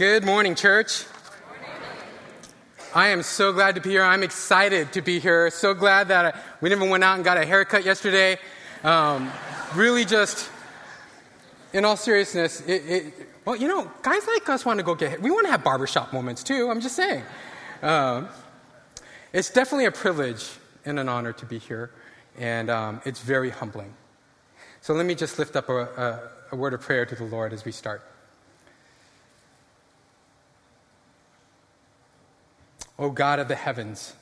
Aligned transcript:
Good 0.00 0.24
morning, 0.24 0.54
church. 0.54 1.04
I 2.94 3.08
am 3.08 3.22
so 3.22 3.52
glad 3.52 3.74
to 3.74 3.82
be 3.82 3.90
here. 3.90 4.02
I'm 4.02 4.22
excited 4.22 4.94
to 4.94 5.02
be 5.02 5.20
here. 5.20 5.50
So 5.50 5.74
glad 5.74 6.08
that 6.08 6.42
we 6.62 6.70
never 6.70 6.88
went 6.88 7.04
out 7.04 7.16
and 7.16 7.22
got 7.22 7.36
a 7.36 7.44
haircut 7.44 7.84
yesterday. 7.84 8.38
Um, 8.82 9.30
really, 9.74 10.06
just 10.06 10.48
in 11.74 11.84
all 11.84 11.98
seriousness, 11.98 12.62
it, 12.62 12.82
it, 12.86 13.14
well, 13.44 13.56
you 13.56 13.68
know, 13.68 13.92
guys 14.00 14.26
like 14.26 14.48
us 14.48 14.64
want 14.64 14.78
to 14.78 14.82
go 14.82 14.94
get. 14.94 15.20
We 15.20 15.30
want 15.30 15.44
to 15.44 15.50
have 15.50 15.62
barbershop 15.62 16.14
moments 16.14 16.42
too. 16.42 16.70
I'm 16.70 16.80
just 16.80 16.96
saying. 16.96 17.22
Um, 17.82 18.30
it's 19.34 19.50
definitely 19.50 19.84
a 19.84 19.92
privilege 19.92 20.48
and 20.86 20.98
an 20.98 21.10
honor 21.10 21.34
to 21.34 21.44
be 21.44 21.58
here, 21.58 21.90
and 22.38 22.70
um, 22.70 23.02
it's 23.04 23.20
very 23.20 23.50
humbling. 23.50 23.92
So 24.80 24.94
let 24.94 25.04
me 25.04 25.14
just 25.14 25.38
lift 25.38 25.56
up 25.56 25.68
a, 25.68 25.76
a, 25.76 26.20
a 26.52 26.56
word 26.56 26.72
of 26.72 26.80
prayer 26.80 27.04
to 27.04 27.14
the 27.14 27.24
Lord 27.24 27.52
as 27.52 27.66
we 27.66 27.72
start. 27.72 28.02
O 33.00 33.10
God 33.10 33.38
of 33.38 33.48
the 33.48 33.54
heavens, 33.54 34.12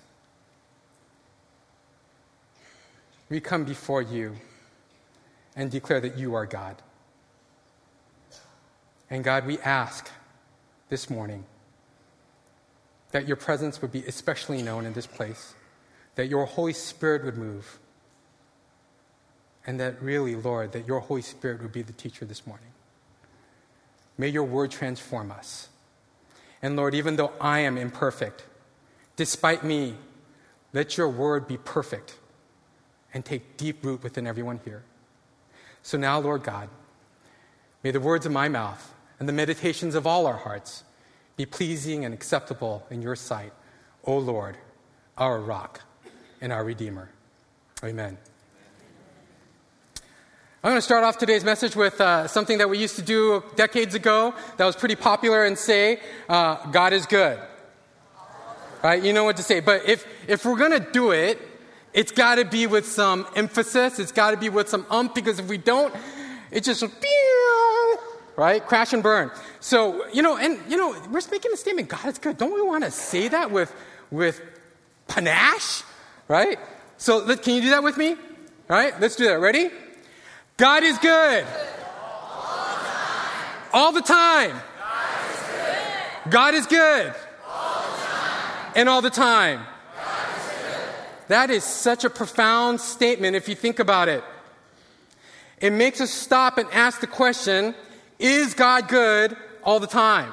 we 3.29 3.41
come 3.41 3.65
before 3.65 4.01
you 4.01 4.37
and 5.57 5.69
declare 5.69 6.01
that 6.01 6.17
you 6.17 6.35
are 6.35 6.47
God. 6.47 6.77
And 9.11 9.25
God, 9.25 9.47
we 9.47 9.59
ask 9.59 10.09
this 10.91 11.11
morning 11.11 11.45
that 13.11 13.27
your 13.27 13.37
presence 13.37 13.83
would 13.83 13.91
be 13.91 14.05
especially 14.05 14.63
known 14.63 14.87
in 14.87 14.93
this 14.93 15.09
place, 15.09 15.55
that 16.15 16.29
your 16.29 16.45
Holy 16.45 16.73
Spirit 16.73 17.25
would 17.25 17.37
move, 17.37 17.81
and 19.67 19.81
that 19.81 20.01
really, 20.01 20.37
Lord, 20.37 20.71
that 20.71 20.87
your 20.87 21.01
Holy 21.01 21.23
Spirit 21.23 21.63
would 21.63 21.73
be 21.73 21.83
the 21.83 21.93
teacher 21.93 22.25
this 22.25 22.47
morning. 22.47 22.69
May 24.17 24.29
your 24.29 24.45
word 24.45 24.71
transform 24.71 25.33
us. 25.33 25.69
And 26.63 26.77
Lord, 26.77 26.95
even 26.95 27.17
though 27.17 27.33
I 27.41 27.61
am 27.61 27.77
imperfect, 27.77 28.45
Despite 29.19 29.65
me, 29.65 29.97
let 30.73 30.97
your 30.97 31.09
word 31.09 31.49
be 31.49 31.57
perfect 31.57 32.17
and 33.13 33.25
take 33.25 33.57
deep 33.57 33.85
root 33.85 34.05
within 34.05 34.29
everyone 34.29 34.61
here. 34.65 34.85
So 35.83 35.99
now, 35.99 36.21
Lord 36.21 36.45
God, 36.45 36.69
may 37.83 37.91
the 37.91 37.99
words 37.99 38.27
of 38.27 38.33
my 38.33 38.49
mouth 38.49 38.95
and 39.19 39.29
the 39.29 39.33
meditations 39.33 39.97
of 39.97 40.07
all 40.07 40.25
our 40.29 40.37
hearts 40.37 40.85
be 41.37 41.45
pleasing 41.45 42.05
and 42.05 42.15
acceptable 42.15 42.87
in 42.91 43.03
your 43.03 43.17
sight, 43.17 43.53
O 44.05 44.19
Lord, 44.19 44.57
our 45.17 45.41
rock 45.41 45.81
and 46.41 46.53
our 46.53 46.63
Redeemer. 46.63 47.11
Amen. 47.83 48.17
I'm 50.63 50.71
going 50.71 50.77
to 50.77 50.83
start 50.83 51.03
off 51.03 51.19
today's 51.19 51.43
message 51.43 51.75
with 51.75 52.01
uh, 52.01 52.29
something 52.29 52.59
that 52.59 52.71
we 52.71 52.79
used 52.79 52.95
to 52.95 53.03
do 53.03 53.43
decades 53.57 53.97
ago 53.97 54.33
that 54.59 54.65
was 54.65 54.77
pretty 54.77 54.97
popular 54.97 55.45
and 55.45 55.59
say, 55.59 55.99
uh, 56.29 56.65
God 56.71 56.93
is 56.93 57.05
good 57.05 57.41
right? 58.83 59.03
You 59.03 59.13
know 59.13 59.25
what 59.25 59.37
to 59.37 59.43
say. 59.43 59.61
But 59.61 59.89
if, 59.89 60.07
if 60.27 60.45
we're 60.45 60.57
going 60.57 60.73
to 60.73 60.93
do 60.93 61.13
it, 61.13 61.41
it's 61.93 62.13
got 62.13 62.37
to 62.37 62.45
be 62.45 62.67
with 62.67 62.87
some 62.87 63.27
emphasis. 63.35 63.99
It's 63.99 64.13
got 64.13 64.33
to 64.33 64.37
be 64.37 64.49
with 64.49 64.69
some 64.69 64.87
ump 64.91 65.15
because 65.15 65.39
if 65.39 65.49
we 65.49 65.59
don't, 65.59 65.95
it 66.51 66.65
just, 66.65 66.85
right? 68.37 68.65
Crash 68.65 68.93
and 68.93 69.03
burn. 69.03 69.31
So, 69.61 70.07
you 70.13 70.23
know, 70.23 70.37
and, 70.37 70.59
you 70.71 70.77
know, 70.77 70.91
we're 71.11 71.21
making 71.31 71.53
a 71.53 71.57
statement 71.57 71.89
God 71.89 72.07
is 72.07 72.19
good. 72.19 72.39
Don't 72.39 72.55
we 72.55 72.63
want 72.63 72.85
to 72.85 72.91
say 72.91 73.29
that 73.29 73.51
with, 73.51 73.75
with 74.11 74.41
panache, 75.09 75.83
right? 76.29 76.59
So, 76.99 77.19
let, 77.19 77.43
can 77.43 77.55
you 77.55 77.63
do 77.63 77.71
that 77.71 77.83
with 77.83 77.97
me? 77.97 78.11
All 78.11 78.77
right, 78.77 78.99
let's 79.01 79.17
do 79.17 79.25
that. 79.25 79.41
Ready? 79.41 79.71
God 80.57 80.83
is 80.83 80.99
good. 80.99 81.47
All 83.73 83.93
the 83.93 84.03
time. 84.03 84.53
All 84.53 84.53
the 84.53 84.53
time. 84.53 84.63
God 84.79 85.31
is 85.31 85.47
good. 85.47 86.31
God 86.31 86.55
is 86.55 86.67
good 86.67 87.28
and 88.75 88.89
all 88.89 89.03
the 89.03 89.11
time. 89.11 89.61
That 91.29 91.51
is 91.51 91.63
such 91.63 92.05
a 92.05 92.11
profound 92.11 92.81
statement 92.81 93.37
if 93.37 93.49
you 93.49 93.55
think 93.55 93.79
about 93.79 94.09
it. 94.09 94.25
It 95.61 95.73
makes 95.73 96.01
us 96.01 96.11
stop 96.11 96.59
and 96.59 96.69
ask 96.73 97.01
the 97.01 97.07
question 97.07 97.75
Is 98.19 98.55
God 98.55 98.89
good 98.89 99.37
all 99.63 99.81
the 99.81 99.87
time? 99.87 100.33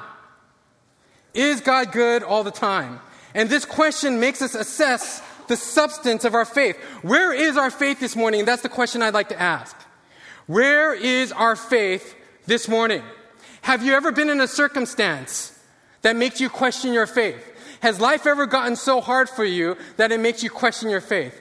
Is 1.34 1.60
God 1.60 1.92
good 1.92 2.22
all 2.22 2.44
the 2.44 2.50
time? 2.50 3.00
And 3.34 3.50
this 3.50 3.66
question 3.66 4.18
makes 4.18 4.40
us 4.40 4.54
assess 4.54 5.22
the 5.48 5.56
substance 5.56 6.24
of 6.24 6.34
our 6.34 6.46
faith. 6.46 6.76
Where 7.02 7.32
is 7.32 7.56
our 7.56 7.70
faith 7.70 8.00
this 8.00 8.16
morning? 8.16 8.46
That's 8.46 8.62
the 8.62 8.68
question 8.70 9.02
I'd 9.02 9.14
like 9.14 9.28
to 9.28 9.40
ask. 9.40 9.76
Where 10.46 10.94
is 10.94 11.32
our 11.32 11.56
faith 11.56 12.14
this 12.46 12.68
morning? 12.68 13.02
Have 13.62 13.84
you 13.84 13.94
ever 13.94 14.12
been 14.12 14.30
in 14.30 14.40
a 14.40 14.48
circumstance 14.48 15.52
that 16.02 16.16
makes 16.16 16.40
you 16.40 16.48
question 16.48 16.92
your 16.92 17.06
faith? 17.06 17.55
Has 17.80 18.00
life 18.00 18.26
ever 18.26 18.46
gotten 18.46 18.76
so 18.76 19.00
hard 19.00 19.28
for 19.28 19.44
you 19.44 19.76
that 19.96 20.12
it 20.12 20.20
makes 20.20 20.42
you 20.42 20.50
question 20.50 20.90
your 20.90 21.00
faith? 21.00 21.40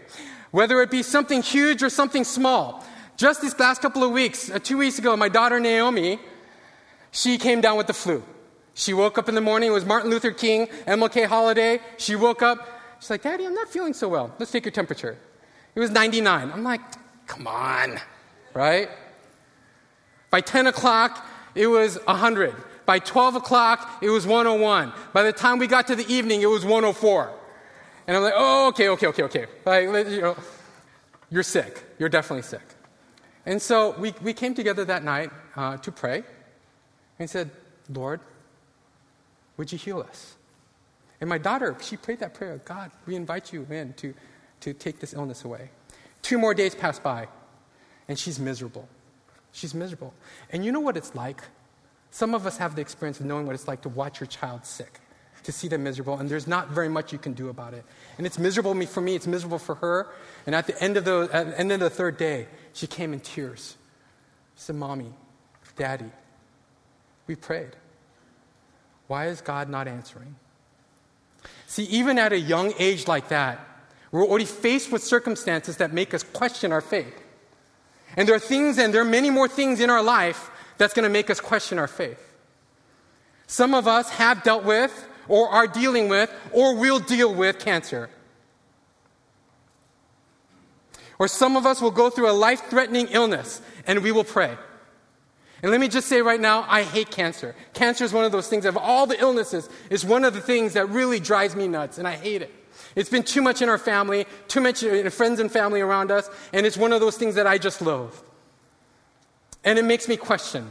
Whether 0.52 0.82
it 0.82 0.92
be 0.92 1.04
something 1.04 1.42
huge 1.42 1.84
or 1.84 1.90
something 1.90 2.24
small. 2.24 2.86
Just 3.18 3.42
these 3.42 3.58
last 3.60 3.82
couple 3.82 4.04
of 4.04 4.12
weeks, 4.12 4.50
uh, 4.50 4.60
two 4.60 4.78
weeks 4.78 5.00
ago, 5.00 5.16
my 5.16 5.30
daughter 5.30 5.60
Naomi, 5.60 6.20
she 7.12 7.38
came 7.38 7.62
down 7.62 7.78
with 7.78 7.88
the 7.88 7.94
flu. 7.94 8.24
She 8.74 8.94
woke 8.94 9.18
up 9.18 9.30
in 9.30 9.36
the 9.36 9.42
morning, 9.42 9.70
it 9.70 9.74
was 9.74 9.86
Martin 9.86 10.12
Luther 10.12 10.32
King, 10.32 10.68
MLK 10.86 11.28
holiday. 11.28 11.80
She 11.98 12.18
woke 12.18 12.42
up, 12.42 12.68
she's 13.00 13.10
like, 13.10 13.22
Daddy, 13.22 13.46
I'm 13.46 13.54
not 13.54 13.70
feeling 13.70 13.94
so 13.94 14.10
well. 14.10 14.36
Let's 14.38 14.52
take 14.52 14.66
your 14.66 14.74
temperature. 14.74 15.18
It 15.76 15.80
was 15.80 15.92
99. 15.92 16.52
I'm 16.52 16.64
like, 16.64 16.82
come 17.26 17.48
on, 17.48 18.00
right? 18.54 18.90
By 20.30 20.42
10 20.42 20.68
o'clock, 20.68 21.26
it 21.56 21.68
was 21.68 21.98
100. 22.04 22.54
By 22.86 23.00
12 23.00 23.36
o'clock, 23.36 24.00
it 24.02 24.10
was 24.10 24.28
101. 24.28 24.94
By 25.14 25.24
the 25.24 25.34
time 25.34 25.58
we 25.58 25.68
got 25.68 25.88
to 25.88 25.96
the 25.96 26.12
evening, 26.12 26.42
it 26.42 26.50
was 26.50 26.64
104. 26.64 27.34
And 28.08 28.16
I'm 28.16 28.24
like, 28.24 28.34
oh, 28.36 28.68
okay, 28.70 28.90
okay, 28.90 29.08
okay, 29.08 29.24
okay. 29.24 29.46
Like, 29.66 30.08
you 30.10 30.22
know, 30.22 30.38
you're 31.30 31.44
sick. 31.44 31.84
You're 31.98 32.10
definitely 32.10 32.44
sick. 32.44 32.62
And 33.46 33.62
so 33.62 33.96
we, 33.98 34.14
we 34.22 34.34
came 34.34 34.54
together 34.54 34.86
that 34.86 35.04
night 35.04 35.32
uh, 35.56 35.78
to 35.78 35.92
pray 35.92 36.24
and 37.20 37.30
said, 37.30 37.50
Lord, 37.90 38.20
would 39.58 39.72
you 39.72 39.78
heal 39.78 40.00
us? 40.00 40.36
And 41.22 41.30
my 41.30 41.38
daughter, 41.38 41.76
she 41.82 41.98
prayed 41.98 42.20
that 42.20 42.34
prayer 42.34 42.60
God, 42.66 42.92
we 43.06 43.16
invite 43.16 43.54
you 43.54 43.66
in 43.70 43.94
to, 43.94 44.14
to 44.62 44.74
take 44.74 45.00
this 45.00 45.14
illness 45.14 45.44
away. 45.44 45.70
Two 46.22 46.38
more 46.38 46.54
days 46.54 46.76
pass 46.76 47.00
by, 47.00 47.28
and 48.08 48.18
she's 48.18 48.40
miserable. 48.40 48.88
She's 49.52 49.74
miserable. 49.74 50.14
And 50.52 50.66
you 50.66 50.72
know 50.72 50.80
what 50.80 50.98
it's 50.98 51.16
like 51.16 51.42
some 52.16 52.34
of 52.34 52.48
us 52.48 52.56
have 52.56 52.76
the 52.76 52.82
experience 52.82 53.20
of 53.20 53.26
knowing 53.26 53.46
what 53.46 53.56
it's 53.56 53.68
like 53.68 53.82
to 53.82 53.90
watch 53.90 54.22
your 54.22 54.28
child 54.28 54.66
sick, 54.66 55.02
to 55.44 55.52
see 55.52 55.68
them 55.68 55.84
miserable, 55.84 56.18
and 56.18 56.30
there's 56.30 56.48
not 56.48 56.70
very 56.70 56.88
much 56.88 57.12
you 57.12 57.20
can 57.20 57.34
do 57.34 57.50
about 57.50 57.74
it. 57.74 57.84
And 58.18 58.26
it's 58.26 58.40
miserable 58.40 58.74
for 58.86 59.02
me, 59.02 59.16
it's 59.16 59.28
miserable 59.28 59.60
for 59.60 59.76
her. 59.76 60.08
And 60.46 60.56
at 60.56 60.66
the 60.66 60.82
end 60.82 60.96
of 60.96 61.04
the, 61.04 61.28
at 61.34 61.48
the, 61.48 61.60
end 61.60 61.74
of 61.74 61.82
the 61.82 61.90
third 61.90 62.16
day, 62.16 62.48
she 62.72 62.88
came 62.88 63.12
in 63.12 63.20
tears. 63.20 63.76
She 64.56 64.62
said, 64.62 64.78
Mommy, 64.78 65.12
Daddy, 65.76 66.10
we 67.28 67.36
prayed. 67.36 67.76
Why 69.08 69.26
is 69.26 69.42
God 69.42 69.68
not 69.68 69.86
answering? 69.86 70.38
See, 71.68 71.84
even 71.84 72.18
at 72.18 72.32
a 72.32 72.40
young 72.40 72.74
age 72.80 73.10
like 73.10 73.28
that, 73.28 73.60
we're 74.14 74.26
already 74.26 74.46
faced 74.46 74.90
with 74.90 75.04
circumstances 75.04 75.76
that 75.78 75.92
make 75.92 76.14
us 76.14 76.24
question 76.24 76.72
our 76.72 76.80
faith. 76.80 77.22
And 78.16 78.26
there 78.26 78.36
are 78.36 78.40
things, 78.40 78.78
and 78.78 78.94
there 78.94 79.02
are 79.02 79.04
many 79.04 79.30
more 79.30 79.50
things 79.50 79.82
in 79.82 79.90
our 79.90 80.02
life 80.02 80.50
that's 80.78 80.94
going 80.94 81.04
to 81.04 81.10
make 81.10 81.30
us 81.30 81.40
question 81.40 81.80
our 81.80 81.88
faith. 81.88 82.22
Some 83.48 83.74
of 83.74 83.88
us 83.88 84.10
have 84.12 84.44
dealt 84.44 84.64
with, 84.64 85.08
or 85.28 85.50
are 85.50 85.68
dealing 85.68 86.10
with, 86.10 86.32
or 86.52 86.76
will 86.76 87.00
deal 87.00 87.34
with 87.34 87.60
cancer. 87.60 88.10
Or 91.18 91.28
some 91.28 91.56
of 91.56 91.66
us 91.66 91.82
will 91.82 91.92
go 91.92 92.10
through 92.10 92.30
a 92.30 92.34
life 92.34 92.70
threatening 92.70 93.08
illness 93.08 93.62
and 93.88 94.04
we 94.04 94.12
will 94.12 94.24
pray. 94.24 94.58
And 95.64 95.72
let 95.72 95.80
me 95.80 95.88
just 95.88 96.08
say 96.08 96.22
right 96.22 96.40
now, 96.40 96.66
I 96.68 96.84
hate 96.84 97.10
cancer. 97.10 97.56
Cancer 97.74 98.04
is 98.04 98.14
one 98.14 98.26
of 98.26 98.32
those 98.32 98.48
things, 98.48 98.66
of 98.66 98.78
all 98.78 99.08
the 99.08 99.20
illnesses, 99.20 99.70
it's 99.90 100.04
one 100.04 100.24
of 100.24 100.34
the 100.34 100.42
things 100.42 100.74
that 100.74 100.90
really 100.90 101.20
drives 101.20 101.56
me 101.56 101.68
nuts, 101.68 101.98
and 101.98 102.08
I 102.08 102.18
hate 102.18 102.42
it. 102.42 102.54
It's 102.96 103.10
been 103.10 103.24
too 103.24 103.42
much 103.42 103.62
in 103.62 103.70
our 103.70 103.78
family, 103.78 104.28
too 104.48 104.60
much 104.60 104.84
in 104.84 105.10
friends 105.10 105.40
and 105.40 105.52
family 105.52 105.82
around 105.82 106.12
us, 106.12 106.30
and 106.54 106.66
it's 106.66 106.78
one 106.78 106.94
of 106.94 107.00
those 107.00 107.18
things 107.18 107.36
that 107.36 107.48
I 107.48 107.58
just 107.58 107.82
loathe. 107.82 108.14
And 109.66 109.80
it 109.80 109.84
makes 109.84 110.08
me 110.08 110.16
question. 110.16 110.70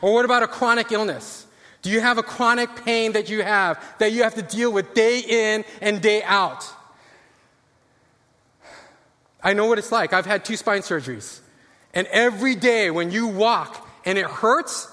Or 0.00 0.14
what 0.14 0.24
about 0.24 0.44
a 0.44 0.48
chronic 0.48 0.92
illness? 0.92 1.46
Do 1.82 1.90
you 1.90 2.00
have 2.00 2.16
a 2.16 2.22
chronic 2.22 2.84
pain 2.84 3.12
that 3.12 3.28
you 3.28 3.42
have 3.42 3.78
that 3.98 4.12
you 4.12 4.22
have 4.22 4.34
to 4.36 4.42
deal 4.42 4.72
with 4.72 4.94
day 4.94 5.18
in 5.20 5.64
and 5.82 6.00
day 6.00 6.22
out? 6.22 6.64
I 9.42 9.52
know 9.52 9.66
what 9.66 9.78
it's 9.78 9.92
like. 9.92 10.14
I've 10.14 10.24
had 10.24 10.44
two 10.44 10.56
spine 10.56 10.80
surgeries. 10.80 11.40
And 11.92 12.06
every 12.06 12.54
day 12.54 12.90
when 12.90 13.10
you 13.10 13.26
walk 13.26 13.86
and 14.06 14.16
it 14.16 14.24
hurts, 14.24 14.90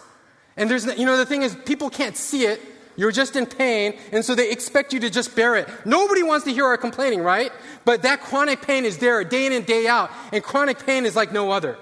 and 0.58 0.70
there's, 0.70 0.86
you 0.98 1.06
know, 1.06 1.16
the 1.16 1.26
thing 1.26 1.44
is, 1.44 1.56
people 1.66 1.90
can't 1.90 2.18
see 2.18 2.44
it. 2.44 2.60
You're 2.98 3.14
just 3.14 3.38
in 3.38 3.46
pain, 3.46 3.98
and 4.12 4.24
so 4.24 4.36
they 4.36 4.52
expect 4.52 4.92
you 4.92 5.00
to 5.00 5.10
just 5.10 5.34
bear 5.34 5.56
it. 5.56 5.70
Nobody 5.86 6.24
wants 6.24 6.44
to 6.46 6.52
hear 6.52 6.66
our 6.66 6.78
complaining, 6.78 7.22
right? 7.22 7.52
But 7.86 8.02
that 8.02 8.20
chronic 8.20 8.62
pain 8.62 8.84
is 8.84 8.98
there 8.98 9.24
day 9.24 9.46
in 9.46 9.54
and 9.54 9.66
day 9.66 9.88
out, 9.88 10.12
and 10.34 10.44
chronic 10.44 10.86
pain 10.86 11.06
is 11.06 11.16
like 11.16 11.32
no 11.32 11.52
other 11.52 11.78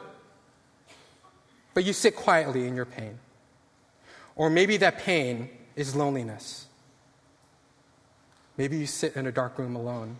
but 1.73 1.83
you 1.85 1.93
sit 1.93 2.15
quietly 2.15 2.67
in 2.67 2.75
your 2.75 2.85
pain. 2.85 3.19
Or 4.35 4.49
maybe 4.49 4.77
that 4.77 4.99
pain 4.99 5.49
is 5.75 5.95
loneliness. 5.95 6.67
Maybe 8.57 8.77
you 8.77 8.87
sit 8.87 9.15
in 9.15 9.27
a 9.27 9.31
dark 9.31 9.57
room 9.57 9.75
alone, 9.75 10.17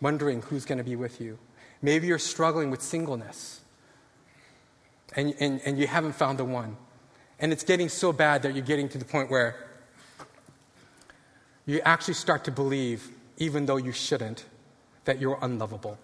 wondering 0.00 0.42
who's 0.42 0.64
going 0.64 0.78
to 0.78 0.84
be 0.84 0.96
with 0.96 1.20
you. 1.20 1.38
Maybe 1.82 2.06
you're 2.06 2.18
struggling 2.18 2.70
with 2.70 2.82
singleness 2.82 3.60
and, 5.14 5.34
and, 5.40 5.60
and 5.64 5.78
you 5.78 5.86
haven't 5.86 6.14
found 6.14 6.38
the 6.38 6.44
one. 6.44 6.76
And 7.38 7.52
it's 7.52 7.64
getting 7.64 7.88
so 7.88 8.12
bad 8.12 8.42
that 8.42 8.54
you're 8.54 8.64
getting 8.64 8.88
to 8.90 8.98
the 8.98 9.04
point 9.04 9.30
where 9.30 9.56
you 11.66 11.80
actually 11.84 12.14
start 12.14 12.44
to 12.44 12.50
believe, 12.50 13.10
even 13.38 13.66
though 13.66 13.76
you 13.76 13.92
shouldn't, 13.92 14.44
that 15.04 15.20
you're 15.20 15.38
unlovable. 15.42 15.98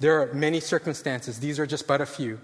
There 0.00 0.20
are 0.20 0.32
many 0.34 0.60
circumstances, 0.60 1.38
these 1.38 1.58
are 1.58 1.66
just 1.66 1.86
but 1.86 2.00
a 2.00 2.06
few, 2.06 2.40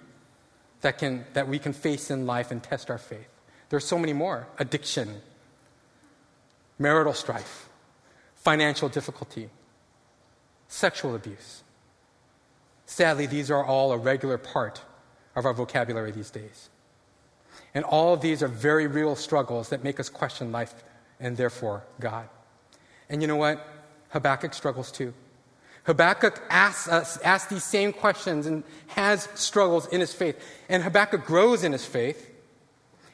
that, 0.81 0.99
can, 0.99 1.25
that 1.33 1.49
we 1.49 1.59
can 1.59 1.73
face 1.73 2.11
in 2.11 2.27
life 2.27 2.51
and 2.51 2.63
test 2.63 2.91
our 2.91 2.99
faith. 2.99 3.29
There 3.69 3.77
are 3.77 3.81
so 3.81 3.99
many 3.99 4.13
more 4.13 4.47
addiction, 4.59 5.23
marital 6.79 7.13
strife, 7.13 7.69
financial 8.37 8.89
difficulty, 8.89 9.51
sexual 10.69 11.15
abuse. 11.15 11.63
Sadly, 12.87 13.27
these 13.27 13.51
are 13.51 13.65
all 13.65 13.93
a 13.93 13.99
regular 13.99 14.39
part 14.39 14.81
of 15.37 15.45
our 15.45 15.53
vocabulary 15.53 16.11
these 16.11 16.31
days. 16.31 16.71
And 17.75 17.85
all 17.85 18.15
of 18.15 18.21
these 18.21 18.43
are 18.43 18.49
very 18.49 18.87
real 18.87 19.15
struggles 19.15 19.69
that 19.69 19.85
make 19.85 20.01
us 20.01 20.09
question 20.09 20.53
life 20.53 20.75
and 21.21 21.37
therefore 21.37 21.85
God. 22.01 22.29
And 23.09 23.21
you 23.21 23.29
know 23.29 23.37
what? 23.37 23.67
Habakkuk 24.11 24.55
struggles 24.55 24.91
too. 24.91 25.13
Habakkuk 25.89 26.39
asks, 26.51 26.87
us, 26.87 27.17
asks 27.23 27.51
these 27.51 27.65
same 27.65 27.95
questions 27.95 28.45
and 28.45 28.63
has 28.89 29.27
struggles 29.35 29.87
in 29.87 30.01
his 30.01 30.13
faith. 30.13 30.37
And 30.69 30.83
Habakkuk 30.83 31.25
grows 31.25 31.65
in 31.65 31.73
his 31.73 31.87
faith. 31.87 32.31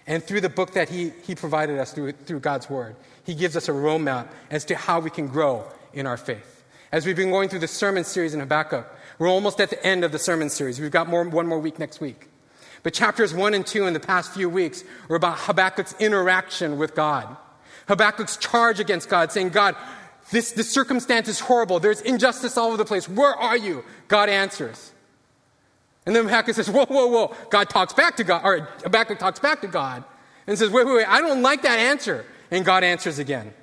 And 0.09 0.21
through 0.21 0.41
the 0.41 0.49
book 0.49 0.73
that 0.73 0.89
he, 0.89 1.13
he 1.23 1.37
provided 1.37 1.79
us 1.79 1.93
through, 1.93 2.13
through 2.13 2.41
God's 2.41 2.69
word, 2.69 2.97
he 3.23 3.33
gives 3.33 3.57
us 3.57 3.69
a 3.69 3.73
roadmap 3.73 4.27
as 4.51 4.65
to 4.65 4.75
how 4.75 4.99
we 4.99 5.09
can 5.09 5.29
grow 5.29 5.65
in 5.93 6.05
our 6.05 6.17
faith. 6.17 6.65
As 6.91 7.07
we've 7.07 7.15
been 7.15 7.31
going 7.31 7.49
through 7.49 7.61
the 7.61 7.69
sermon 7.69 8.03
series 8.03 8.35
in 8.35 8.41
Habakkuk, 8.41 8.93
we're 9.21 9.29
almost 9.29 9.61
at 9.61 9.71
the 9.71 9.87
end 9.87 10.03
of 10.03 10.11
the 10.11 10.19
sermon 10.19 10.51
series. 10.51 10.81
We've 10.81 10.91
got 10.91 11.09
more, 11.09 11.23
one 11.23 11.47
more 11.47 11.61
week 11.61 11.79
next 11.79 12.01
week. 12.01 12.29
But 12.83 12.93
chapters 12.93 13.33
one 13.33 13.55
and 13.55 13.65
two 13.65 13.87
in 13.87 13.95
the 13.95 14.01
past 14.01 14.35
few 14.35 14.51
weeks 14.51 14.83
were 15.07 15.15
about 15.15 15.39
Habakkuk's 15.39 15.95
interaction 16.01 16.77
with 16.77 16.97
God. 16.97 17.37
Habakkuk's 17.87 18.37
charge 18.37 18.81
against 18.81 19.09
God, 19.09 19.31
saying, 19.31 19.51
God, 19.51 19.77
this, 20.35 20.51
this 20.51 20.69
circumstance 20.69 21.29
is 21.29 21.39
horrible. 21.39 21.79
There's 21.79 22.01
injustice 22.01 22.59
all 22.59 22.69
over 22.69 22.77
the 22.77 22.85
place. 22.85 23.09
Where 23.09 23.33
are 23.33 23.57
you? 23.57 23.85
God 24.09 24.29
answers. 24.29 24.91
And 26.07 26.15
then 26.15 26.25
Habakkuk 26.25 26.57
says, 26.57 26.69
Whoa, 26.69 26.87
whoa, 26.87 27.07
whoa. 27.07 27.37
God 27.51 27.71
talks 27.71 27.93
back 27.93 28.17
to 28.17 28.25
God, 28.25 28.43
or 28.45 28.69
Habakkuk 28.83 29.21
talks 29.21 29.39
back 29.39 29.61
to 29.61 29.69
God 29.69 30.03
and 30.49 30.59
says, 30.59 30.71
Wait, 30.71 30.87
wait, 30.87 30.97
wait, 30.97 31.09
I 31.09 31.21
don't 31.21 31.41
like 31.41 31.63
that 31.63 31.79
answer. 31.79 32.27
And 32.51 32.65
God 32.65 32.83
answers 32.83 33.21
again. 33.21 33.55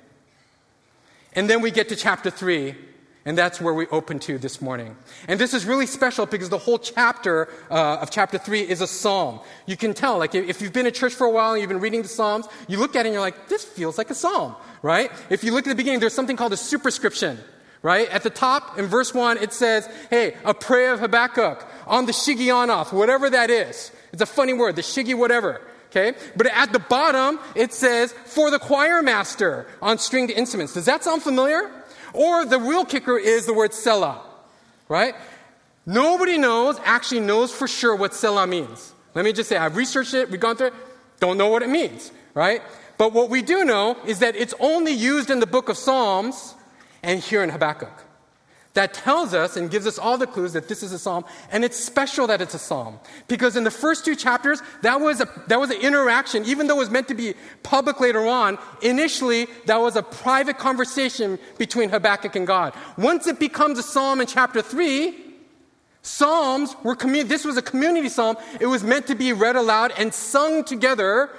And 1.34 1.48
then 1.48 1.60
we 1.60 1.70
get 1.70 1.90
to 1.90 1.96
chapter 1.96 2.30
3, 2.30 2.74
and 3.24 3.38
that's 3.38 3.60
where 3.60 3.72
we 3.72 3.86
open 3.88 4.18
to 4.20 4.38
this 4.38 4.60
morning. 4.60 4.96
And 5.28 5.38
this 5.38 5.54
is 5.54 5.64
really 5.64 5.86
special 5.86 6.26
because 6.26 6.48
the 6.48 6.58
whole 6.58 6.78
chapter 6.78 7.48
uh, 7.70 7.98
of 8.00 8.10
chapter 8.10 8.38
3 8.38 8.60
is 8.62 8.80
a 8.80 8.86
psalm. 8.86 9.40
You 9.66 9.76
can 9.76 9.94
tell, 9.94 10.18
like, 10.18 10.34
if 10.34 10.60
you've 10.60 10.72
been 10.72 10.86
at 10.86 10.94
church 10.94 11.14
for 11.14 11.26
a 11.26 11.30
while 11.30 11.52
and 11.52 11.60
you've 11.60 11.68
been 11.68 11.80
reading 11.80 12.02
the 12.02 12.08
Psalms, 12.08 12.46
you 12.68 12.78
look 12.78 12.96
at 12.96 13.06
it 13.06 13.08
and 13.08 13.14
you're 13.14 13.20
like, 13.20 13.48
this 13.48 13.64
feels 13.64 13.98
like 13.98 14.10
a 14.10 14.14
psalm, 14.14 14.54
right? 14.82 15.10
If 15.30 15.44
you 15.44 15.52
look 15.52 15.66
at 15.66 15.70
the 15.70 15.76
beginning, 15.76 16.00
there's 16.00 16.14
something 16.14 16.36
called 16.36 16.52
a 16.52 16.56
superscription, 16.56 17.38
right? 17.82 18.08
At 18.08 18.22
the 18.22 18.30
top, 18.30 18.78
in 18.78 18.86
verse 18.86 19.14
1, 19.14 19.38
it 19.38 19.52
says, 19.52 19.88
hey, 20.10 20.36
a 20.44 20.54
prayer 20.54 20.92
of 20.92 21.00
Habakkuk 21.00 21.64
on 21.86 22.06
the 22.06 22.12
Shigionoth, 22.12 22.92
whatever 22.92 23.30
that 23.30 23.50
is. 23.50 23.92
It's 24.12 24.22
a 24.22 24.26
funny 24.26 24.52
word, 24.52 24.76
the 24.76 24.82
Shigi 24.82 25.16
whatever. 25.16 25.60
Okay? 25.90 26.14
But 26.36 26.46
at 26.46 26.72
the 26.72 26.78
bottom, 26.78 27.38
it 27.54 27.74
says, 27.74 28.12
for 28.24 28.50
the 28.50 28.58
choir 28.58 29.02
master 29.02 29.66
on 29.82 29.98
stringed 29.98 30.30
instruments. 30.30 30.72
Does 30.72 30.86
that 30.86 31.04
sound 31.04 31.22
familiar? 31.22 31.70
Or 32.12 32.44
the 32.44 32.58
real 32.58 32.84
kicker 32.84 33.18
is 33.18 33.46
the 33.46 33.54
word 33.54 33.72
Selah, 33.72 34.20
right? 34.88 35.14
Nobody 35.86 36.38
knows, 36.38 36.78
actually 36.84 37.20
knows 37.20 37.52
for 37.52 37.66
sure 37.66 37.96
what 37.96 38.14
Selah 38.14 38.46
means. 38.46 38.94
Let 39.14 39.24
me 39.24 39.32
just 39.32 39.48
say, 39.48 39.56
I've 39.56 39.76
researched 39.76 40.14
it, 40.14 40.30
we've 40.30 40.40
gone 40.40 40.56
through 40.56 40.68
it, 40.68 40.74
don't 41.20 41.38
know 41.38 41.48
what 41.48 41.62
it 41.62 41.68
means, 41.68 42.12
right? 42.34 42.62
But 42.98 43.12
what 43.12 43.30
we 43.30 43.42
do 43.42 43.64
know 43.64 43.96
is 44.06 44.20
that 44.20 44.36
it's 44.36 44.54
only 44.60 44.92
used 44.92 45.30
in 45.30 45.40
the 45.40 45.46
book 45.46 45.68
of 45.68 45.76
Psalms 45.76 46.54
and 47.02 47.20
here 47.20 47.42
in 47.42 47.50
Habakkuk 47.50 48.04
that 48.74 48.94
tells 48.94 49.34
us 49.34 49.56
and 49.56 49.70
gives 49.70 49.86
us 49.86 49.98
all 49.98 50.16
the 50.16 50.26
clues 50.26 50.52
that 50.54 50.68
this 50.68 50.82
is 50.82 50.92
a 50.92 50.98
psalm 50.98 51.24
and 51.50 51.64
it's 51.64 51.76
special 51.76 52.26
that 52.26 52.40
it's 52.40 52.54
a 52.54 52.58
psalm. 52.58 52.98
Because 53.28 53.56
in 53.56 53.64
the 53.64 53.70
first 53.70 54.04
two 54.04 54.16
chapters 54.16 54.62
that 54.82 55.00
was 55.00 55.20
a 55.20 55.28
that 55.48 55.60
was 55.60 55.70
an 55.70 55.80
interaction 55.80 56.44
even 56.44 56.66
though 56.66 56.76
it 56.76 56.78
was 56.78 56.90
meant 56.90 57.08
to 57.08 57.14
be 57.14 57.34
public 57.62 58.00
later 58.00 58.26
on 58.26 58.58
initially 58.82 59.46
that 59.66 59.80
was 59.80 59.96
a 59.96 60.02
private 60.02 60.58
conversation 60.58 61.38
between 61.58 61.90
habakkuk 61.90 62.36
and 62.36 62.46
god. 62.46 62.74
Once 62.96 63.26
it 63.26 63.38
becomes 63.38 63.78
a 63.78 63.82
psalm 63.82 64.20
in 64.20 64.26
chapter 64.26 64.62
3 64.62 65.14
psalms 66.02 66.74
were 66.82 66.96
this 66.96 67.44
was 67.44 67.56
a 67.56 67.62
community 67.62 68.08
psalm. 68.08 68.36
It 68.60 68.66
was 68.66 68.82
meant 68.82 69.06
to 69.06 69.14
be 69.14 69.32
read 69.32 69.56
aloud 69.56 69.92
and 69.96 70.12
sung 70.12 70.64
together 70.64 71.30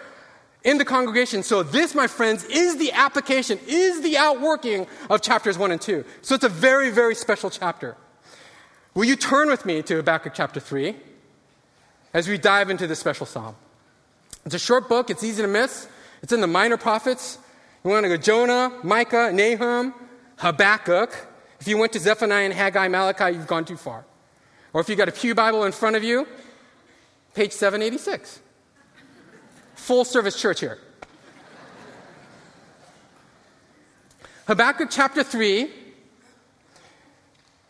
in 0.63 0.77
the 0.77 0.85
congregation. 0.85 1.43
So, 1.43 1.63
this, 1.63 1.93
my 1.93 2.07
friends, 2.07 2.43
is 2.45 2.77
the 2.77 2.91
application, 2.93 3.59
is 3.67 4.01
the 4.01 4.17
outworking 4.17 4.87
of 5.09 5.21
chapters 5.21 5.57
1 5.57 5.71
and 5.71 5.81
2. 5.81 6.05
So, 6.21 6.35
it's 6.35 6.43
a 6.43 6.49
very, 6.49 6.89
very 6.89 7.15
special 7.15 7.49
chapter. 7.49 7.95
Will 8.93 9.05
you 9.05 9.15
turn 9.15 9.49
with 9.49 9.65
me 9.65 9.81
to 9.83 9.97
Habakkuk 9.97 10.33
chapter 10.35 10.59
3 10.59 10.95
as 12.13 12.27
we 12.27 12.37
dive 12.37 12.69
into 12.69 12.87
this 12.87 12.99
special 12.99 13.25
psalm? 13.25 13.55
It's 14.45 14.55
a 14.55 14.59
short 14.59 14.87
book, 14.87 15.09
it's 15.09 15.23
easy 15.23 15.41
to 15.41 15.47
miss. 15.47 15.87
It's 16.21 16.31
in 16.31 16.41
the 16.41 16.47
minor 16.47 16.77
prophets. 16.77 17.37
You 17.83 17.89
want 17.89 18.05
to 18.05 18.09
go 18.09 18.17
Jonah, 18.17 18.71
Micah, 18.83 19.31
Nahum, 19.33 19.93
Habakkuk. 20.37 21.11
If 21.59 21.67
you 21.67 21.77
went 21.77 21.91
to 21.93 21.99
Zephaniah 21.99 22.45
and 22.45 22.53
Haggai, 22.53 22.87
Malachi, 22.87 23.35
you've 23.35 23.47
gone 23.47 23.65
too 23.65 23.77
far. 23.77 24.05
Or 24.71 24.81
if 24.81 24.89
you've 24.89 24.97
got 24.97 25.09
a 25.09 25.11
Pew 25.11 25.35
Bible 25.35 25.65
in 25.65 25.71
front 25.71 25.95
of 25.95 26.03
you, 26.03 26.27
page 27.33 27.51
786 27.51 28.39
full 29.75 30.05
service 30.05 30.39
church 30.39 30.59
here. 30.59 30.79
Habakkuk 34.47 34.89
chapter 34.91 35.23
3, 35.23 35.69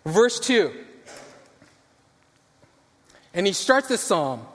verse 0.05 0.39
2. 0.39 0.71
And 3.33 3.47
he 3.47 3.53
starts 3.53 3.87
this 3.87 4.01
psalm 4.01 4.45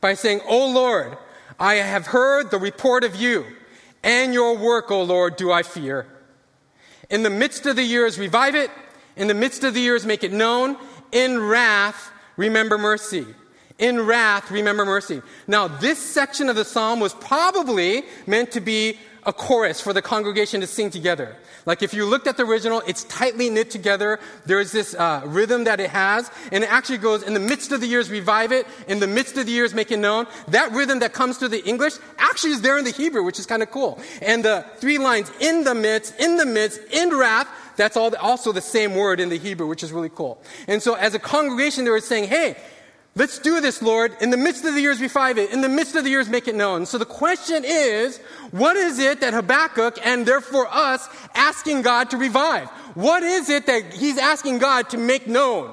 by 0.00 0.14
saying, 0.14 0.40
O 0.46 0.70
Lord, 0.70 1.16
I 1.58 1.74
have 1.74 2.06
heard 2.06 2.50
the 2.50 2.58
report 2.58 3.04
of 3.04 3.16
you, 3.16 3.44
and 4.02 4.34
your 4.34 4.56
work, 4.56 4.90
O 4.90 5.02
Lord, 5.02 5.36
do 5.36 5.50
I 5.50 5.62
fear. 5.62 6.06
In 7.08 7.22
the 7.22 7.30
midst 7.30 7.66
of 7.66 7.76
the 7.76 7.82
years, 7.82 8.18
revive 8.18 8.54
it. 8.54 8.70
In 9.16 9.28
the 9.28 9.34
midst 9.34 9.64
of 9.64 9.74
the 9.74 9.80
years, 9.80 10.04
make 10.04 10.24
it 10.24 10.32
known. 10.32 10.76
In 11.12 11.38
wrath, 11.40 12.10
remember 12.36 12.76
mercy. 12.76 13.26
In 13.78 14.06
wrath, 14.06 14.50
remember 14.50 14.86
mercy. 14.86 15.20
Now, 15.46 15.68
this 15.68 15.98
section 15.98 16.48
of 16.48 16.56
the 16.56 16.64
psalm 16.64 16.98
was 16.98 17.12
probably 17.14 18.04
meant 18.26 18.52
to 18.52 18.60
be 18.60 18.98
a 19.26 19.32
chorus 19.32 19.80
for 19.80 19.92
the 19.92 20.00
congregation 20.00 20.60
to 20.60 20.66
sing 20.66 20.88
together. 20.88 21.36
Like 21.66 21.82
if 21.82 21.92
you 21.92 22.06
looked 22.06 22.28
at 22.28 22.36
the 22.36 22.44
original, 22.44 22.80
it's 22.86 23.02
tightly 23.04 23.50
knit 23.50 23.70
together. 23.72 24.20
There's 24.46 24.70
this 24.70 24.94
uh, 24.94 25.22
rhythm 25.26 25.64
that 25.64 25.80
it 25.80 25.90
has, 25.90 26.30
and 26.52 26.62
it 26.62 26.72
actually 26.72 26.98
goes 26.98 27.24
in 27.24 27.34
the 27.34 27.40
midst 27.40 27.72
of 27.72 27.80
the 27.80 27.88
years, 27.88 28.08
revive 28.08 28.52
it. 28.52 28.66
In 28.86 29.00
the 29.00 29.08
midst 29.08 29.36
of 29.36 29.46
the 29.46 29.52
years, 29.52 29.74
make 29.74 29.90
it 29.90 29.98
known. 29.98 30.26
That 30.48 30.70
rhythm 30.70 31.00
that 31.00 31.12
comes 31.12 31.38
through 31.38 31.48
the 31.48 31.64
English 31.66 31.94
actually 32.18 32.52
is 32.52 32.60
there 32.60 32.78
in 32.78 32.84
the 32.84 32.92
Hebrew, 32.92 33.24
which 33.24 33.40
is 33.40 33.46
kind 33.46 33.64
of 33.64 33.70
cool. 33.72 33.98
And 34.22 34.44
the 34.44 34.64
three 34.76 34.98
lines 34.98 35.30
in 35.40 35.64
the 35.64 35.74
midst, 35.74 36.14
in 36.20 36.36
the 36.36 36.46
midst, 36.46 36.80
in 36.92 37.10
wrath. 37.16 37.48
That's 37.74 37.96
all, 37.96 38.14
also 38.16 38.52
the 38.52 38.62
same 38.62 38.94
word 38.94 39.20
in 39.20 39.28
the 39.28 39.36
Hebrew, 39.36 39.66
which 39.66 39.82
is 39.82 39.92
really 39.92 40.08
cool. 40.08 40.38
And 40.66 40.82
so, 40.82 40.94
as 40.94 41.14
a 41.14 41.18
congregation, 41.18 41.84
they 41.84 41.90
were 41.90 42.00
saying, 42.00 42.28
"Hey, 42.28 42.56
Let's 43.18 43.38
do 43.38 43.62
this, 43.62 43.80
Lord. 43.80 44.14
In 44.20 44.28
the 44.28 44.36
midst 44.36 44.66
of 44.66 44.74
the 44.74 44.80
years, 44.82 45.00
revive 45.00 45.38
it. 45.38 45.50
In 45.50 45.62
the 45.62 45.70
midst 45.70 45.96
of 45.96 46.04
the 46.04 46.10
years, 46.10 46.28
make 46.28 46.48
it 46.48 46.54
known. 46.54 46.84
So 46.84 46.98
the 46.98 47.06
question 47.06 47.64
is, 47.64 48.18
what 48.50 48.76
is 48.76 48.98
it 48.98 49.22
that 49.22 49.32
Habakkuk 49.32 49.98
and 50.04 50.26
therefore 50.26 50.68
us 50.70 51.08
asking 51.34 51.80
God 51.80 52.10
to 52.10 52.18
revive? 52.18 52.68
What 52.94 53.22
is 53.22 53.48
it 53.48 53.64
that 53.66 53.94
he's 53.94 54.18
asking 54.18 54.58
God 54.58 54.90
to 54.90 54.98
make 54.98 55.26
known? 55.26 55.72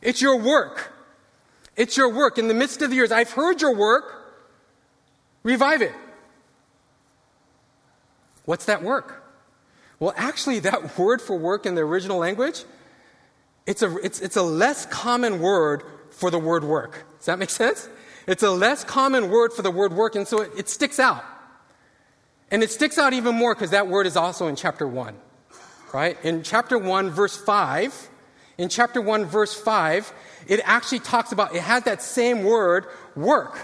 It's 0.00 0.22
your 0.22 0.38
work. 0.38 0.94
It's 1.76 1.98
your 1.98 2.08
work. 2.08 2.38
In 2.38 2.48
the 2.48 2.54
midst 2.54 2.80
of 2.80 2.88
the 2.88 2.96
years, 2.96 3.12
I've 3.12 3.30
heard 3.30 3.60
your 3.60 3.74
work. 3.74 4.14
Revive 5.42 5.82
it. 5.82 5.94
What's 8.46 8.64
that 8.64 8.82
work? 8.82 9.22
Well, 10.00 10.14
actually, 10.16 10.60
that 10.60 10.98
word 10.98 11.20
for 11.20 11.36
work 11.36 11.66
in 11.66 11.74
the 11.74 11.82
original 11.82 12.16
language, 12.16 12.64
it's 13.66 13.82
a, 13.82 13.94
it's, 13.98 14.18
it's 14.20 14.36
a 14.36 14.42
less 14.42 14.86
common 14.86 15.38
word 15.38 15.84
for 16.22 16.30
the 16.30 16.38
word 16.38 16.62
work. 16.62 17.04
Does 17.18 17.26
that 17.26 17.40
make 17.40 17.50
sense? 17.50 17.88
It's 18.28 18.44
a 18.44 18.50
less 18.52 18.84
common 18.84 19.28
word 19.28 19.52
for 19.52 19.62
the 19.62 19.72
word 19.72 19.92
work, 19.92 20.14
and 20.14 20.28
so 20.28 20.42
it, 20.42 20.52
it 20.56 20.68
sticks 20.68 21.00
out. 21.00 21.24
And 22.52 22.62
it 22.62 22.70
sticks 22.70 22.96
out 22.96 23.12
even 23.12 23.34
more 23.34 23.56
because 23.56 23.70
that 23.70 23.88
word 23.88 24.06
is 24.06 24.16
also 24.16 24.46
in 24.46 24.54
chapter 24.54 24.86
1. 24.86 25.16
Right? 25.92 26.16
In 26.22 26.44
chapter 26.44 26.78
1, 26.78 27.10
verse 27.10 27.36
5, 27.36 28.08
in 28.56 28.68
chapter 28.68 29.00
1, 29.00 29.24
verse 29.24 29.52
5, 29.52 30.12
it 30.46 30.60
actually 30.62 31.00
talks 31.00 31.32
about, 31.32 31.56
it 31.56 31.62
has 31.62 31.82
that 31.82 32.00
same 32.00 32.44
word, 32.44 32.86
work. 33.16 33.58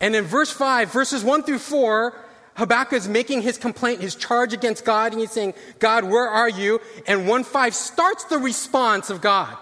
And 0.00 0.16
in 0.16 0.24
verse 0.24 0.50
5, 0.50 0.90
verses 0.90 1.22
1 1.22 1.42
through 1.42 1.58
4, 1.58 2.18
Habakkuk 2.54 2.94
is 2.94 3.08
making 3.10 3.42
his 3.42 3.58
complaint, 3.58 4.00
his 4.00 4.14
charge 4.14 4.54
against 4.54 4.86
God, 4.86 5.12
and 5.12 5.20
he's 5.20 5.32
saying, 5.32 5.52
God, 5.80 6.04
where 6.04 6.26
are 6.26 6.48
you? 6.48 6.80
And 7.06 7.28
1 7.28 7.44
5 7.44 7.74
starts 7.74 8.24
the 8.24 8.38
response 8.38 9.10
of 9.10 9.20
God. 9.20 9.54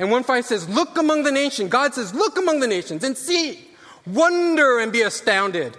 And 0.00 0.10
1 0.10 0.22
5 0.24 0.44
says, 0.46 0.66
Look 0.66 0.96
among 0.96 1.24
the 1.24 1.30
nations. 1.30 1.68
God 1.68 1.92
says, 1.92 2.14
Look 2.14 2.38
among 2.38 2.60
the 2.60 2.66
nations 2.66 3.04
and 3.04 3.16
see, 3.16 3.60
wonder 4.06 4.78
and 4.78 4.90
be 4.90 5.02
astounded. 5.02 5.76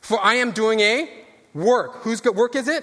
For 0.00 0.18
I 0.24 0.36
am 0.36 0.52
doing 0.52 0.80
a 0.80 1.08
work. 1.52 1.96
Whose 1.96 2.24
work 2.24 2.56
is 2.56 2.66
it? 2.66 2.82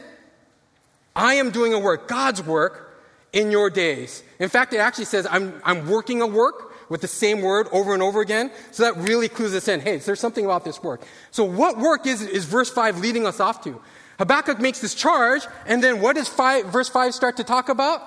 I 1.15 1.33
am 1.33 1.49
doing 1.49 1.73
a 1.73 1.79
work, 1.79 2.07
God's 2.07 2.43
work, 2.43 3.01
in 3.33 3.49
your 3.49 3.71
days. 3.71 4.21
In 4.38 4.47
fact, 4.47 4.71
it 4.73 4.77
actually 4.77 5.05
says, 5.05 5.27
I'm, 5.29 5.59
I'm 5.65 5.89
working 5.89 6.21
a 6.21 6.27
work 6.27 6.71
with 6.88 7.01
the 7.01 7.07
same 7.07 7.41
word 7.41 7.67
over 7.71 7.95
and 7.95 8.03
over 8.03 8.21
again. 8.21 8.51
So 8.69 8.83
that 8.83 8.95
really 8.97 9.27
clues 9.27 9.55
us 9.55 9.67
in. 9.67 9.79
Hey, 9.79 9.97
there's 9.97 10.19
something 10.19 10.45
about 10.45 10.65
this 10.65 10.83
work. 10.83 11.01
So 11.31 11.43
what 11.43 11.79
work 11.79 12.05
is, 12.05 12.21
is 12.21 12.45
verse 12.45 12.69
5 12.69 12.99
leading 12.99 13.25
us 13.25 13.39
off 13.39 13.63
to? 13.63 13.81
Habakkuk 14.19 14.59
makes 14.59 14.81
this 14.81 14.93
charge, 14.93 15.47
and 15.65 15.83
then 15.83 15.99
what 15.99 16.15
does 16.15 16.27
five, 16.27 16.65
verse 16.65 16.89
5 16.89 17.15
start 17.15 17.38
to 17.38 17.43
talk 17.43 17.69
about? 17.69 18.01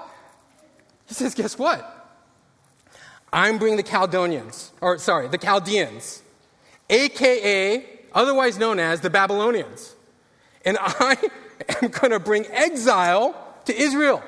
He 1.07 1.15
says, 1.15 1.35
guess 1.35 1.59
what? 1.59 2.02
I'm 3.33 3.59
bringing 3.59 3.79
the 3.79 3.83
Chaldeans, 3.83 4.73
or 4.81 4.99
sorry, 4.99 5.29
the 5.29 5.39
Chaldeans, 5.39 6.23
aka, 6.91 7.85
otherwise 8.15 8.59
known 8.59 8.79
as 8.79 9.01
the 9.01 9.11
Babylonians. 9.11 9.95
And 10.65 10.77
I 10.81 11.17
am 11.83 11.89
going 11.89 12.11
to 12.11 12.21
bring 12.21 12.47
exile 12.47 13.35
to 13.65 13.75
Israel. 13.75 14.23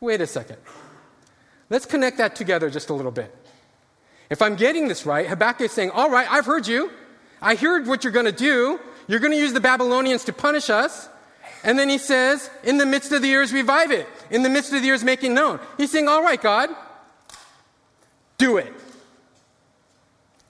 Wait 0.00 0.20
a 0.20 0.26
second. 0.26 0.56
Let's 1.70 1.84
connect 1.84 2.18
that 2.18 2.36
together 2.36 2.70
just 2.70 2.88
a 2.88 2.94
little 2.94 3.12
bit. 3.12 3.34
If 4.30 4.42
I'm 4.42 4.56
getting 4.56 4.88
this 4.88 5.04
right, 5.04 5.26
Habakkuk 5.26 5.66
is 5.66 5.72
saying, 5.72 5.90
All 5.90 6.10
right, 6.10 6.30
I've 6.30 6.46
heard 6.46 6.66
you. 6.66 6.90
I 7.42 7.54
heard 7.54 7.86
what 7.86 8.04
you're 8.04 8.12
going 8.12 8.26
to 8.26 8.32
do. 8.32 8.80
You're 9.06 9.20
going 9.20 9.32
to 9.32 9.38
use 9.38 9.52
the 9.52 9.60
Babylonians 9.60 10.24
to 10.24 10.32
punish 10.32 10.70
us. 10.70 11.08
And 11.64 11.78
then 11.78 11.88
he 11.88 11.98
says, 11.98 12.50
In 12.62 12.78
the 12.78 12.86
midst 12.86 13.12
of 13.12 13.22
the 13.22 13.28
years, 13.28 13.52
revive 13.52 13.90
it. 13.90 14.06
In 14.30 14.42
the 14.42 14.48
midst 14.48 14.72
of 14.72 14.80
the 14.80 14.86
years, 14.86 15.04
making 15.04 15.34
known. 15.34 15.60
He's 15.76 15.90
saying, 15.90 16.08
All 16.08 16.22
right, 16.22 16.40
God, 16.40 16.70
do 18.36 18.56
it. 18.56 18.72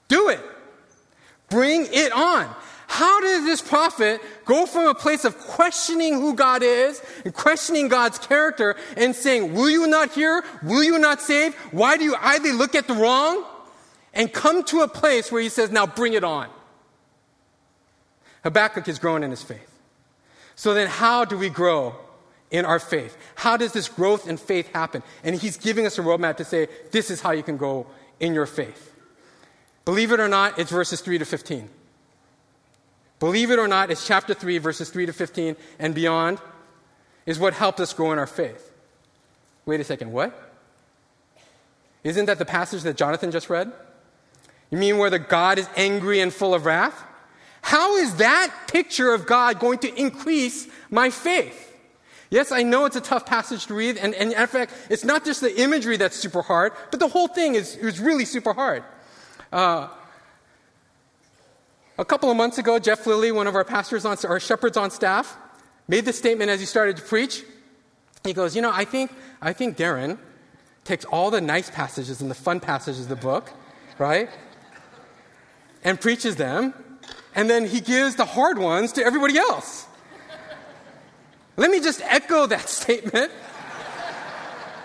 Do 0.07 0.29
it. 0.29 0.41
Bring 1.49 1.87
it 1.91 2.11
on. 2.11 2.53
How 2.87 3.21
does 3.21 3.45
this 3.45 3.61
prophet 3.61 4.19
go 4.45 4.65
from 4.65 4.87
a 4.87 4.95
place 4.95 5.23
of 5.23 5.37
questioning 5.37 6.15
who 6.15 6.33
God 6.33 6.63
is 6.63 7.01
and 7.23 7.33
questioning 7.33 7.87
God's 7.87 8.17
character 8.17 8.75
and 8.97 9.15
saying, 9.15 9.53
Will 9.53 9.69
you 9.69 9.87
not 9.87 10.11
hear? 10.11 10.43
Will 10.63 10.83
you 10.83 10.97
not 10.97 11.21
save? 11.21 11.53
Why 11.71 11.97
do 11.97 12.03
you 12.03 12.15
either 12.19 12.51
look 12.51 12.75
at 12.75 12.87
the 12.87 12.95
wrong? 12.95 13.45
And 14.13 14.33
come 14.33 14.63
to 14.65 14.81
a 14.81 14.87
place 14.87 15.31
where 15.31 15.41
he 15.41 15.49
says, 15.49 15.69
Now 15.69 15.85
bring 15.85 16.13
it 16.13 16.23
on. 16.23 16.49
Habakkuk 18.43 18.87
is 18.87 18.99
growing 18.99 19.23
in 19.23 19.29
his 19.29 19.43
faith. 19.43 19.69
So 20.55 20.73
then, 20.73 20.87
how 20.87 21.25
do 21.25 21.37
we 21.37 21.49
grow 21.49 21.95
in 22.51 22.65
our 22.65 22.79
faith? 22.79 23.17
How 23.35 23.57
does 23.57 23.73
this 23.73 23.87
growth 23.87 24.27
in 24.27 24.37
faith 24.37 24.71
happen? 24.73 25.03
And 25.23 25.35
he's 25.35 25.57
giving 25.57 25.85
us 25.85 25.97
a 25.97 26.01
roadmap 26.01 26.37
to 26.37 26.45
say, 26.45 26.67
This 26.91 27.11
is 27.11 27.21
how 27.21 27.31
you 27.31 27.43
can 27.43 27.57
grow 27.57 27.87
in 28.19 28.33
your 28.33 28.45
faith. 28.45 28.93
Believe 29.85 30.11
it 30.11 30.19
or 30.19 30.27
not, 30.27 30.59
it's 30.59 30.71
verses 30.71 31.01
3 31.01 31.17
to 31.17 31.25
15. 31.25 31.69
Believe 33.19 33.51
it 33.51 33.59
or 33.59 33.67
not, 33.67 33.91
it's 33.91 34.05
chapter 34.05 34.33
3, 34.33 34.57
verses 34.59 34.89
3 34.89 35.05
to 35.07 35.13
15 35.13 35.55
and 35.77 35.93
beyond, 35.93 36.39
is 37.25 37.37
what 37.37 37.53
helped 37.53 37.79
us 37.79 37.93
grow 37.93 38.11
in 38.11 38.19
our 38.19 38.27
faith. 38.27 38.71
Wait 39.65 39.79
a 39.79 39.83
second, 39.83 40.11
what? 40.11 40.53
Isn't 42.03 42.25
that 42.25 42.39
the 42.39 42.45
passage 42.45 42.83
that 42.83 42.95
Jonathan 42.95 43.31
just 43.31 43.49
read? 43.49 43.71
You 44.71 44.77
mean 44.77 44.97
where 44.97 45.09
the 45.09 45.19
God 45.19 45.59
is 45.59 45.67
angry 45.75 46.21
and 46.21 46.33
full 46.33 46.53
of 46.53 46.65
wrath? 46.65 47.03
How 47.61 47.97
is 47.97 48.15
that 48.15 48.53
picture 48.71 49.13
of 49.13 49.25
God 49.25 49.59
going 49.59 49.79
to 49.79 49.93
increase 49.93 50.67
my 50.89 51.09
faith? 51.09 51.68
Yes, 52.31 52.51
I 52.51 52.61
know 52.61 52.85
it's 52.85 52.95
a 52.95 53.01
tough 53.01 53.25
passage 53.25 53.65
to 53.67 53.73
read, 53.73 53.97
and, 53.97 54.13
and 54.13 54.33
in 54.33 54.47
fact, 54.47 54.73
it's 54.89 55.03
not 55.03 55.25
just 55.25 55.41
the 55.41 55.61
imagery 55.61 55.97
that's 55.97 56.15
super 56.15 56.43
hard, 56.43 56.73
but 56.91 56.99
the 56.99 57.07
whole 57.07 57.27
thing 57.27 57.55
is, 57.55 57.75
is 57.75 57.99
really 57.99 58.25
super 58.25 58.53
hard. 58.53 58.83
Uh, 59.51 59.87
a 61.97 62.05
couple 62.05 62.29
of 62.29 62.37
months 62.37 62.59
ago, 62.59 62.77
Jeff 62.77 63.05
Lilly, 63.07 63.31
one 63.31 63.47
of 63.47 63.55
our 63.55 63.65
pastors 63.65 64.05
on, 64.05 64.15
our 64.25 64.39
shepherds 64.39 64.77
on 64.77 64.91
staff, 64.91 65.37
made 65.87 66.05
this 66.05 66.17
statement 66.19 66.51
as 66.51 66.59
he 66.59 66.65
started 66.67 66.97
to 66.97 67.03
preach. 67.03 67.43
He 68.23 68.33
goes, 68.33 68.55
You 68.55 68.61
know, 68.61 68.71
I 68.71 68.85
think, 68.85 69.11
I 69.41 69.51
think 69.51 69.75
Darren 69.75 70.19
takes 70.85 71.05
all 71.05 71.31
the 71.31 71.41
nice 71.41 71.69
passages 71.69 72.21
and 72.21 72.29
the 72.29 72.35
fun 72.35 72.59
passages 72.59 73.01
of 73.01 73.09
the 73.09 73.15
book, 73.15 73.51
right? 73.97 74.29
And 75.83 75.99
preaches 75.99 76.35
them, 76.35 76.73
and 77.33 77.49
then 77.49 77.65
he 77.65 77.81
gives 77.81 78.15
the 78.15 78.25
hard 78.25 78.59
ones 78.59 78.93
to 78.93 79.03
everybody 79.03 79.37
else. 79.37 79.87
Let 81.59 81.71
me 81.71 81.81
just 81.81 82.01
echo 82.03 82.45
that 82.47 82.69
statement. 82.81 83.31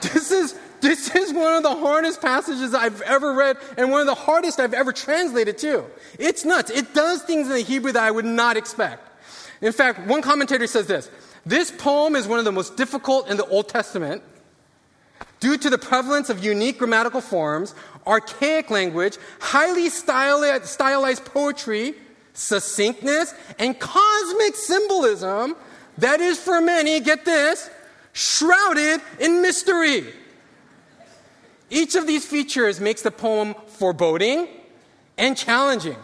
This 0.00 0.32
is, 0.32 0.58
this 0.80 1.14
is 1.14 1.32
one 1.32 1.54
of 1.54 1.62
the 1.62 1.74
hardest 1.74 2.20
passages 2.20 2.74
I've 2.74 3.00
ever 3.02 3.32
read 3.32 3.58
and 3.78 3.92
one 3.92 4.00
of 4.00 4.06
the 4.06 4.16
hardest 4.16 4.58
I've 4.58 4.74
ever 4.74 4.92
translated 4.92 5.56
too. 5.56 5.84
It's 6.18 6.44
nuts. 6.44 6.70
It 6.70 6.92
does 6.92 7.22
things 7.22 7.46
in 7.46 7.52
the 7.52 7.60
Hebrew 7.60 7.92
that 7.92 8.02
I 8.02 8.10
would 8.10 8.24
not 8.24 8.56
expect. 8.56 9.08
In 9.60 9.72
fact, 9.72 10.00
one 10.08 10.20
commentator 10.20 10.66
says 10.66 10.88
this 10.88 11.08
This 11.46 11.70
poem 11.70 12.16
is 12.16 12.26
one 12.26 12.40
of 12.40 12.44
the 12.44 12.52
most 12.52 12.76
difficult 12.76 13.30
in 13.30 13.36
the 13.36 13.46
Old 13.46 13.68
Testament 13.68 14.22
due 15.38 15.56
to 15.56 15.70
the 15.70 15.78
prevalence 15.78 16.28
of 16.28 16.44
unique 16.44 16.78
grammatical 16.78 17.20
forms, 17.20 17.72
archaic 18.04 18.68
language, 18.68 19.16
highly 19.38 19.88
stylized 19.90 21.24
poetry, 21.24 21.94
succinctness, 22.32 23.32
and 23.60 23.78
cosmic 23.78 24.56
symbolism 24.56 25.54
that 25.98 26.20
is 26.20 26.38
for 26.38 26.60
many, 26.60 27.00
get 27.00 27.24
this, 27.24 27.70
shrouded 28.12 29.00
in 29.20 29.42
mystery. 29.42 30.12
Each 31.70 31.94
of 31.94 32.06
these 32.06 32.26
features 32.26 32.80
makes 32.80 33.02
the 33.02 33.10
poem 33.10 33.54
foreboding 33.66 34.48
and 35.18 35.36
challenging. 35.36 35.96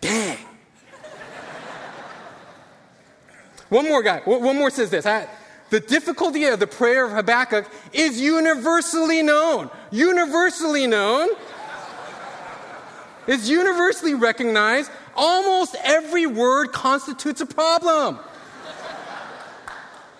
Dang. 0.00 0.38
one 3.68 3.88
more 3.88 4.02
guy, 4.02 4.20
one 4.24 4.56
more 4.56 4.70
says 4.70 4.90
this. 4.90 5.04
the 5.70 5.80
difficulty 5.80 6.44
of 6.44 6.60
the 6.60 6.66
prayer 6.66 7.06
of 7.06 7.12
Habakkuk 7.12 7.66
is 7.92 8.20
universally 8.20 9.22
known. 9.22 9.70
Universally 9.90 10.86
known. 10.86 11.30
It's 13.26 13.48
universally 13.48 14.14
recognized. 14.14 14.90
Almost 15.16 15.76
every 15.82 16.26
word 16.26 16.72
constitutes 16.72 17.40
a 17.40 17.46
problem. 17.46 18.18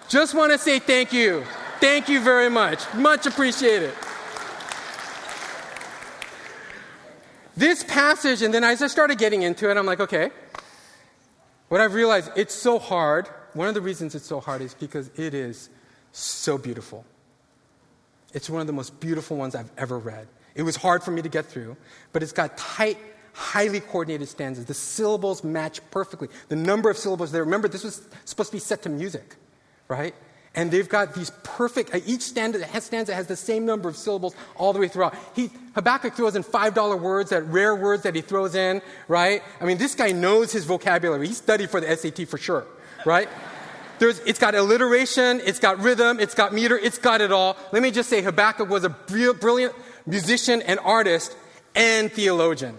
Just 0.09 0.35
want 0.35 0.53
to 0.53 0.59
say 0.59 0.79
thank 0.79 1.13
you. 1.13 1.45
Thank 1.81 2.09
you 2.09 2.21
very 2.21 2.49
much. 2.49 2.81
Much 2.95 3.27
appreciated. 3.27 3.93
This 7.57 7.85
passage, 7.85 8.43
and 8.43 8.53
then 8.53 8.65
as 8.65 8.83
I 8.83 8.89
started 8.89 9.19
getting 9.19 9.43
into 9.43 9.71
it, 9.71 9.77
I'm 9.77 9.87
like, 9.87 10.01
okay. 10.01 10.31
What 11.69 11.81
I've 11.81 11.95
realized, 11.95 12.31
it's 12.37 12.55
so 12.55 12.79
hard. 12.79 13.29
One 13.55 13.69
of 13.69 13.75
the 13.75 13.81
reasons 13.81 14.15
it's 14.15 14.27
so 14.27 14.41
hard 14.41 14.61
is 14.61 14.75
because 14.75 15.11
it 15.17 15.35
is 15.35 15.71
so 16.13 16.59
beautiful. 16.59 17.05
It's 18.33 18.51
one 18.51 18.61
of 18.61 18.67
the 18.67 18.73
most 18.73 18.99
beautiful 19.01 19.37
ones 19.37 19.55
I've 19.55 19.71
ever 19.79 19.99
read. 19.99 20.27
It 20.55 20.63
was 20.63 20.77
hard 20.77 21.03
for 21.03 21.11
me 21.11 21.23
to 21.23 21.29
get 21.29 21.47
through, 21.47 21.77
but 22.13 22.23
it's 22.23 22.33
got 22.33 22.57
tight, 22.57 22.99
highly 23.35 23.81
coordinated 23.81 24.29
stanzas. 24.29 24.65
The 24.65 24.75
syllables 24.75 25.45
match 25.45 25.81
perfectly. 25.91 26.29
The 26.49 26.57
number 26.57 26.89
of 26.89 26.97
syllables 26.97 27.33
there, 27.33 27.45
remember, 27.45 27.69
this 27.69 27.85
was 27.85 28.07
supposed 28.25 28.51
to 28.51 28.57
be 28.57 28.61
set 28.61 28.83
to 28.83 28.89
music, 28.89 29.37
right? 29.89 30.15
And 30.55 30.71
they've 30.71 30.89
got 30.89 31.15
these 31.15 31.33
perfect, 31.43 31.93
uh, 31.93 32.01
each 32.07 32.23
stanza, 32.23 32.65
stanza 32.81 33.13
has 33.13 33.27
the 33.27 33.37
same 33.37 33.67
number 33.67 33.89
of 33.89 33.97
syllables 33.97 34.37
all 34.55 34.73
the 34.73 34.79
way 34.79 34.87
throughout. 34.87 35.17
He, 35.35 35.51
Habakkuk 35.75 36.15
throws 36.15 36.37
in 36.37 36.45
$5 36.45 37.01
words, 37.01 37.31
that 37.31 37.43
rare 37.43 37.75
words 37.75 38.05
that 38.05 38.15
he 38.15 38.21
throws 38.21 38.55
in, 38.55 38.81
right? 39.09 39.43
I 39.61 39.65
mean, 39.65 39.79
this 39.79 39.97
guy 39.97 40.13
knows 40.13 40.53
his 40.53 40.65
vocabulary. 40.65 41.27
He 41.27 41.35
studied 41.35 41.71
for 41.71 41.81
the 41.81 41.97
SAT 41.97 42.29
for 42.29 42.39
sure, 42.39 42.65
right? 43.05 43.29
There's, 43.99 44.21
it's 44.21 44.39
got 44.39 44.55
alliteration, 44.55 45.41
it's 45.45 45.59
got 45.59 45.79
rhythm, 45.79 46.19
it's 46.21 46.35
got 46.35 46.53
meter, 46.53 46.77
it's 46.77 46.99
got 46.99 47.21
it 47.21 47.33
all. 47.33 47.57
Let 47.73 47.83
me 47.83 47.91
just 47.91 48.09
say, 48.09 48.23
Habakkuk 48.23 48.69
was 48.69 48.85
a 48.85 48.91
brilliant 48.91 49.75
musician 50.07 50.63
and 50.63 50.79
artist 50.81 51.37
and 51.75 52.13
theologian. 52.13 52.77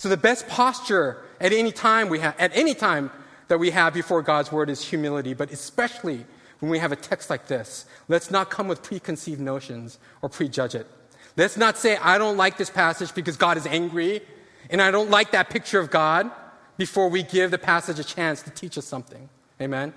So 0.00 0.08
the 0.08 0.16
best 0.16 0.48
posture 0.48 1.18
at 1.42 1.52
any 1.52 1.72
time 1.72 2.08
we 2.08 2.20
have, 2.20 2.34
at 2.38 2.56
any 2.56 2.72
time 2.72 3.10
that 3.48 3.58
we 3.58 3.68
have 3.72 3.92
before 3.92 4.22
God's 4.22 4.50
word 4.50 4.70
is 4.70 4.82
humility, 4.82 5.34
but 5.34 5.52
especially 5.52 6.24
when 6.60 6.70
we 6.70 6.78
have 6.78 6.90
a 6.90 6.96
text 6.96 7.28
like 7.28 7.48
this. 7.48 7.84
Let's 8.08 8.30
not 8.30 8.48
come 8.48 8.66
with 8.66 8.82
preconceived 8.82 9.42
notions 9.42 9.98
or 10.22 10.30
prejudge 10.30 10.74
it. 10.74 10.86
Let's 11.36 11.58
not 11.58 11.76
say, 11.76 11.98
I 11.98 12.16
don't 12.16 12.38
like 12.38 12.56
this 12.56 12.70
passage 12.70 13.14
because 13.14 13.36
God 13.36 13.58
is 13.58 13.66
angry 13.66 14.22
and 14.70 14.80
I 14.80 14.90
don't 14.90 15.10
like 15.10 15.32
that 15.32 15.50
picture 15.50 15.78
of 15.78 15.90
God 15.90 16.30
before 16.78 17.10
we 17.10 17.22
give 17.22 17.50
the 17.50 17.58
passage 17.58 17.98
a 17.98 18.04
chance 18.04 18.40
to 18.44 18.50
teach 18.50 18.78
us 18.78 18.86
something. 18.86 19.28
Amen? 19.60 19.92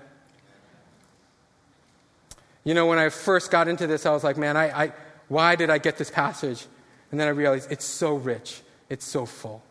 You 2.66 2.74
know, 2.74 2.88
when 2.88 3.00
I 3.00 3.08
first 3.08 3.52
got 3.52 3.70
into 3.70 3.88
this, 3.88 4.06
I 4.06 4.12
was 4.12 4.26
like, 4.26 4.36
man, 4.36 4.58
I, 4.58 4.84
I, 4.84 4.94
why 5.30 5.56
did 5.56 5.70
I 5.70 5.78
get 5.78 5.98
this 5.98 6.12
passage? 6.12 6.66
And 7.10 7.18
then 7.18 7.30
I 7.30 7.32
realized 7.32 7.72
it's 7.72 7.86
so 7.86 8.16
rich, 8.16 8.60
it's 8.90 9.06
so 9.06 9.26
full. 9.26 9.64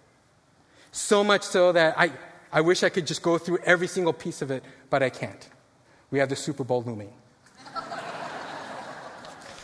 So 0.93 1.25
much 1.25 1.43
so 1.43 1.73
that 1.73 1.99
I, 1.99 2.13
I 2.53 2.61
wish 2.61 2.83
I 2.83 2.91
could 2.91 3.07
just 3.07 3.23
go 3.23 3.39
through 3.39 3.59
every 3.65 3.89
single 3.89 4.13
piece 4.13 4.43
of 4.43 4.51
it, 4.51 4.63
but 4.91 5.03
I 5.03 5.11
can't. 5.11 5.49
We 6.11 6.19
have 6.19 6.29
the 6.29 6.37
Super 6.37 6.65
Bowl 6.65 6.83
looming. 6.83 7.13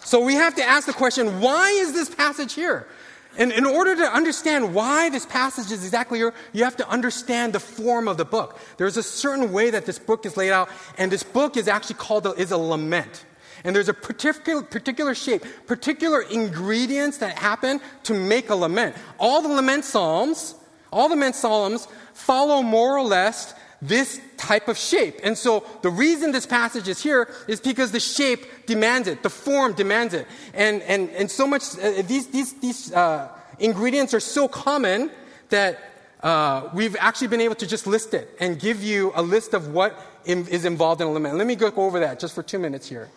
so 0.03 0.25
we 0.25 0.35
have 0.35 0.55
to 0.57 0.65
ask 0.65 0.87
the 0.87 0.95
question 0.95 1.41
why 1.41 1.71
is 1.71 1.93
this 1.93 2.13
passage 2.13 2.55
here? 2.55 2.89
And 3.37 3.53
in 3.53 3.67
order 3.67 3.95
to 3.95 4.13
understand 4.13 4.75
why 4.75 5.11
this 5.11 5.27
passage 5.27 5.71
is 5.71 5.85
exactly 5.85 6.19
here, 6.19 6.33
you 6.53 6.65
have 6.65 6.77
to 6.79 6.89
understand 6.89 7.53
the 7.53 7.61
form 7.61 8.09
of 8.09 8.17
the 8.17 8.25
book. 8.25 8.59
There's 8.79 8.97
a 8.97 9.03
certain 9.03 9.53
way 9.53 9.71
that 9.71 9.87
this 9.87 9.99
book 9.99 10.27
is 10.27 10.37
laid 10.37 10.51
out, 10.51 10.69
and 10.97 11.13
this 11.13 11.23
book 11.23 11.57
is 11.57 11.69
actually 11.69 11.97
called 11.97 12.27
a, 12.27 12.33
is 12.33 12.51
a 12.51 12.59
lament. 12.59 13.27
And 13.65 13.77
there's 13.77 13.89
a 13.89 13.95
particular, 13.95 14.63
particular 14.63 15.15
shape, 15.15 15.45
particular 15.67 16.23
ingredients 16.23 17.19
that 17.19 17.39
happen 17.39 17.81
to 18.05 18.15
make 18.15 18.51
a 18.51 18.57
lament. 18.57 18.97
All 19.19 19.43
the 19.43 19.49
lament 19.49 19.85
psalms, 19.85 20.55
all 20.93 21.09
the 21.09 21.15
lament 21.15 21.35
psalms 21.35 21.89
follow 22.13 22.63
more 22.63 22.97
or 22.97 23.03
less 23.03 23.55
this 23.81 24.21
type 24.37 24.69
of 24.69 24.77
shape. 24.77 25.21
And 25.23 25.39
so 25.39 25.65
the 25.83 25.91
reason 25.91 26.33
this 26.33 26.47
passage 26.47 26.89
is 26.89 27.01
here 27.03 27.29
is 27.47 27.61
because 27.61 27.93
the 27.93 28.01
shape 28.01 28.67
demands 28.67 29.07
it, 29.09 29.23
the 29.23 29.31
form 29.31 29.73
demands 29.73 30.15
it. 30.15 30.27
And, 30.55 30.83
and, 30.83 31.11
and 31.11 31.31
so 31.31 31.47
much, 31.47 31.79
uh, 31.79 32.03
these, 32.03 32.27
these, 32.29 32.55
these 32.55 32.93
uh, 32.93 33.29
ingredients 33.59 34.15
are 34.15 34.21
so 34.21 34.49
common 34.49 35.11
that 35.51 35.79
uh, 36.23 36.69
we've 36.75 36.97
actually 36.99 37.29
been 37.29 37.41
able 37.41 37.55
to 37.55 37.67
just 37.67 37.87
list 37.87 38.15
it 38.15 38.37
and 38.41 38.59
give 38.59 38.83
you 38.83 39.13
a 39.15 39.23
list 39.23 39.55
of 39.55 39.73
what 39.73 39.97
is 40.25 40.65
involved 40.65 41.01
in 41.01 41.07
a 41.07 41.11
lament. 41.11 41.37
Let 41.37 41.47
me 41.47 41.55
go 41.55 41.73
over 41.77 42.01
that 42.01 42.19
just 42.19 42.35
for 42.35 42.43
two 42.43 42.59
minutes 42.59 42.89
here. 42.89 43.09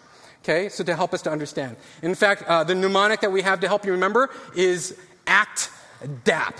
Okay, 0.43 0.69
so 0.69 0.83
to 0.83 0.95
help 0.95 1.13
us 1.13 1.21
to 1.23 1.31
understand. 1.31 1.75
In 2.01 2.15
fact, 2.15 2.43
uh, 2.47 2.63
the 2.63 2.73
mnemonic 2.73 3.21
that 3.21 3.31
we 3.31 3.43
have 3.43 3.59
to 3.59 3.67
help 3.67 3.85
you 3.85 3.91
remember 3.91 4.29
is 4.55 4.97
ACT 5.27 5.69
DAP. 6.23 6.59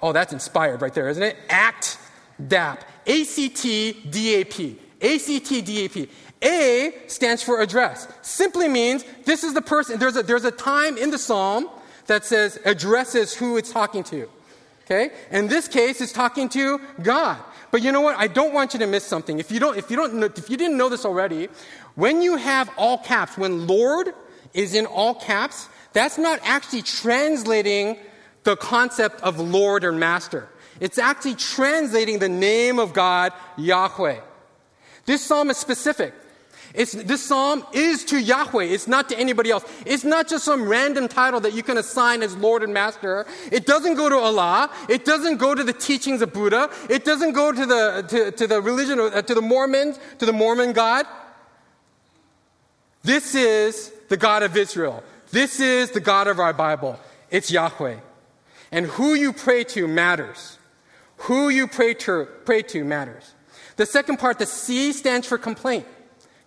Oh, 0.00 0.12
that's 0.12 0.32
inspired 0.32 0.82
right 0.82 0.94
there, 0.94 1.08
isn't 1.08 1.22
it? 1.22 1.36
ACT 1.48 1.98
DAP. 2.46 2.84
A 3.06 3.24
C 3.24 3.48
T 3.48 3.92
D 3.92 4.34
A 4.36 4.44
P. 4.44 4.78
A 5.00 5.18
C 5.18 5.40
T 5.40 5.60
D 5.62 5.84
A 5.84 5.88
P. 5.88 6.08
A 6.42 6.92
stands 7.08 7.42
for 7.42 7.60
address. 7.60 8.06
Simply 8.22 8.68
means 8.68 9.04
this 9.24 9.42
is 9.42 9.54
the 9.54 9.62
person. 9.62 9.98
There's 9.98 10.16
a, 10.16 10.22
there's 10.22 10.44
a 10.44 10.52
time 10.52 10.96
in 10.96 11.10
the 11.10 11.18
psalm 11.18 11.68
that 12.06 12.24
says 12.24 12.58
addresses 12.64 13.34
who 13.34 13.56
it's 13.56 13.72
talking 13.72 14.04
to. 14.04 14.28
Okay? 14.84 15.10
In 15.30 15.48
this 15.48 15.68
case, 15.68 16.00
it's 16.00 16.12
talking 16.12 16.48
to 16.50 16.80
God. 17.02 17.38
But 17.70 17.82
you 17.82 17.92
know 17.92 18.00
what? 18.00 18.16
I 18.18 18.28
don't 18.28 18.54
want 18.54 18.72
you 18.72 18.78
to 18.80 18.86
miss 18.86 19.04
something. 19.04 19.38
If 19.38 19.50
you 19.50 19.60
don't, 19.60 19.76
if 19.76 19.90
you 19.90 19.96
don't, 19.96 20.38
if 20.38 20.48
you 20.48 20.56
didn't 20.56 20.78
know 20.78 20.88
this 20.88 21.04
already, 21.04 21.48
when 21.96 22.22
you 22.22 22.36
have 22.36 22.70
all 22.76 22.98
caps, 22.98 23.36
when 23.36 23.66
Lord 23.66 24.14
is 24.54 24.74
in 24.74 24.86
all 24.86 25.14
caps, 25.14 25.68
that's 25.92 26.16
not 26.16 26.40
actually 26.42 26.82
translating 26.82 27.98
the 28.48 28.56
concept 28.56 29.20
of 29.20 29.38
Lord 29.38 29.84
or 29.84 29.92
Master. 29.92 30.48
It's 30.80 30.96
actually 30.96 31.34
translating 31.34 32.18
the 32.18 32.30
name 32.30 32.78
of 32.78 32.94
God, 32.94 33.34
Yahweh. 33.58 34.20
This 35.04 35.22
psalm 35.22 35.50
is 35.50 35.58
specific. 35.58 36.14
It's, 36.72 36.92
this 36.92 37.22
psalm 37.22 37.66
is 37.74 38.04
to 38.06 38.18
Yahweh. 38.18 38.64
It's 38.64 38.88
not 38.88 39.10
to 39.10 39.18
anybody 39.18 39.50
else. 39.50 39.66
It's 39.84 40.02
not 40.02 40.28
just 40.28 40.46
some 40.46 40.66
random 40.66 41.08
title 41.08 41.40
that 41.40 41.52
you 41.52 41.62
can 41.62 41.76
assign 41.76 42.22
as 42.22 42.34
Lord 42.38 42.62
and 42.62 42.72
Master. 42.72 43.26
It 43.52 43.66
doesn't 43.66 43.96
go 43.96 44.08
to 44.08 44.16
Allah. 44.16 44.70
It 44.88 45.04
doesn't 45.04 45.36
go 45.36 45.54
to 45.54 45.62
the 45.62 45.74
teachings 45.74 46.22
of 46.22 46.32
Buddha. 46.32 46.70
It 46.88 47.04
doesn't 47.04 47.32
go 47.32 47.52
to 47.52 47.66
the, 47.66 48.06
to, 48.08 48.30
to 48.30 48.46
the 48.46 48.62
religion, 48.62 48.98
uh, 48.98 49.20
to 49.20 49.34
the 49.34 49.42
Mormons, 49.42 50.00
to 50.20 50.24
the 50.24 50.32
Mormon 50.32 50.72
God. 50.72 51.04
This 53.02 53.34
is 53.34 53.92
the 54.08 54.16
God 54.16 54.42
of 54.42 54.56
Israel. 54.56 55.02
This 55.32 55.60
is 55.60 55.90
the 55.90 56.00
God 56.00 56.28
of 56.28 56.38
our 56.38 56.54
Bible. 56.54 56.98
It's 57.30 57.50
Yahweh. 57.50 58.07
And 58.70 58.86
who 58.86 59.14
you 59.14 59.32
pray 59.32 59.64
to 59.64 59.88
matters. 59.88 60.58
Who 61.22 61.48
you 61.48 61.66
pray 61.66 61.94
to, 61.94 62.28
pray 62.44 62.62
to 62.62 62.84
matters. 62.84 63.34
The 63.76 63.86
second 63.86 64.18
part, 64.18 64.38
the 64.38 64.46
C 64.46 64.92
stands 64.92 65.26
for 65.26 65.38
complaint. 65.38 65.86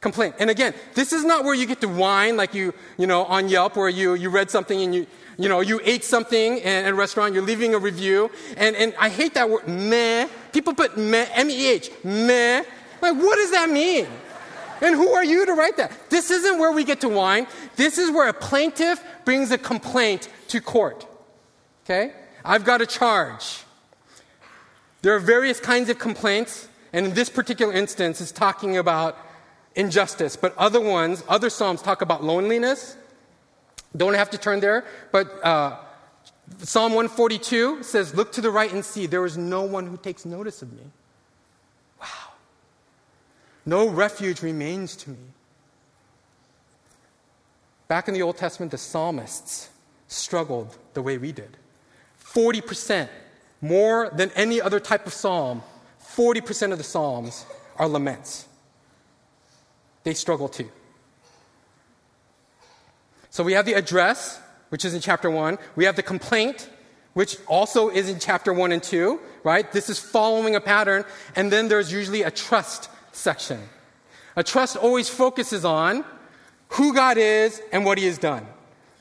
Complaint. 0.02 0.36
And 0.40 0.50
again, 0.50 0.74
this 0.96 1.14
is 1.14 1.24
not 1.24 1.44
where 1.44 1.54
you 1.54 1.66
get 1.66 1.82
to 1.82 1.88
whine 1.88 2.36
like 2.36 2.54
you, 2.54 2.74
you 2.98 3.08
know, 3.08 3.26
on 3.26 3.50
Yelp 3.50 3.76
where 3.76 3.90
you, 3.90 4.16
you 4.16 4.30
read 4.30 4.50
something 4.50 4.82
and 4.82 4.96
you, 4.96 5.08
you 5.38 5.48
know, 5.48 5.62
you 5.62 5.80
ate 5.84 6.04
something 6.04 6.58
in 6.58 6.86
a 6.86 6.94
restaurant, 6.94 7.34
you're 7.34 7.44
leaving 7.44 7.74
a 7.74 7.80
review. 7.80 8.32
And, 8.58 8.76
and 8.76 8.94
I 9.00 9.10
hate 9.10 9.34
that 9.36 9.50
word, 9.50 9.68
meh. 9.68 10.28
People 10.54 10.74
put 10.74 10.98
meh, 10.98 11.28
M-E-H, 11.34 11.92
meh. 12.04 12.64
Like, 13.02 13.16
what 13.16 13.36
does 13.36 13.52
that 13.52 13.70
mean? 13.70 14.08
And 14.82 14.96
who 14.96 15.10
are 15.10 15.24
you 15.24 15.46
to 15.46 15.54
write 15.54 15.78
that? 15.78 15.92
This 16.10 16.32
isn't 16.32 16.58
where 16.58 16.72
we 16.72 16.84
get 16.84 17.02
to 17.02 17.10
whine. 17.10 17.46
This 17.76 17.98
is 17.98 18.10
where 18.10 18.28
a 18.28 18.34
plaintiff 18.34 19.04
brings 19.26 19.52
a 19.52 19.58
complaint 19.58 20.28
to 20.50 20.60
court. 20.60 21.06
Okay? 21.84 22.14
I've 22.44 22.64
got 22.64 22.82
a 22.82 22.86
charge. 22.86 23.64
There 25.02 25.16
are 25.16 25.20
various 25.20 25.60
kinds 25.60 25.90
of 25.90 25.98
complaints, 26.00 26.68
and 26.94 27.08
in 27.08 27.14
this 27.14 27.30
particular 27.30 27.74
instance, 27.74 28.22
it's 28.22 28.32
talking 28.32 28.78
about 28.78 29.18
injustice. 29.76 30.36
But 30.36 30.56
other 30.58 30.80
ones, 30.80 31.24
other 31.28 31.50
Psalms 31.50 31.82
talk 31.82 32.02
about 32.02 32.24
loneliness. 32.24 32.98
Don't 33.96 34.14
have 34.14 34.30
to 34.30 34.38
turn 34.38 34.60
there, 34.60 34.86
but 35.12 35.44
uh, 35.44 35.78
Psalm 36.60 36.94
142 36.94 37.84
says, 37.84 38.14
Look 38.16 38.32
to 38.34 38.42
the 38.42 38.52
right 38.52 38.72
and 38.72 38.86
see, 38.86 39.06
there 39.06 39.26
is 39.26 39.38
no 39.38 39.64
one 39.64 39.88
who 39.88 39.98
takes 39.98 40.26
notice 40.26 40.62
of 40.62 40.72
me. 40.72 40.84
Wow. 42.00 42.08
No 43.66 43.90
refuge 43.90 44.42
remains 44.42 44.96
to 44.98 45.10
me. 45.10 45.18
Back 47.88 48.08
in 48.08 48.14
the 48.14 48.22
Old 48.22 48.38
Testament, 48.38 48.72
the 48.72 48.78
psalmists 48.78 49.70
struggled 50.08 50.78
the 50.94 51.02
way 51.02 51.18
we 51.18 51.32
did. 51.32 51.58
40%, 52.34 53.10
more 53.62 54.10
than 54.14 54.32
any 54.36 54.62
other 54.62 54.80
type 54.80 55.06
of 55.06 55.14
psalm, 55.14 55.62
40% 56.16 56.72
of 56.72 56.78
the 56.78 56.84
psalms 56.84 57.46
are 57.78 57.88
laments. 57.88 58.46
They 60.04 60.14
struggle 60.14 60.48
too. 60.48 60.70
So 63.30 63.44
we 63.44 63.54
have 63.54 63.66
the 63.66 63.74
address, 63.74 64.42
which 64.70 64.84
is 64.84 64.94
in 64.94 65.02
chapter 65.02 65.30
1. 65.30 65.58
We 65.76 65.86
have 65.86 65.96
the 65.96 66.04
complaint, 66.04 66.70
which 67.14 67.38
also 67.48 67.90
is 67.90 68.10
in 68.10 68.20
chapter 68.20 68.52
1 68.52 68.72
and 68.72 68.84
2, 68.84 69.20
right? 69.44 69.72
This 69.72 69.90
is 69.90 70.00
following 70.00 70.56
a 70.56 70.62
pattern. 70.62 71.06
And 71.36 71.52
then 71.52 71.68
there's 71.68 71.92
usually 71.92 72.24
a 72.24 72.32
trust 72.32 72.90
section. 73.12 73.62
A 74.36 74.44
trust 74.44 74.76
always 74.76 75.10
focuses 75.10 75.64
on 75.64 76.04
who 76.70 76.94
God 76.94 77.18
is 77.18 77.62
and 77.72 77.86
what 77.86 77.98
he 77.98 78.06
has 78.06 78.18
done. 78.18 78.48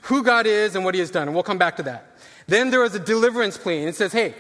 Who 0.02 0.22
God 0.22 0.46
is 0.46 0.74
and 0.76 0.84
what 0.84 0.94
he 0.94 1.00
has 1.00 1.10
done. 1.10 1.28
And 1.28 1.34
we'll 1.34 1.42
come 1.42 1.58
back 1.58 1.76
to 1.76 1.82
that. 1.84 2.09
Then 2.46 2.70
there 2.70 2.80
was 2.80 2.94
a 2.94 2.98
deliverance 2.98 3.56
plea, 3.56 3.80
and 3.80 3.88
it 3.88 3.96
says, 3.96 4.12
hey, 4.12 4.34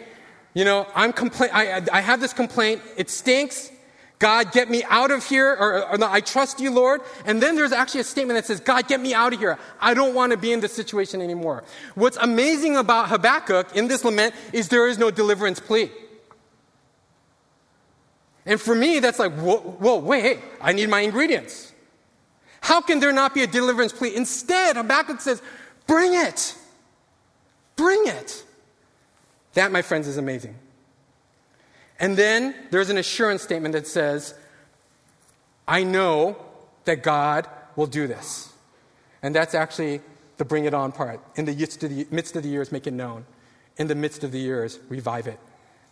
you 0.54 0.64
know, 0.64 0.86
I'm 0.94 1.12
compla- 1.12 1.50
I, 1.52 1.82
I 1.92 2.00
have 2.00 2.20
this 2.20 2.32
complaint. 2.32 2.82
It 2.96 3.08
stinks. 3.10 3.70
God, 4.18 4.52
get 4.52 4.68
me 4.68 4.84
out 4.84 5.10
of 5.10 5.24
here, 5.24 5.48
or, 5.48 5.88
or 5.88 6.04
I 6.04 6.20
trust 6.20 6.60
you, 6.60 6.70
Lord. 6.70 7.00
And 7.24 7.42
then 7.42 7.56
there's 7.56 7.72
actually 7.72 8.00
a 8.00 8.04
statement 8.04 8.36
that 8.36 8.44
says, 8.44 8.60
God, 8.60 8.86
get 8.86 9.00
me 9.00 9.14
out 9.14 9.32
of 9.32 9.38
here. 9.38 9.58
I 9.80 9.94
don't 9.94 10.14
want 10.14 10.32
to 10.32 10.36
be 10.36 10.52
in 10.52 10.60
this 10.60 10.74
situation 10.74 11.22
anymore. 11.22 11.64
What's 11.94 12.18
amazing 12.18 12.76
about 12.76 13.08
Habakkuk 13.08 13.74
in 13.74 13.88
this 13.88 14.04
lament 14.04 14.34
is 14.52 14.68
there 14.68 14.86
is 14.88 14.98
no 14.98 15.10
deliverance 15.10 15.58
plea. 15.58 15.90
And 18.44 18.60
for 18.60 18.74
me, 18.74 18.98
that's 18.98 19.18
like, 19.18 19.32
whoa, 19.32 19.58
whoa 19.58 19.98
wait, 20.00 20.40
I 20.60 20.72
need 20.72 20.90
my 20.90 21.00
ingredients. 21.00 21.72
How 22.60 22.82
can 22.82 23.00
there 23.00 23.12
not 23.12 23.32
be 23.32 23.42
a 23.42 23.46
deliverance 23.46 23.92
plea? 23.92 24.14
Instead, 24.14 24.76
Habakkuk 24.76 25.22
says, 25.22 25.40
bring 25.86 26.12
it. 26.12 26.56
Bring 27.80 28.08
it. 28.08 28.44
That, 29.54 29.72
my 29.72 29.80
friends, 29.80 30.06
is 30.06 30.18
amazing. 30.18 30.54
And 31.98 32.14
then 32.14 32.54
there's 32.70 32.90
an 32.90 32.98
assurance 32.98 33.40
statement 33.40 33.72
that 33.72 33.86
says, 33.86 34.34
I 35.66 35.82
know 35.82 36.36
that 36.84 37.02
God 37.02 37.48
will 37.76 37.86
do 37.86 38.06
this. 38.06 38.52
And 39.22 39.34
that's 39.34 39.54
actually 39.54 40.02
the 40.36 40.44
bring 40.44 40.66
it 40.66 40.74
on 40.74 40.92
part. 40.92 41.20
In 41.36 41.46
the 41.46 41.54
midst 41.54 41.82
of 42.36 42.42
the, 42.42 42.48
years, 42.50 42.70
make 42.70 42.86
it 42.86 42.92
known. 42.92 43.24
In 43.78 43.86
the 43.86 43.94
midst 43.94 44.24
of 44.24 44.32
the 44.32 44.38
years, 44.38 44.78
revive 44.90 45.26
it. 45.26 45.40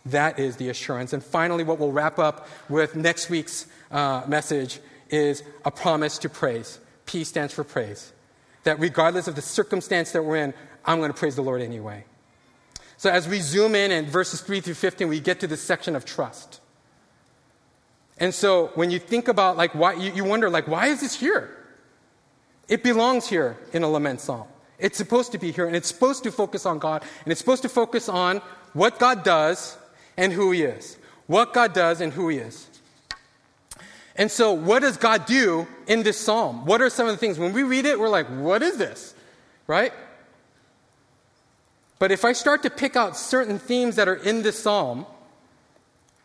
That 0.05 0.37
is 0.37 0.57
the 0.57 0.69
assurance. 0.69 1.11
And 1.11 1.23
finally, 1.23 1.63
what 1.63 1.79
we'll 1.79 1.91
wrap 1.91 2.19
up 2.19 2.47
with 2.69 2.95
next 2.95 3.31
week's 3.31 3.65
uh, 3.89 4.21
message 4.27 4.79
is 5.09 5.41
a 5.65 5.71
promise 5.71 6.19
to 6.19 6.29
praise. 6.29 6.77
P 7.07 7.23
stands 7.23 7.51
for 7.51 7.63
praise. 7.63 8.13
That 8.63 8.79
regardless 8.79 9.27
of 9.27 9.33
the 9.33 9.41
circumstance 9.41 10.11
that 10.11 10.23
we're 10.23 10.35
in, 10.35 10.53
I'm 10.85 10.99
going 10.99 11.11
to 11.11 11.17
praise 11.17 11.35
the 11.35 11.41
Lord 11.41 11.61
anyway. 11.61 12.05
So 12.97 13.09
as 13.09 13.27
we 13.27 13.39
zoom 13.39 13.75
in 13.75 13.91
in 13.91 14.05
verses 14.07 14.41
3 14.41 14.61
through 14.61 14.73
15, 14.73 15.07
we 15.07 15.19
get 15.19 15.39
to 15.39 15.47
this 15.47 15.61
section 15.61 15.95
of 15.95 16.05
trust. 16.05 16.59
And 18.17 18.33
so 18.33 18.71
when 18.75 18.91
you 18.91 18.99
think 18.99 19.27
about 19.27 19.55
like 19.55 19.73
why 19.73 19.93
you, 19.93 20.11
you 20.11 20.23
wonder 20.25 20.49
like 20.49 20.67
why 20.67 20.87
is 20.87 20.99
this 20.99 21.15
here? 21.15 21.55
It 22.67 22.83
belongs 22.83 23.27
here 23.27 23.57
in 23.71 23.83
a 23.83 23.89
lament 23.89 24.19
psalm. 24.19 24.47
It's 24.77 24.97
supposed 24.97 25.31
to 25.31 25.37
be 25.37 25.51
here 25.51 25.65
and 25.65 25.75
it's 25.75 25.87
supposed 25.87 26.23
to 26.23 26.31
focus 26.31 26.65
on 26.65 26.79
God 26.79 27.03
and 27.23 27.31
it's 27.31 27.39
supposed 27.39 27.61
to 27.61 27.69
focus 27.69 28.09
on 28.09 28.41
what 28.73 28.99
God 28.99 29.23
does 29.23 29.77
and 30.17 30.33
who 30.33 30.51
he 30.51 30.63
is. 30.63 30.97
what 31.29 31.53
God 31.53 31.73
does 31.73 32.01
and 32.01 32.11
who 32.11 32.27
He 32.29 32.37
is. 32.37 32.67
And 34.15 34.31
so, 34.31 34.51
what 34.51 34.81
does 34.81 34.97
God 34.97 35.27
do 35.27 35.67
in 35.87 36.01
this 36.01 36.19
psalm? 36.19 36.65
What 36.65 36.81
are 36.81 36.89
some 36.89 37.07
of 37.07 37.13
the 37.13 37.17
things? 37.17 37.37
When 37.37 37.53
we 37.53 37.61
read 37.61 37.85
it, 37.85 37.99
we're 37.99 38.09
like, 38.09 38.25
what 38.27 38.63
is 38.63 38.77
this? 38.77 39.13
Right? 39.67 39.93
But 41.99 42.11
if 42.11 42.23
I 42.23 42.31
start 42.31 42.63
to 42.63 42.69
pick 42.69 42.95
out 42.95 43.17
certain 43.17 43.59
themes 43.59 43.97
that 43.97 44.07
are 44.07 44.15
in 44.15 44.41
this 44.41 44.57
psalm, 44.57 45.05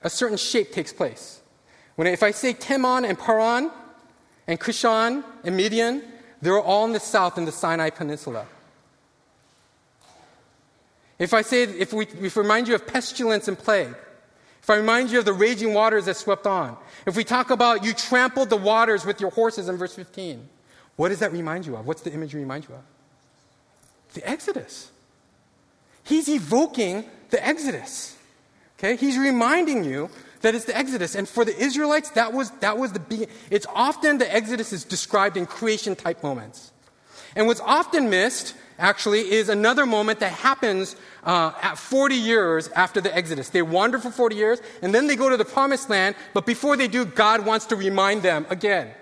a 0.02 0.08
certain 0.08 0.36
shape 0.36 0.72
takes 0.72 0.92
place. 0.92 1.40
When 1.96 2.06
if 2.06 2.22
I 2.22 2.30
say 2.30 2.54
Teman 2.54 3.08
and 3.08 3.18
Paran 3.18 3.70
and 4.46 4.60
Cushan 4.60 5.24
and 5.42 5.56
Midian, 5.56 6.02
they're 6.40 6.60
all 6.60 6.84
in 6.84 6.92
the 6.92 7.00
south 7.00 7.38
in 7.38 7.44
the 7.44 7.52
Sinai 7.52 7.90
Peninsula. 7.90 8.46
If 11.18 11.32
I 11.32 11.42
say, 11.42 11.62
if 11.62 11.92
we, 11.92 12.06
if 12.06 12.36
we 12.36 12.42
remind 12.42 12.68
you 12.68 12.74
of 12.74 12.86
pestilence 12.86 13.48
and 13.48 13.58
plague, 13.58 13.94
if 14.62 14.70
I 14.70 14.76
remind 14.76 15.10
you 15.10 15.18
of 15.18 15.24
the 15.24 15.32
raging 15.32 15.74
waters 15.74 16.06
that 16.06 16.16
swept 16.16 16.46
on, 16.46 16.76
if 17.06 17.16
we 17.16 17.24
talk 17.24 17.50
about 17.50 17.84
you 17.84 17.92
trampled 17.92 18.50
the 18.50 18.56
waters 18.56 19.04
with 19.04 19.20
your 19.20 19.30
horses 19.30 19.68
in 19.68 19.76
verse 19.76 19.94
15, 19.94 20.48
what 20.96 21.10
does 21.10 21.20
that 21.20 21.32
remind 21.32 21.66
you 21.66 21.76
of? 21.76 21.86
What's 21.86 22.02
the 22.02 22.12
imagery 22.12 22.40
remind 22.40 22.68
you 22.68 22.74
of? 22.74 22.82
The 24.14 24.28
Exodus. 24.28 24.90
He's 26.04 26.28
evoking 26.28 27.04
the 27.30 27.44
Exodus. 27.44 28.16
Okay? 28.78 28.96
He's 28.96 29.18
reminding 29.18 29.84
you 29.84 30.10
that 30.42 30.54
it's 30.54 30.66
the 30.66 30.76
Exodus. 30.76 31.14
And 31.14 31.28
for 31.28 31.44
the 31.44 31.56
Israelites, 31.58 32.10
that 32.10 32.32
was, 32.32 32.50
that 32.60 32.78
was 32.78 32.92
the 32.92 33.00
beginning. 33.00 33.34
It's 33.50 33.66
often 33.74 34.18
the 34.18 34.32
Exodus 34.32 34.72
is 34.72 34.84
described 34.84 35.36
in 35.36 35.46
creation 35.46 35.96
type 35.96 36.22
moments. 36.22 36.70
And 37.34 37.46
what's 37.46 37.60
often 37.60 38.10
missed, 38.10 38.54
actually, 38.78 39.32
is 39.32 39.48
another 39.48 39.86
moment 39.86 40.20
that 40.20 40.32
happens 40.32 40.96
uh, 41.24 41.52
at 41.62 41.76
40 41.78 42.14
years 42.14 42.68
after 42.68 43.00
the 43.00 43.14
Exodus. 43.14 43.48
They 43.48 43.62
wander 43.62 43.98
for 43.98 44.10
40 44.10 44.36
years, 44.36 44.60
and 44.82 44.94
then 44.94 45.06
they 45.06 45.16
go 45.16 45.30
to 45.30 45.36
the 45.36 45.44
promised 45.44 45.90
land, 45.90 46.14
but 46.32 46.46
before 46.46 46.76
they 46.76 46.88
do, 46.88 47.04
God 47.04 47.44
wants 47.44 47.66
to 47.66 47.76
remind 47.76 48.22
them 48.22 48.46
again 48.50 48.92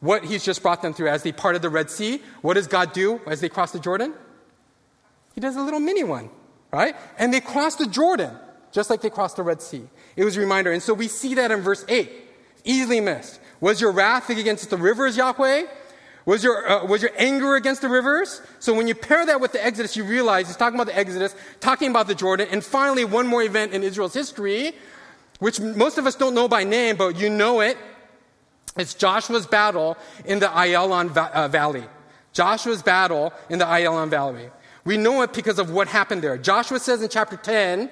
what 0.00 0.24
He's 0.24 0.44
just 0.44 0.62
brought 0.62 0.82
them 0.82 0.94
through. 0.94 1.08
As 1.08 1.22
they 1.22 1.30
parted 1.30 1.62
the 1.62 1.68
Red 1.68 1.90
Sea, 1.90 2.22
what 2.40 2.54
does 2.54 2.66
God 2.66 2.92
do 2.92 3.20
as 3.26 3.40
they 3.40 3.48
cross 3.48 3.70
the 3.70 3.78
Jordan? 3.78 4.14
He 5.34 5.40
does 5.40 5.56
a 5.56 5.62
little 5.62 5.80
mini 5.80 6.04
one, 6.04 6.30
right? 6.72 6.94
And 7.18 7.32
they 7.32 7.40
cross 7.40 7.76
the 7.76 7.86
Jordan, 7.86 8.36
just 8.72 8.90
like 8.90 9.00
they 9.00 9.10
crossed 9.10 9.36
the 9.36 9.42
Red 9.42 9.62
Sea. 9.62 9.82
It 10.16 10.24
was 10.24 10.36
a 10.36 10.40
reminder. 10.40 10.72
And 10.72 10.82
so 10.82 10.94
we 10.94 11.08
see 11.08 11.34
that 11.34 11.50
in 11.50 11.60
verse 11.60 11.84
8. 11.88 12.10
Easily 12.64 13.00
missed. 13.00 13.40
Was 13.60 13.80
your 13.80 13.92
wrath 13.92 14.30
against 14.30 14.70
the 14.70 14.76
rivers, 14.76 15.16
Yahweh? 15.16 15.64
Was 16.26 16.44
your, 16.44 16.68
uh, 16.68 16.84
was 16.86 17.02
your 17.02 17.12
anger 17.16 17.56
against 17.56 17.82
the 17.82 17.88
rivers? 17.88 18.42
So 18.58 18.74
when 18.74 18.86
you 18.86 18.94
pair 18.94 19.24
that 19.26 19.40
with 19.40 19.52
the 19.52 19.64
Exodus, 19.64 19.96
you 19.96 20.04
realize 20.04 20.46
he's 20.46 20.56
talking 20.56 20.78
about 20.78 20.86
the 20.86 20.98
Exodus, 20.98 21.34
talking 21.60 21.90
about 21.90 22.06
the 22.06 22.14
Jordan, 22.14 22.48
and 22.50 22.62
finally 22.62 23.04
one 23.04 23.26
more 23.26 23.42
event 23.42 23.72
in 23.72 23.82
Israel's 23.82 24.14
history, 24.14 24.72
which 25.38 25.60
most 25.60 25.98
of 25.98 26.06
us 26.06 26.14
don't 26.14 26.34
know 26.34 26.46
by 26.46 26.64
name, 26.64 26.96
but 26.96 27.16
you 27.16 27.30
know 27.30 27.60
it. 27.60 27.78
It's 28.76 28.94
Joshua's 28.94 29.46
battle 29.46 29.96
in 30.24 30.38
the 30.38 30.46
Ayalon 30.46 31.08
va- 31.10 31.30
uh, 31.34 31.48
Valley. 31.48 31.84
Joshua's 32.32 32.82
battle 32.82 33.32
in 33.48 33.58
the 33.58 33.64
Ayalon 33.64 34.08
Valley. 34.08 34.50
We 34.84 34.96
know 34.96 35.22
it 35.22 35.32
because 35.32 35.58
of 35.58 35.70
what 35.70 35.88
happened 35.88 36.22
there. 36.22 36.38
Joshua 36.38 36.78
says 36.78 37.02
in 37.02 37.08
chapter 37.08 37.36
10, 37.36 37.90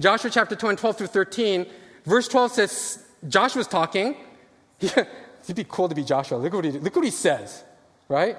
Joshua 0.00 0.30
chapter 0.30 0.56
10, 0.56 0.76
12 0.76 0.98
through 0.98 1.06
13, 1.08 1.66
verse 2.04 2.28
12 2.28 2.52
says, 2.52 3.04
Joshua's 3.28 3.66
talking. 3.66 4.16
It'd 4.80 5.56
be 5.56 5.64
cool 5.64 5.88
to 5.88 5.94
be 5.94 6.04
Joshua. 6.04 6.36
Look 6.36 6.52
what 6.54 6.64
he, 6.64 6.72
look 6.72 6.94
what 6.96 7.04
he 7.04 7.10
says, 7.10 7.64
right? 8.08 8.36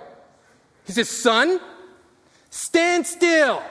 He 0.85 0.93
says, 0.93 1.09
Son, 1.09 1.59
stand 2.49 3.05
still. 3.05 3.61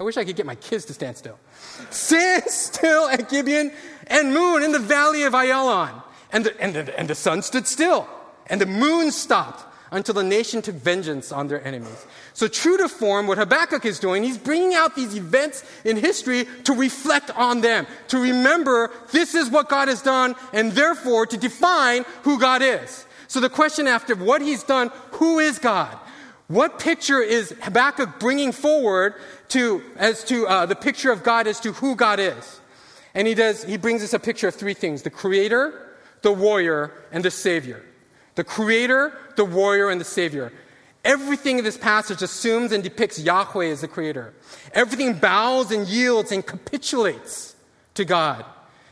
I 0.00 0.02
wish 0.02 0.16
I 0.16 0.24
could 0.24 0.36
get 0.36 0.46
my 0.46 0.54
kids 0.54 0.84
to 0.86 0.92
stand 0.92 1.16
still. 1.16 1.38
stand 1.90 2.44
still 2.44 3.08
at 3.08 3.28
Gibeon 3.28 3.72
and 4.06 4.32
moon 4.32 4.62
in 4.62 4.72
the 4.72 4.78
valley 4.78 5.24
of 5.24 5.32
Ayalon. 5.32 6.02
And 6.32 6.44
the, 6.44 6.60
and, 6.60 6.74
the, 6.74 6.98
and 6.98 7.08
the 7.08 7.14
sun 7.14 7.42
stood 7.42 7.66
still, 7.66 8.06
and 8.48 8.60
the 8.60 8.66
moon 8.66 9.10
stopped 9.10 9.64
until 9.90 10.14
the 10.14 10.22
nation 10.22 10.62
took 10.62 10.74
vengeance 10.74 11.32
on 11.32 11.48
their 11.48 11.64
enemies. 11.66 12.06
So, 12.34 12.48
true 12.48 12.76
to 12.78 12.88
form, 12.88 13.26
what 13.26 13.38
Habakkuk 13.38 13.84
is 13.84 13.98
doing, 13.98 14.22
he's 14.22 14.38
bringing 14.38 14.74
out 14.74 14.94
these 14.94 15.14
events 15.16 15.64
in 15.84 15.96
history 15.96 16.46
to 16.64 16.74
reflect 16.74 17.30
on 17.30 17.60
them, 17.60 17.86
to 18.08 18.18
remember 18.18 18.90
this 19.12 19.34
is 19.34 19.50
what 19.50 19.68
God 19.68 19.88
has 19.88 20.02
done, 20.02 20.34
and 20.52 20.72
therefore 20.72 21.26
to 21.26 21.36
define 21.36 22.04
who 22.22 22.38
God 22.38 22.62
is. 22.62 23.06
So, 23.28 23.40
the 23.40 23.50
question 23.50 23.86
after 23.86 24.14
what 24.14 24.42
he's 24.42 24.62
done, 24.62 24.90
who 25.12 25.38
is 25.38 25.58
God? 25.58 25.96
What 26.48 26.78
picture 26.78 27.20
is 27.20 27.54
Habakkuk 27.60 28.18
bringing 28.18 28.52
forward 28.52 29.14
to, 29.48 29.82
as 29.96 30.24
to 30.24 30.46
uh, 30.46 30.66
the 30.66 30.76
picture 30.76 31.12
of 31.12 31.22
God 31.22 31.46
as 31.46 31.60
to 31.60 31.72
who 31.72 31.94
God 31.94 32.20
is? 32.20 32.60
And 33.14 33.26
he 33.26 33.34
does, 33.34 33.64
he 33.64 33.76
brings 33.76 34.02
us 34.02 34.14
a 34.14 34.18
picture 34.18 34.48
of 34.48 34.54
three 34.54 34.74
things 34.74 35.02
the 35.02 35.10
creator, 35.10 35.94
the 36.22 36.32
warrior, 36.32 36.92
and 37.12 37.24
the 37.24 37.30
savior 37.30 37.82
the 38.38 38.44
creator, 38.44 39.18
the 39.34 39.44
warrior, 39.44 39.90
and 39.90 40.00
the 40.00 40.04
savior. 40.04 40.52
Everything 41.04 41.58
in 41.58 41.64
this 41.64 41.76
passage 41.76 42.22
assumes 42.22 42.70
and 42.70 42.84
depicts 42.84 43.18
Yahweh 43.18 43.66
as 43.66 43.80
the 43.80 43.88
creator. 43.88 44.32
Everything 44.72 45.14
bows 45.14 45.72
and 45.72 45.88
yields 45.88 46.30
and 46.30 46.46
capitulates 46.46 47.56
to 47.94 48.04
God. 48.04 48.44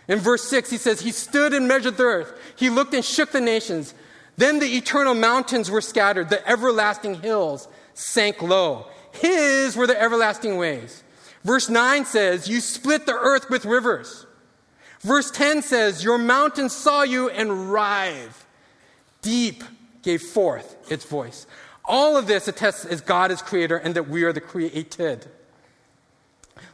In 0.09 0.19
verse 0.19 0.43
6, 0.49 0.69
he 0.69 0.79
says, 0.79 1.01
He 1.01 1.13
stood 1.13 1.55
and 1.55 1.69
measured 1.69 1.97
the 1.97 2.03
earth. 2.03 2.37
He 2.57 2.71
looked 2.71 2.93
and 2.93 3.05
shook 3.05 3.31
the 3.31 3.41
nations. 3.41 3.95
Then 4.37 4.59
the 4.59 4.77
eternal 4.77 5.15
mountains 5.15 5.71
were 5.71 5.81
scattered. 5.81 6.29
The 6.29 6.45
everlasting 6.49 7.23
hills 7.23 7.69
sank 7.95 8.43
low. 8.43 8.89
His 9.13 9.77
were 9.77 9.87
the 9.87 10.01
everlasting 10.01 10.57
ways. 10.57 11.05
Verse 11.45 11.69
9 11.69 12.05
says, 12.05 12.49
You 12.49 12.61
split 12.61 13.07
the 13.07 13.15
earth 13.15 13.49
with 13.49 13.65
rivers. 13.65 14.27
Verse 15.03 15.31
10 15.31 15.63
says, 15.63 16.03
Your 16.03 16.19
mountains 16.19 16.73
saw 16.73 17.05
you 17.05 17.31
and 17.31 17.71
writhed 17.71 18.46
deep 19.27 19.65
gave 20.03 20.23
forth 20.23 20.77
its 20.89 21.05
voice. 21.05 21.49
All 21.85 22.17
of 22.17 22.29
this 22.29 22.47
attests 22.47 22.85
as 22.85 23.01
God 23.01 23.33
is 23.33 23.43
creator 23.43 23.77
and 23.77 23.97
that 23.97 24.09
we 24.09 24.23
are 24.23 24.33
the 24.33 24.41
created. 24.41 25.27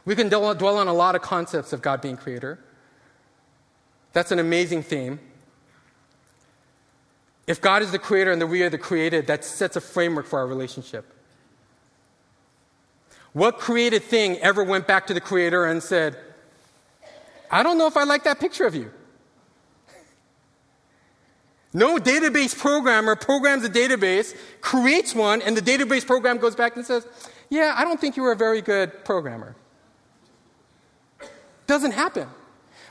We 0.05 0.15
can 0.15 0.29
dwell 0.29 0.77
on 0.77 0.87
a 0.87 0.93
lot 0.93 1.15
of 1.15 1.23
concepts 1.23 1.73
of 1.73 1.81
God 1.81 1.99
being 1.99 2.15
creator. 2.15 2.59
That's 4.13 4.31
an 4.31 4.37
amazing 4.37 4.83
theme. 4.83 5.19
If 7.47 7.59
God 7.59 7.81
is 7.81 7.91
the 7.91 7.97
creator 7.97 8.31
and 8.31 8.39
that 8.39 8.47
we 8.47 8.61
are 8.61 8.69
the 8.69 8.77
created, 8.77 9.25
that 9.27 9.43
sets 9.43 9.75
a 9.75 9.81
framework 9.81 10.27
for 10.27 10.37
our 10.37 10.45
relationship. 10.45 11.11
What 13.33 13.57
created 13.57 14.03
thing 14.03 14.37
ever 14.37 14.63
went 14.63 14.85
back 14.85 15.07
to 15.07 15.15
the 15.15 15.21
creator 15.21 15.65
and 15.65 15.81
said, 15.81 16.17
I 17.49 17.63
don't 17.63 17.79
know 17.79 17.87
if 17.87 17.97
I 17.97 18.03
like 18.03 18.25
that 18.25 18.39
picture 18.39 18.67
of 18.67 18.75
you? 18.75 18.91
No 21.73 21.97
database 21.97 22.57
programmer 22.57 23.15
programs 23.15 23.63
a 23.63 23.69
database, 23.69 24.35
creates 24.61 25.15
one, 25.15 25.41
and 25.41 25.57
the 25.57 25.61
database 25.61 26.05
program 26.05 26.37
goes 26.37 26.55
back 26.55 26.75
and 26.75 26.85
says, 26.85 27.07
Yeah, 27.49 27.73
I 27.75 27.83
don't 27.83 27.99
think 27.99 28.15
you 28.15 28.23
were 28.23 28.31
a 28.31 28.37
very 28.37 28.61
good 28.61 29.03
programmer. 29.03 29.55
Doesn't 31.65 31.93
happen. 31.93 32.27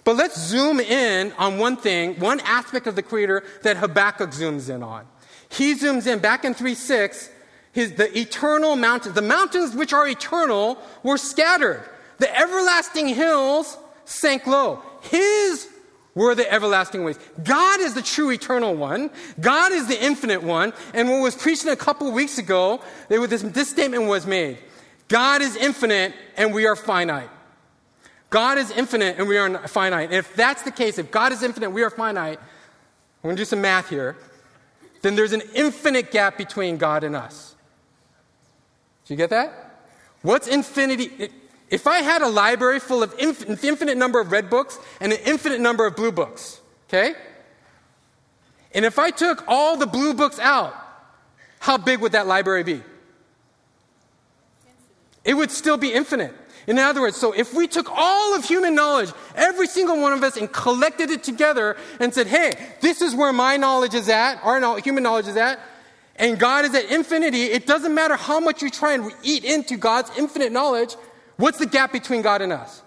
But 0.05 0.16
let's 0.16 0.40
zoom 0.40 0.81
in 0.81 1.33
on 1.38 1.59
one 1.59 1.77
thing, 1.77 2.18
one 2.18 2.40
aspect 2.40 2.88
of 2.88 2.97
the 2.97 3.03
Creator 3.03 3.45
that 3.62 3.77
Habakkuk 3.77 4.31
zooms 4.31 4.68
in 4.68 4.83
on. 4.83 5.07
He 5.49 5.75
zooms 5.75 6.07
in 6.07 6.18
back 6.18 6.45
in 6.45 6.55
3 6.55 6.75
6, 6.75 7.31
his, 7.73 7.92
the 7.92 8.18
eternal 8.18 8.75
mountains, 8.75 9.14
the 9.14 9.23
mountains 9.23 9.77
which 9.77 9.92
are 9.92 10.09
eternal 10.09 10.79
were 11.03 11.18
scattered. 11.18 11.85
The 12.18 12.37
everlasting 12.37 13.09
hills 13.09 13.79
sank 14.05 14.47
low. 14.47 14.83
His 15.03 15.68
were 16.14 16.35
the 16.35 16.51
everlasting 16.53 17.05
ways. 17.05 17.18
God 17.42 17.81
is 17.81 17.94
the 17.94 18.03
true 18.03 18.31
eternal 18.31 18.75
one. 18.75 19.11
God 19.40 19.72
is 19.72 19.88
the 19.88 20.03
infinite 20.03 20.42
one. 20.42 20.72
And 20.92 21.09
what 21.09 21.22
was 21.22 21.35
preached 21.35 21.64
a 21.64 21.77
couple 21.77 22.11
weeks 22.12 22.38
ago, 22.38 22.83
this, 23.09 23.42
this 23.42 23.70
statement 23.70 24.05
was 24.05 24.27
made. 24.27 24.59
God 25.09 25.42
is 25.42 25.57
infinite 25.57 26.14
and 26.37 26.53
we 26.53 26.66
are 26.66 26.77
finite. 26.77 27.31
God 28.31 28.59
is 28.59 28.70
infinite 28.70 29.18
and 29.18 29.29
we 29.29 29.37
are 29.37 29.68
finite. 29.68 30.07
And 30.07 30.14
if 30.14 30.35
that's 30.35 30.62
the 30.62 30.70
case, 30.70 30.98
if 30.98 31.11
God 31.11 31.33
is 31.33 31.42
infinite, 31.42 31.70
we 31.70 31.83
are 31.83 31.90
finite, 31.90 32.38
I'm 32.38 33.29
going 33.29 33.37
to 33.37 33.40
do 33.40 33.44
some 33.44 33.61
math 33.61 33.88
here, 33.88 34.16
then 35.03 35.16
there's 35.16 35.33
an 35.33 35.42
infinite 35.55 36.11
gap 36.11 36.38
between 36.38 36.77
God 36.77 37.05
and 37.05 37.14
us. 37.14 37.55
Do 39.05 39.14
you 39.14 39.18
get 39.18 39.31
that? 39.31 39.88
What's 40.22 40.46
infinity? 40.46 41.31
If 41.72 41.87
I 41.87 42.00
had 42.02 42.20
a 42.20 42.28
library 42.28 42.80
full 42.80 43.02
of 43.02 43.14
infinite, 43.18 43.64
infinite 43.64 43.96
number 43.96 44.20
of 44.20 44.30
red 44.30 44.50
books 44.50 44.78
and 45.00 45.11
an 45.11 45.18
infinite 45.24 45.58
number 45.58 45.87
of 45.87 45.96
blue 45.96 46.12
books, 46.12 46.61
okay? 46.88 47.14
And 48.74 48.85
if 48.85 48.98
I 48.98 49.11
took 49.11 49.42
all 49.48 49.78
the 49.78 49.87
blue 49.87 50.12
books 50.12 50.38
out, 50.38 50.74
how 51.61 51.78
big 51.78 52.00
would 52.00 52.12
that 52.12 52.26
library 52.26 52.62
be? 52.62 52.82
It 55.24 55.32
would 55.32 55.50
still 55.50 55.78
be 55.78 55.94
infinite. 55.94 56.35
In 56.66 56.78
other 56.78 57.00
words, 57.00 57.16
so 57.16 57.32
if 57.32 57.54
we 57.54 57.66
took 57.66 57.88
all 57.90 58.37
of 58.37 58.44
human 58.44 58.74
knowledge, 58.74 59.11
every 59.35 59.66
single 59.66 59.98
one 59.98 60.12
of 60.12 60.22
us, 60.22 60.37
and 60.37 60.52
collected 60.52 61.11
it 61.11 61.24
together 61.24 61.78
and 62.00 62.12
said, 62.12 62.26
hey, 62.26 62.52
this 62.82 63.00
is 63.00 63.14
where 63.14 63.32
my 63.32 63.56
knowledge 63.56 63.94
is 63.94 64.11
at, 64.11 64.44
our 64.44 64.78
human 64.78 65.02
knowledge 65.02 65.26
is 65.26 65.38
at, 65.38 65.58
and 66.16 66.38
God 66.38 66.66
is 66.66 66.74
at 66.74 66.90
infinity, 66.90 67.44
it 67.44 67.66
doesn't 67.66 67.94
matter 67.94 68.16
how 68.16 68.40
much 68.40 68.61
you 68.61 68.68
try 68.68 68.92
and 68.92 69.11
eat 69.22 69.42
into 69.42 69.78
God's 69.78 70.11
infinite 70.18 70.52
knowledge, 70.52 70.96
What's 71.37 71.59
the 71.59 71.66
gap 71.66 71.92
between 71.92 72.23
God 72.23 72.42
and 72.42 72.53
us? 72.53 72.83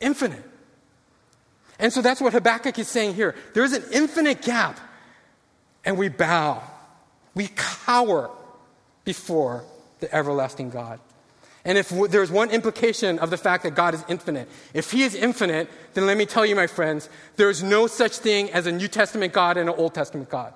Infinite. 0.00 0.44
And 1.78 1.92
so 1.92 2.00
that's 2.00 2.20
what 2.20 2.32
Habakkuk 2.32 2.78
is 2.78 2.88
saying 2.88 3.14
here. 3.14 3.34
There's 3.54 3.72
an 3.72 3.84
infinite 3.92 4.42
gap, 4.42 4.78
and 5.84 5.98
we 5.98 6.08
bow. 6.08 6.62
We 7.34 7.50
cower 7.54 8.30
before 9.04 9.64
the 10.00 10.14
everlasting 10.14 10.70
God. 10.70 11.00
And 11.64 11.76
if 11.76 11.90
w- 11.90 12.08
there's 12.08 12.30
one 12.30 12.50
implication 12.50 13.18
of 13.18 13.30
the 13.30 13.36
fact 13.36 13.64
that 13.64 13.74
God 13.74 13.92
is 13.92 14.04
infinite, 14.08 14.48
if 14.72 14.92
He 14.92 15.02
is 15.02 15.14
infinite, 15.14 15.68
then 15.94 16.06
let 16.06 16.16
me 16.16 16.24
tell 16.24 16.46
you, 16.46 16.54
my 16.54 16.66
friends, 16.66 17.08
there 17.36 17.50
is 17.50 17.62
no 17.62 17.86
such 17.86 18.18
thing 18.18 18.50
as 18.52 18.66
a 18.66 18.72
New 18.72 18.88
Testament 18.88 19.32
God 19.32 19.56
and 19.56 19.68
an 19.68 19.74
Old 19.76 19.92
Testament 19.92 20.30
God. 20.30 20.54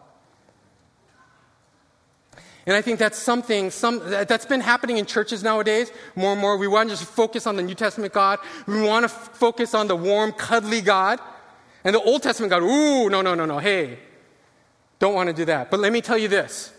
And 2.66 2.77
I 2.77 2.83
think 2.83 2.99
that's 2.99 3.18
something 3.18 3.70
some, 3.70 4.01
that's 4.05 4.46
been 4.46 4.61
happening 4.61 4.99
in 4.99 5.07
churches 5.07 5.42
nowadays 5.42 5.90
more 6.14 6.33
and 6.33 6.40
more. 6.40 6.57
We 6.57 6.68
want 6.68 6.90
to 6.90 6.96
just 6.96 7.09
focus 7.09 7.46
on 7.46 7.57
the 7.57 7.62
New 7.62 7.75
Testament 7.75 8.12
God. 8.12 8.38
We 8.66 8.83
want 8.83 9.09
to 9.09 9.12
f- 9.14 9.31
focus 9.35 9.75
on 9.75 9.88
the 9.88 9.96
warm, 9.96 10.33
cuddly 10.33 10.81
God. 10.81 11.20
And 11.85 11.94
the 11.94 12.01
Old 12.01 12.23
Testament 12.23 12.51
God, 12.51 12.62
ooh, 12.62 13.09
no, 13.09 13.23
no, 13.23 13.35
no, 13.35 13.46
no, 13.46 13.59
hey, 13.59 13.99
don't 14.99 15.14
want 15.14 15.29
to 15.29 15.33
do 15.33 15.46
that. 15.46 15.70
But 15.70 15.81
let 15.81 15.92
me 15.92 16.03
tell 16.03 16.18
you 16.18 16.29
this. 16.29 16.73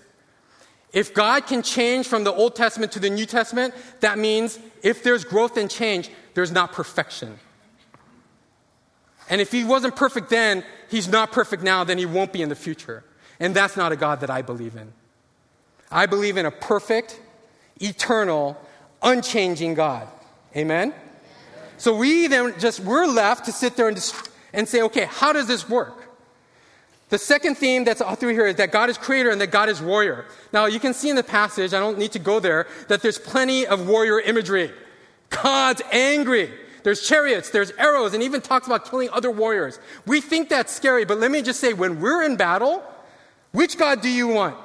If 0.93 1.13
God 1.13 1.47
can 1.47 1.63
change 1.63 2.07
from 2.07 2.23
the 2.23 2.33
Old 2.33 2.55
Testament 2.55 2.91
to 2.91 2.99
the 2.99 3.09
New 3.09 3.25
Testament, 3.25 3.73
that 4.01 4.19
means 4.19 4.59
if 4.83 5.03
there's 5.03 5.23
growth 5.23 5.57
and 5.57 5.69
change, 5.69 6.11
there's 6.33 6.51
not 6.51 6.73
perfection. 6.73 7.39
And 9.29 9.39
if 9.39 9.51
he 9.51 9.63
wasn't 9.63 9.95
perfect 9.95 10.29
then, 10.29 10.63
he's 10.89 11.07
not 11.07 11.31
perfect 11.31 11.63
now, 11.63 11.83
then 11.83 11.97
he 11.97 12.05
won't 12.05 12.33
be 12.33 12.41
in 12.41 12.49
the 12.49 12.55
future. 12.55 13.03
And 13.39 13.55
that's 13.55 13.77
not 13.77 13.91
a 13.91 13.95
God 13.95 14.19
that 14.19 14.29
I 14.29 14.41
believe 14.41 14.75
in. 14.75 14.91
I 15.91 16.05
believe 16.05 16.37
in 16.37 16.45
a 16.45 16.51
perfect, 16.51 17.19
eternal, 17.79 18.57
unchanging 19.01 19.73
God. 19.73 20.07
Amen? 20.55 20.93
So 21.77 21.95
we 21.95 22.27
then 22.27 22.57
just, 22.59 22.79
we're 22.79 23.07
left 23.07 23.45
to 23.45 23.51
sit 23.51 23.75
there 23.75 23.87
and, 23.87 23.97
just, 23.97 24.29
and 24.53 24.67
say, 24.67 24.81
okay, 24.83 25.05
how 25.09 25.33
does 25.33 25.47
this 25.47 25.67
work? 25.67 25.97
The 27.09 27.17
second 27.17 27.55
theme 27.55 27.83
that's 27.83 27.99
all 27.99 28.15
through 28.15 28.33
here 28.33 28.47
is 28.47 28.55
that 28.55 28.71
God 28.71 28.89
is 28.89 28.97
creator 28.97 29.31
and 29.31 29.41
that 29.41 29.51
God 29.51 29.67
is 29.67 29.81
warrior. 29.81 30.25
Now, 30.53 30.67
you 30.67 30.79
can 30.79 30.93
see 30.93 31.09
in 31.09 31.17
the 31.17 31.23
passage, 31.23 31.73
I 31.73 31.79
don't 31.79 31.97
need 31.97 32.13
to 32.13 32.19
go 32.19 32.39
there, 32.39 32.67
that 32.87 33.01
there's 33.01 33.17
plenty 33.17 33.67
of 33.67 33.87
warrior 33.87 34.21
imagery. 34.21 34.71
God's 35.29 35.81
angry. 35.91 36.51
There's 36.83 37.05
chariots, 37.05 37.49
there's 37.49 37.71
arrows, 37.71 38.13
and 38.13 38.23
even 38.23 38.41
talks 38.41 38.65
about 38.65 38.89
killing 38.89 39.09
other 39.11 39.29
warriors. 39.29 39.79
We 40.07 40.21
think 40.21 40.49
that's 40.49 40.73
scary, 40.73 41.05
but 41.05 41.19
let 41.19 41.31
me 41.31 41.41
just 41.41 41.59
say, 41.59 41.73
when 41.73 41.99
we're 41.99 42.23
in 42.23 42.37
battle, 42.37 42.81
which 43.51 43.77
God 43.77 44.01
do 44.01 44.09
you 44.09 44.27
want? 44.27 44.55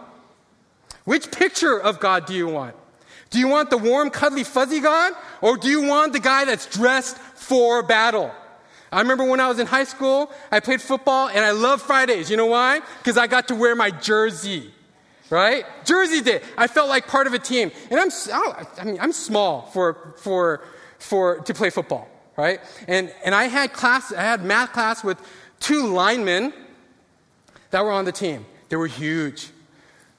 Which 1.07 1.31
picture 1.31 1.81
of 1.81 2.01
God 2.01 2.27
do 2.27 2.35
you 2.35 2.49
want? 2.49 2.75
Do 3.31 3.39
you 3.39 3.49
want 3.49 3.71
the 3.71 3.79
warm, 3.79 4.11
cuddly, 4.11 4.45
fuzzy 4.45 4.81
God? 4.81 5.15
Or 5.41 5.57
do 5.57 5.69
you 5.69 5.83
want 5.83 6.13
the 6.13 6.21
guy 6.21 6.45
that's 6.45 6.67
dressed 6.67 7.17
for 7.17 7.83
battle? 7.83 8.33
I 8.91 9.01
remember 9.01 9.25
when 9.25 9.41
I 9.41 9.49
was 9.49 9.59
in 9.61 9.67
high 9.67 9.85
school, 9.85 10.31
I 10.51 10.59
played 10.61 10.83
football 10.83 11.29
and 11.29 11.45
I 11.45 11.53
loved 11.53 11.83
Fridays. 11.83 12.29
You 12.29 12.37
know 12.37 12.47
why? 12.47 12.81
Because 12.99 13.17
I 13.17 13.29
got 13.29 13.49
to 13.49 13.55
wear 13.55 13.77
my 13.77 13.91
jersey. 13.91 14.73
Right? 15.31 15.65
Jersey 15.85 16.23
day. 16.23 16.41
I 16.59 16.67
felt 16.67 16.89
like 16.89 17.07
part 17.07 17.27
of 17.29 17.35
a 17.35 17.39
team. 17.39 17.71
And 17.91 18.01
I'm, 18.01 18.11
I 18.79 18.85
mean, 18.85 18.99
I'm 19.01 19.13
small 19.13 19.63
for, 19.63 20.15
for, 20.19 20.65
for, 20.99 21.41
to 21.41 21.55
play 21.55 21.71
football. 21.71 22.09
Right? 22.37 22.61
And, 22.89 23.15
and 23.25 23.35
I 23.35 23.45
had 23.45 23.73
class, 23.73 24.13
I 24.13 24.23
had 24.23 24.45
math 24.45 24.73
class 24.73 25.05
with 25.05 25.19
two 25.61 25.87
linemen 25.87 26.53
that 27.71 27.85
were 27.85 27.93
on 27.93 28.05
the 28.05 28.13
team. 28.13 28.45
They 28.69 28.77
were 28.77 28.89
huge. 28.89 29.51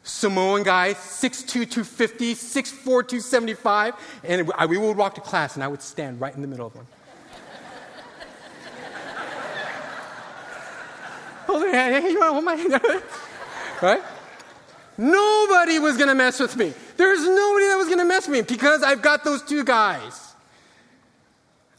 Samoan 0.07 0.63
guy, 0.63 0.93
6'2, 0.93 1.69
250, 1.69 2.33
6'4, 2.33 2.83
275. 2.83 3.95
And 4.23 4.47
we 4.69 4.77
would 4.77 4.95
walk 4.95 5.15
to 5.15 5.21
class 5.21 5.55
and 5.55 5.63
I 5.63 5.67
would 5.67 5.81
stand 5.81 6.21
right 6.21 6.33
in 6.33 6.41
the 6.41 6.47
middle 6.47 6.67
of 6.67 6.73
them. 6.73 6.87
hold 11.45 11.61
your 11.61 11.73
hand. 11.73 12.03
Hey, 12.03 12.11
you 12.11 12.19
want 12.19 12.29
to 12.29 12.33
hold 12.33 12.45
my 12.45 12.55
hand? 12.55 13.03
right? 13.81 14.01
Nobody 14.97 15.79
was 15.79 15.97
going 15.97 16.09
to 16.09 16.15
mess 16.15 16.39
with 16.39 16.55
me. 16.55 16.73
There's 16.95 17.23
nobody 17.23 17.65
that 17.67 17.77
was 17.77 17.87
going 17.87 17.99
to 17.99 18.05
mess 18.05 18.27
with 18.27 18.37
me 18.37 18.41
because 18.41 18.83
I've 18.83 19.01
got 19.01 19.23
those 19.23 19.41
two 19.43 19.63
guys. 19.63 20.26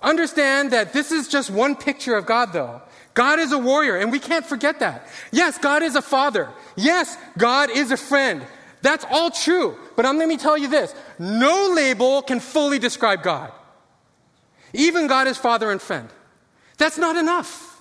Understand 0.00 0.72
that 0.72 0.92
this 0.92 1.10
is 1.10 1.28
just 1.28 1.50
one 1.50 1.74
picture 1.74 2.16
of 2.16 2.26
God, 2.26 2.52
though. 2.52 2.82
God 3.14 3.40
is 3.40 3.52
a 3.52 3.58
warrior, 3.58 3.96
and 3.96 4.12
we 4.12 4.20
can't 4.20 4.46
forget 4.46 4.78
that. 4.78 5.08
Yes, 5.32 5.58
God 5.58 5.82
is 5.82 5.96
a 5.96 6.02
father. 6.02 6.48
Yes, 6.76 7.16
God 7.36 7.70
is 7.70 7.90
a 7.90 7.96
friend. 7.96 8.46
That's 8.80 9.04
all 9.10 9.30
true. 9.30 9.76
But 9.96 10.06
um, 10.06 10.18
let 10.18 10.28
me 10.28 10.36
tell 10.36 10.56
you 10.56 10.68
this 10.68 10.94
no 11.18 11.72
label 11.74 12.22
can 12.22 12.38
fully 12.38 12.78
describe 12.78 13.22
God. 13.22 13.52
Even 14.72 15.08
God 15.08 15.26
is 15.26 15.36
father 15.36 15.72
and 15.72 15.80
friend. 15.80 16.08
That's 16.76 16.98
not 16.98 17.16
enough. 17.16 17.80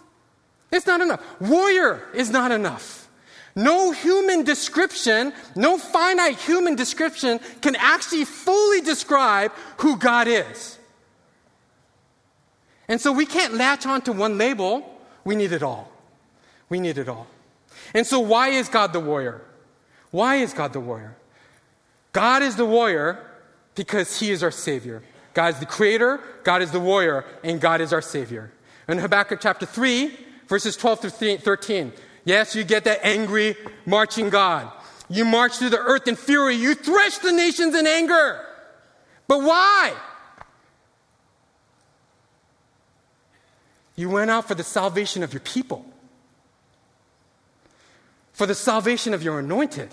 It's 0.71 0.87
not 0.87 1.01
enough. 1.01 1.21
Warrior 1.39 2.01
is 2.13 2.29
not 2.29 2.51
enough. 2.51 3.07
No 3.55 3.91
human 3.91 4.43
description, 4.43 5.33
no 5.55 5.77
finite 5.77 6.37
human 6.37 6.75
description 6.75 7.39
can 7.61 7.75
actually 7.75 8.25
fully 8.25 8.81
describe 8.81 9.51
who 9.77 9.97
God 9.97 10.27
is. 10.27 10.76
And 12.87 13.01
so 13.01 13.11
we 13.11 13.25
can't 13.25 13.53
latch 13.53 13.85
on 13.85 14.01
to 14.03 14.13
one 14.13 14.37
label. 14.37 15.01
We 15.23 15.35
need 15.35 15.51
it 15.51 15.63
all. 15.63 15.91
We 16.69 16.79
need 16.79 16.97
it 16.97 17.09
all. 17.09 17.27
And 17.93 18.05
so, 18.05 18.19
why 18.19 18.49
is 18.49 18.69
God 18.69 18.93
the 18.93 18.99
warrior? 18.99 19.41
Why 20.11 20.35
is 20.35 20.53
God 20.53 20.73
the 20.73 20.79
warrior? 20.79 21.15
God 22.11 22.41
is 22.43 22.55
the 22.55 22.65
warrior 22.65 23.25
because 23.75 24.19
He 24.19 24.31
is 24.31 24.41
our 24.43 24.51
Savior. 24.51 25.03
God 25.33 25.53
is 25.53 25.59
the 25.59 25.65
creator, 25.65 26.19
God 26.43 26.61
is 26.61 26.71
the 26.71 26.79
warrior, 26.79 27.23
and 27.43 27.61
God 27.61 27.79
is 27.79 27.93
our 27.93 28.01
Savior. 28.01 28.51
In 28.87 28.97
Habakkuk 28.97 29.39
chapter 29.39 29.65
3, 29.65 30.17
verses 30.47 30.75
12 30.75 31.01
through 31.01 31.37
13, 31.37 31.93
yes, 32.25 32.55
you 32.55 32.63
get 32.63 32.85
that 32.85 33.05
angry, 33.05 33.55
marching 33.85 34.29
God. 34.29 34.71
You 35.09 35.25
march 35.25 35.57
through 35.57 35.69
the 35.69 35.79
earth 35.79 36.07
in 36.07 36.15
fury, 36.15 36.55
you 36.55 36.73
thresh 36.73 37.19
the 37.19 37.31
nations 37.31 37.75
in 37.75 37.85
anger. 37.85 38.43
But 39.27 39.43
why? 39.43 39.93
You 43.97 44.09
went 44.11 44.31
out 44.31 44.47
for 44.47 44.55
the 44.55 44.63
salvation 44.63 45.23
of 45.23 45.33
your 45.33 45.41
people, 45.41 45.83
for 48.31 48.45
the 48.45 48.55
salvation 48.55 49.13
of 49.13 49.23
your 49.23 49.39
anointed. 49.39 49.89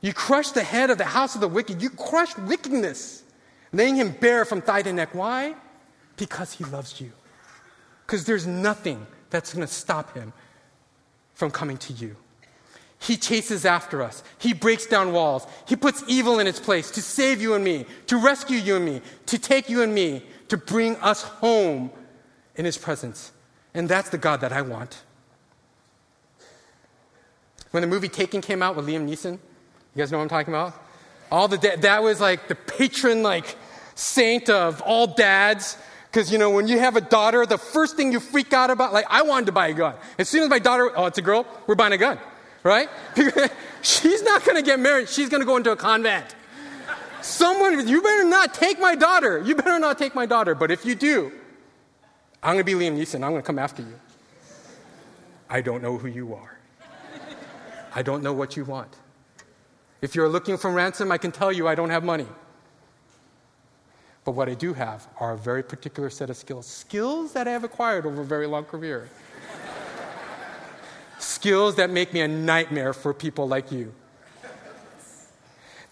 You 0.00 0.14
crushed 0.14 0.54
the 0.54 0.64
head 0.64 0.88
of 0.88 0.96
the 0.96 1.04
house 1.04 1.34
of 1.34 1.42
the 1.42 1.48
wicked. 1.48 1.82
You 1.82 1.90
crushed 1.90 2.38
wickedness, 2.38 3.22
laying 3.70 3.96
him 3.96 4.12
bare 4.18 4.46
from 4.46 4.62
thigh 4.62 4.80
to 4.80 4.92
neck. 4.94 5.14
Why? 5.14 5.54
Because 6.16 6.54
he 6.54 6.64
loves 6.64 7.00
you. 7.00 7.12
Because 8.06 8.24
there's 8.24 8.46
nothing 8.46 9.06
that's 9.28 9.52
going 9.52 9.66
to 9.66 9.72
stop 9.72 10.14
him 10.14 10.32
from 11.34 11.50
coming 11.50 11.76
to 11.76 11.92
you. 11.92 12.16
He 12.98 13.18
chases 13.18 13.66
after 13.66 14.02
us. 14.02 14.22
He 14.38 14.54
breaks 14.54 14.86
down 14.86 15.12
walls. 15.12 15.46
He 15.66 15.76
puts 15.76 16.02
evil 16.06 16.38
in 16.38 16.46
its 16.46 16.60
place 16.60 16.90
to 16.92 17.02
save 17.02 17.42
you 17.42 17.52
and 17.54 17.62
me, 17.62 17.84
to 18.06 18.16
rescue 18.16 18.58
you 18.58 18.76
and 18.76 18.84
me, 18.86 19.02
to 19.26 19.38
take 19.38 19.68
you 19.68 19.82
and 19.82 19.94
me, 19.94 20.22
to 20.48 20.56
bring 20.56 20.96
us 20.96 21.22
home 21.22 21.90
in 22.56 22.64
His 22.64 22.78
presence. 22.78 23.32
And 23.74 23.88
that's 23.88 24.10
the 24.10 24.18
God 24.18 24.40
that 24.40 24.52
I 24.52 24.62
want. 24.62 25.02
When 27.70 27.82
the 27.82 27.86
movie 27.86 28.08
Taken 28.08 28.40
came 28.40 28.62
out 28.62 28.74
with 28.74 28.86
Liam 28.86 29.08
Neeson, 29.08 29.32
you 29.32 29.38
guys 29.96 30.10
know 30.10 30.18
what 30.18 30.24
I'm 30.24 30.28
talking 30.28 30.52
about? 30.52 30.74
All 31.30 31.46
the 31.46 31.58
da- 31.58 31.76
that 31.76 32.02
was 32.02 32.20
like 32.20 32.48
the 32.48 32.56
patron 32.56 33.22
like 33.22 33.56
saint 33.94 34.50
of 34.50 34.80
all 34.82 35.06
dads. 35.06 35.76
Because 36.10 36.32
you 36.32 36.38
know, 36.38 36.50
when 36.50 36.66
you 36.66 36.80
have 36.80 36.96
a 36.96 37.00
daughter, 37.00 37.46
the 37.46 37.58
first 37.58 37.96
thing 37.96 38.10
you 38.10 38.18
freak 38.18 38.52
out 38.52 38.70
about, 38.70 38.92
like 38.92 39.06
I 39.08 39.22
wanted 39.22 39.46
to 39.46 39.52
buy 39.52 39.68
a 39.68 39.74
gun. 39.74 39.94
As 40.18 40.28
soon 40.28 40.42
as 40.42 40.48
my 40.48 40.58
daughter, 40.58 40.90
oh, 40.96 41.06
it's 41.06 41.18
a 41.18 41.22
girl, 41.22 41.46
we're 41.68 41.76
buying 41.76 41.92
a 41.92 41.98
gun, 41.98 42.18
right? 42.64 42.88
she's 43.82 44.22
not 44.22 44.44
going 44.44 44.56
to 44.56 44.62
get 44.62 44.80
married. 44.80 45.08
She's 45.08 45.28
going 45.28 45.40
to 45.40 45.46
go 45.46 45.56
into 45.56 45.70
a 45.70 45.76
convent. 45.76 46.34
Someone, 47.22 47.86
you 47.86 48.02
better 48.02 48.24
not 48.24 48.54
take 48.54 48.80
my 48.80 48.96
daughter. 48.96 49.40
You 49.44 49.54
better 49.54 49.78
not 49.78 49.98
take 49.98 50.14
my 50.14 50.26
daughter. 50.26 50.54
But 50.54 50.70
if 50.70 50.84
you 50.84 50.94
do, 50.94 51.32
I'm 52.42 52.54
going 52.54 52.64
to 52.64 52.76
be 52.76 52.84
Liam 52.84 52.96
Neeson. 52.96 53.16
I'm 53.16 53.32
going 53.32 53.42
to 53.42 53.42
come 53.42 53.58
after 53.58 53.82
you. 53.82 54.00
I 55.48 55.60
don't 55.60 55.82
know 55.82 55.98
who 55.98 56.08
you 56.08 56.34
are. 56.34 56.56
I 57.94 58.02
don't 58.02 58.22
know 58.22 58.32
what 58.32 58.56
you 58.56 58.64
want. 58.64 58.96
If 60.00 60.14
you're 60.14 60.28
looking 60.28 60.56
for 60.56 60.70
ransom, 60.70 61.12
I 61.12 61.18
can 61.18 61.32
tell 61.32 61.52
you 61.52 61.68
I 61.68 61.74
don't 61.74 61.90
have 61.90 62.04
money. 62.04 62.26
But 64.24 64.32
what 64.32 64.48
I 64.48 64.54
do 64.54 64.72
have 64.74 65.06
are 65.18 65.32
a 65.32 65.36
very 65.36 65.62
particular 65.62 66.08
set 66.08 66.30
of 66.30 66.36
skills, 66.36 66.66
skills 66.66 67.32
that 67.32 67.48
I 67.48 67.52
have 67.52 67.64
acquired 67.64 68.06
over 68.06 68.22
a 68.22 68.24
very 68.24 68.46
long 68.46 68.64
career. 68.64 69.08
skills 71.18 71.76
that 71.76 71.90
make 71.90 72.12
me 72.12 72.20
a 72.20 72.28
nightmare 72.28 72.92
for 72.92 73.12
people 73.12 73.48
like 73.48 73.72
you. 73.72 73.92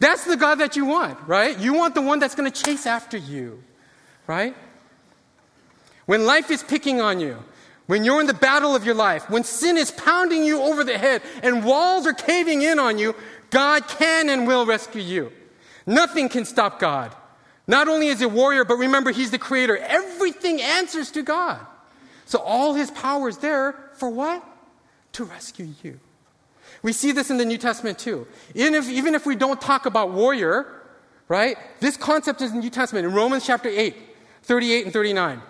That's 0.01 0.25
the 0.25 0.37
God 0.37 0.57
that 0.57 0.77
you 0.77 0.85
want, 0.85 1.19
right? 1.27 1.59
You 1.59 1.75
want 1.75 1.95
the 1.95 2.03
one 2.03 2.19
that's 2.19 2.35
going 2.35 2.51
to 2.51 2.63
chase 2.63 2.87
after 2.87 3.17
you, 3.17 3.63
right? 4.27 4.55
When 6.09 6.25
life 6.25 6.51
is 6.51 6.63
picking 6.63 7.03
on 7.03 7.21
you, 7.21 7.37
when 7.85 8.03
you're 8.03 8.23
in 8.23 8.27
the 8.27 8.33
battle 8.33 8.75
of 8.75 8.87
your 8.87 8.95
life, 8.95 9.29
when 9.29 9.45
sin 9.45 9.77
is 9.77 9.91
pounding 9.91 10.43
you 10.43 10.63
over 10.63 10.83
the 10.83 10.97
head 10.97 11.21
and 11.43 11.63
walls 11.63 12.07
are 12.07 12.15
caving 12.15 12.63
in 12.63 12.79
on 12.79 12.97
you, 12.99 13.15
God 13.51 13.87
can 13.87 14.31
and 14.31 14.47
will 14.47 14.65
rescue 14.65 15.03
you. 15.03 15.31
Nothing 15.87 16.31
can 16.31 16.47
stop 16.47 16.81
God. 16.81 17.15
Not 17.67 17.89
only 17.89 18.07
is 18.07 18.21
he 18.21 18.25
a 18.25 18.29
warrior, 18.29 18.65
but 18.65 18.77
remember, 18.77 19.11
he's 19.11 19.33
the 19.33 19.39
creator. 19.39 19.77
Everything 19.77 20.63
answers 20.63 21.11
to 21.11 21.23
God. 21.23 21.61
So 22.25 22.39
all 22.39 22.73
his 22.73 22.91
power 22.91 23.29
is 23.29 23.37
there 23.37 23.75
for 23.93 24.09
what? 24.09 24.43
To 25.13 25.25
rescue 25.25 25.75
you. 25.83 26.01
We 26.83 26.95
see 26.95 27.13
this 27.13 27.29
in 27.29 27.37
the 27.37 27.45
New 27.45 27.59
Testament 27.59 27.99
too. 27.99 28.27
Even 28.55 28.75
if, 28.75 28.89
even 28.89 29.15
if 29.15 29.27
we 29.27 29.37
don't 29.37 29.61
talk 29.61 29.85
about 29.85 30.13
warrior, 30.13 30.85
right? 31.29 31.59
This 31.81 31.99
concept 31.99 32.41
is 32.41 32.53
in 32.53 32.57
the 32.57 32.63
New 32.63 32.71
Testament 32.71 33.05
in 33.05 33.13
Romans 33.13 33.45
chapter 33.45 33.69
8, 33.69 33.95
38 34.45 34.85
and 34.85 34.93
39. 34.95 35.43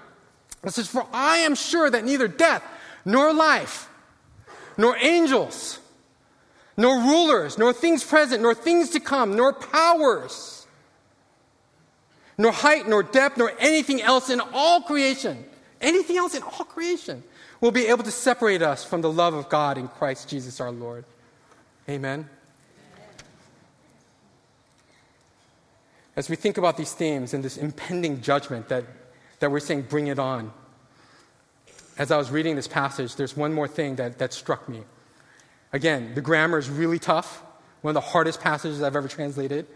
It 0.65 0.73
says, 0.73 0.89
For 0.89 1.07
I 1.13 1.39
am 1.39 1.55
sure 1.55 1.91
that 1.91 2.05
neither 2.05 2.29
death, 2.29 2.63
nor 3.05 3.33
life, 3.33 3.89
nor 4.77 4.97
angels, 4.97 5.79
nor 6.77 6.99
rulers, 6.99 7.59
nor 7.59 7.73
things 7.73 8.05
present, 8.05 8.43
nor 8.43 8.55
things 8.55 8.91
to 8.91 9.01
come, 9.01 9.37
nor 9.37 9.53
powers, 9.53 10.67
nor 12.37 12.53
height, 12.53 12.89
nor 12.89 13.03
depth, 13.03 13.37
nor 13.37 13.53
anything 13.59 14.01
else 14.01 14.31
in 14.31 14.41
all 14.53 14.83
creation, 14.83 15.45
anything 15.81 16.17
else 16.17 16.35
in 16.35 16.43
all 16.43 16.65
creation 16.65 17.23
will 17.61 17.73
be 17.73 17.87
able 17.87 18.05
to 18.05 18.13
separate 18.13 18.63
us 18.63 18.85
from 18.85 19.01
the 19.01 19.11
love 19.11 19.35
of 19.35 19.49
God 19.49 19.79
in 19.79 19.89
Christ 19.89 20.29
Jesus 20.29 20.61
our 20.61 20.71
Lord. 20.71 21.05
Amen. 21.89 22.29
As 26.15 26.29
we 26.29 26.37
think 26.37 26.59
about 26.59 26.77
these 26.77 26.93
themes 26.93 27.33
and 27.33 27.45
this 27.45 27.57
impending 27.57 28.21
judgment 28.21 28.69
that, 28.69 28.85
that 29.41 29.51
we're 29.51 29.61
saying, 29.61 29.83
bring 29.83 30.09
it 30.09 30.19
on, 30.19 30.53
as 31.99 32.11
I 32.11 32.17
was 32.17 32.31
reading 32.31 32.57
this 32.57 32.69
passage, 32.69 33.17
there's 33.17 33.37
one 33.37 33.53
more 33.53 33.69
thing 33.69 33.97
that, 33.97 34.19
that 34.19 34.33
struck 34.33 34.69
me. 34.69 34.83
Again, 35.73 36.15
the 36.15 36.21
grammar 36.21 36.59
is 36.59 36.71
really 36.71 36.99
tough, 36.99 37.43
one 37.83 37.91
of 37.91 37.95
the 37.95 38.09
hardest 38.09 38.41
passages 38.41 38.83
I've 38.83 38.97
ever 38.97 39.09
translated. 39.09 39.67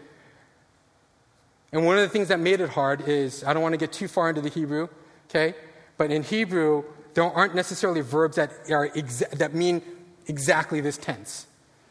And 1.71 1.85
one 1.85 1.97
of 1.97 2.01
the 2.01 2.09
things 2.09 2.29
that 2.29 2.39
made 2.39 2.61
it 2.61 2.69
hard 2.69 3.07
is 3.07 3.43
I 3.43 3.53
don't 3.53 3.61
want 3.61 3.73
to 3.73 3.77
get 3.77 3.91
too 3.91 4.07
far 4.07 4.29
into 4.29 4.41
the 4.41 4.49
Hebrew, 4.49 4.87
okay? 5.29 5.55
But 5.97 6.11
in 6.11 6.23
Hebrew, 6.23 6.83
there 7.13 7.23
aren't 7.23 7.55
necessarily 7.55 8.01
verbs 8.01 8.37
that, 8.37 8.51
are 8.71 8.89
exa- 8.89 9.29
that 9.31 9.53
mean 9.53 9.81
exactly 10.27 10.81
this 10.81 10.97
tense. 10.97 11.47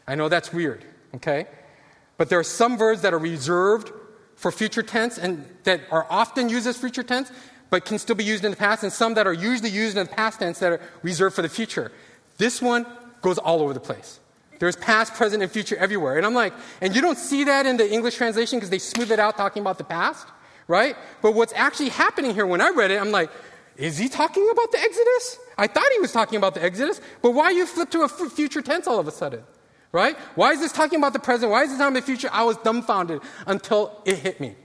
I 0.07 0.15
know 0.15 0.29
that's 0.29 0.51
weird, 0.51 0.83
okay? 1.15 1.47
But 2.17 2.29
there 2.29 2.39
are 2.39 2.43
some 2.43 2.77
verbs 2.77 3.01
that 3.01 3.13
are 3.13 3.19
reserved 3.19 3.91
for 4.35 4.51
future 4.51 4.83
tense 4.83 5.17
and 5.17 5.45
that 5.63 5.81
are 5.91 6.07
often 6.09 6.49
used 6.49 6.67
as 6.67 6.77
future 6.77 7.03
tense, 7.03 7.31
but 7.73 7.85
can 7.85 7.97
still 7.97 8.15
be 8.15 8.23
used 8.23 8.45
in 8.45 8.51
the 8.51 8.55
past, 8.55 8.83
and 8.83 8.93
some 8.93 9.15
that 9.15 9.25
are 9.25 9.33
usually 9.33 9.71
used 9.71 9.97
in 9.97 10.05
the 10.05 10.13
past 10.13 10.37
tense 10.37 10.59
that 10.59 10.73
are 10.73 10.79
reserved 11.01 11.35
for 11.35 11.41
the 11.41 11.49
future. 11.49 11.91
This 12.37 12.61
one 12.61 12.85
goes 13.23 13.39
all 13.39 13.61
over 13.61 13.73
the 13.73 13.79
place. 13.79 14.19
There's 14.59 14.75
past, 14.75 15.15
present, 15.15 15.41
and 15.41 15.51
future 15.51 15.75
everywhere. 15.77 16.17
And 16.17 16.23
I'm 16.23 16.35
like, 16.35 16.53
and 16.81 16.95
you 16.95 17.01
don't 17.01 17.17
see 17.17 17.45
that 17.45 17.65
in 17.65 17.77
the 17.77 17.91
English 17.91 18.17
translation 18.17 18.59
because 18.59 18.69
they 18.69 18.77
smooth 18.77 19.11
it 19.11 19.17
out 19.17 19.37
talking 19.37 19.61
about 19.61 19.79
the 19.79 19.85
past, 19.85 20.27
right? 20.67 20.95
But 21.23 21.31
what's 21.31 21.51
actually 21.53 21.89
happening 21.89 22.35
here 22.35 22.45
when 22.45 22.61
I 22.61 22.69
read 22.69 22.91
it, 22.91 23.01
I'm 23.01 23.09
like, 23.09 23.31
is 23.75 23.97
he 23.97 24.07
talking 24.07 24.47
about 24.51 24.71
the 24.71 24.77
Exodus? 24.77 25.39
I 25.57 25.65
thought 25.65 25.91
he 25.93 25.99
was 25.99 26.11
talking 26.11 26.37
about 26.37 26.53
the 26.53 26.63
Exodus, 26.63 27.01
but 27.23 27.31
why 27.31 27.49
you 27.49 27.65
flip 27.65 27.89
to 27.89 28.01
a 28.01 28.05
f- 28.05 28.31
future 28.33 28.61
tense 28.61 28.85
all 28.85 28.99
of 28.99 29.07
a 29.07 29.11
sudden? 29.11 29.41
Right? 29.91 30.15
Why 30.35 30.51
is 30.51 30.59
this 30.59 30.73
talking 30.73 30.99
about 30.99 31.13
the 31.13 31.19
present? 31.19 31.51
Why 31.51 31.63
is 31.63 31.69
this 31.69 31.79
talking 31.79 31.97
about 31.97 32.05
the 32.05 32.05
future? 32.05 32.29
I 32.31 32.43
was 32.43 32.55
dumbfounded 32.57 33.21
until 33.47 33.99
it 34.05 34.19
hit 34.19 34.39
me. 34.39 34.57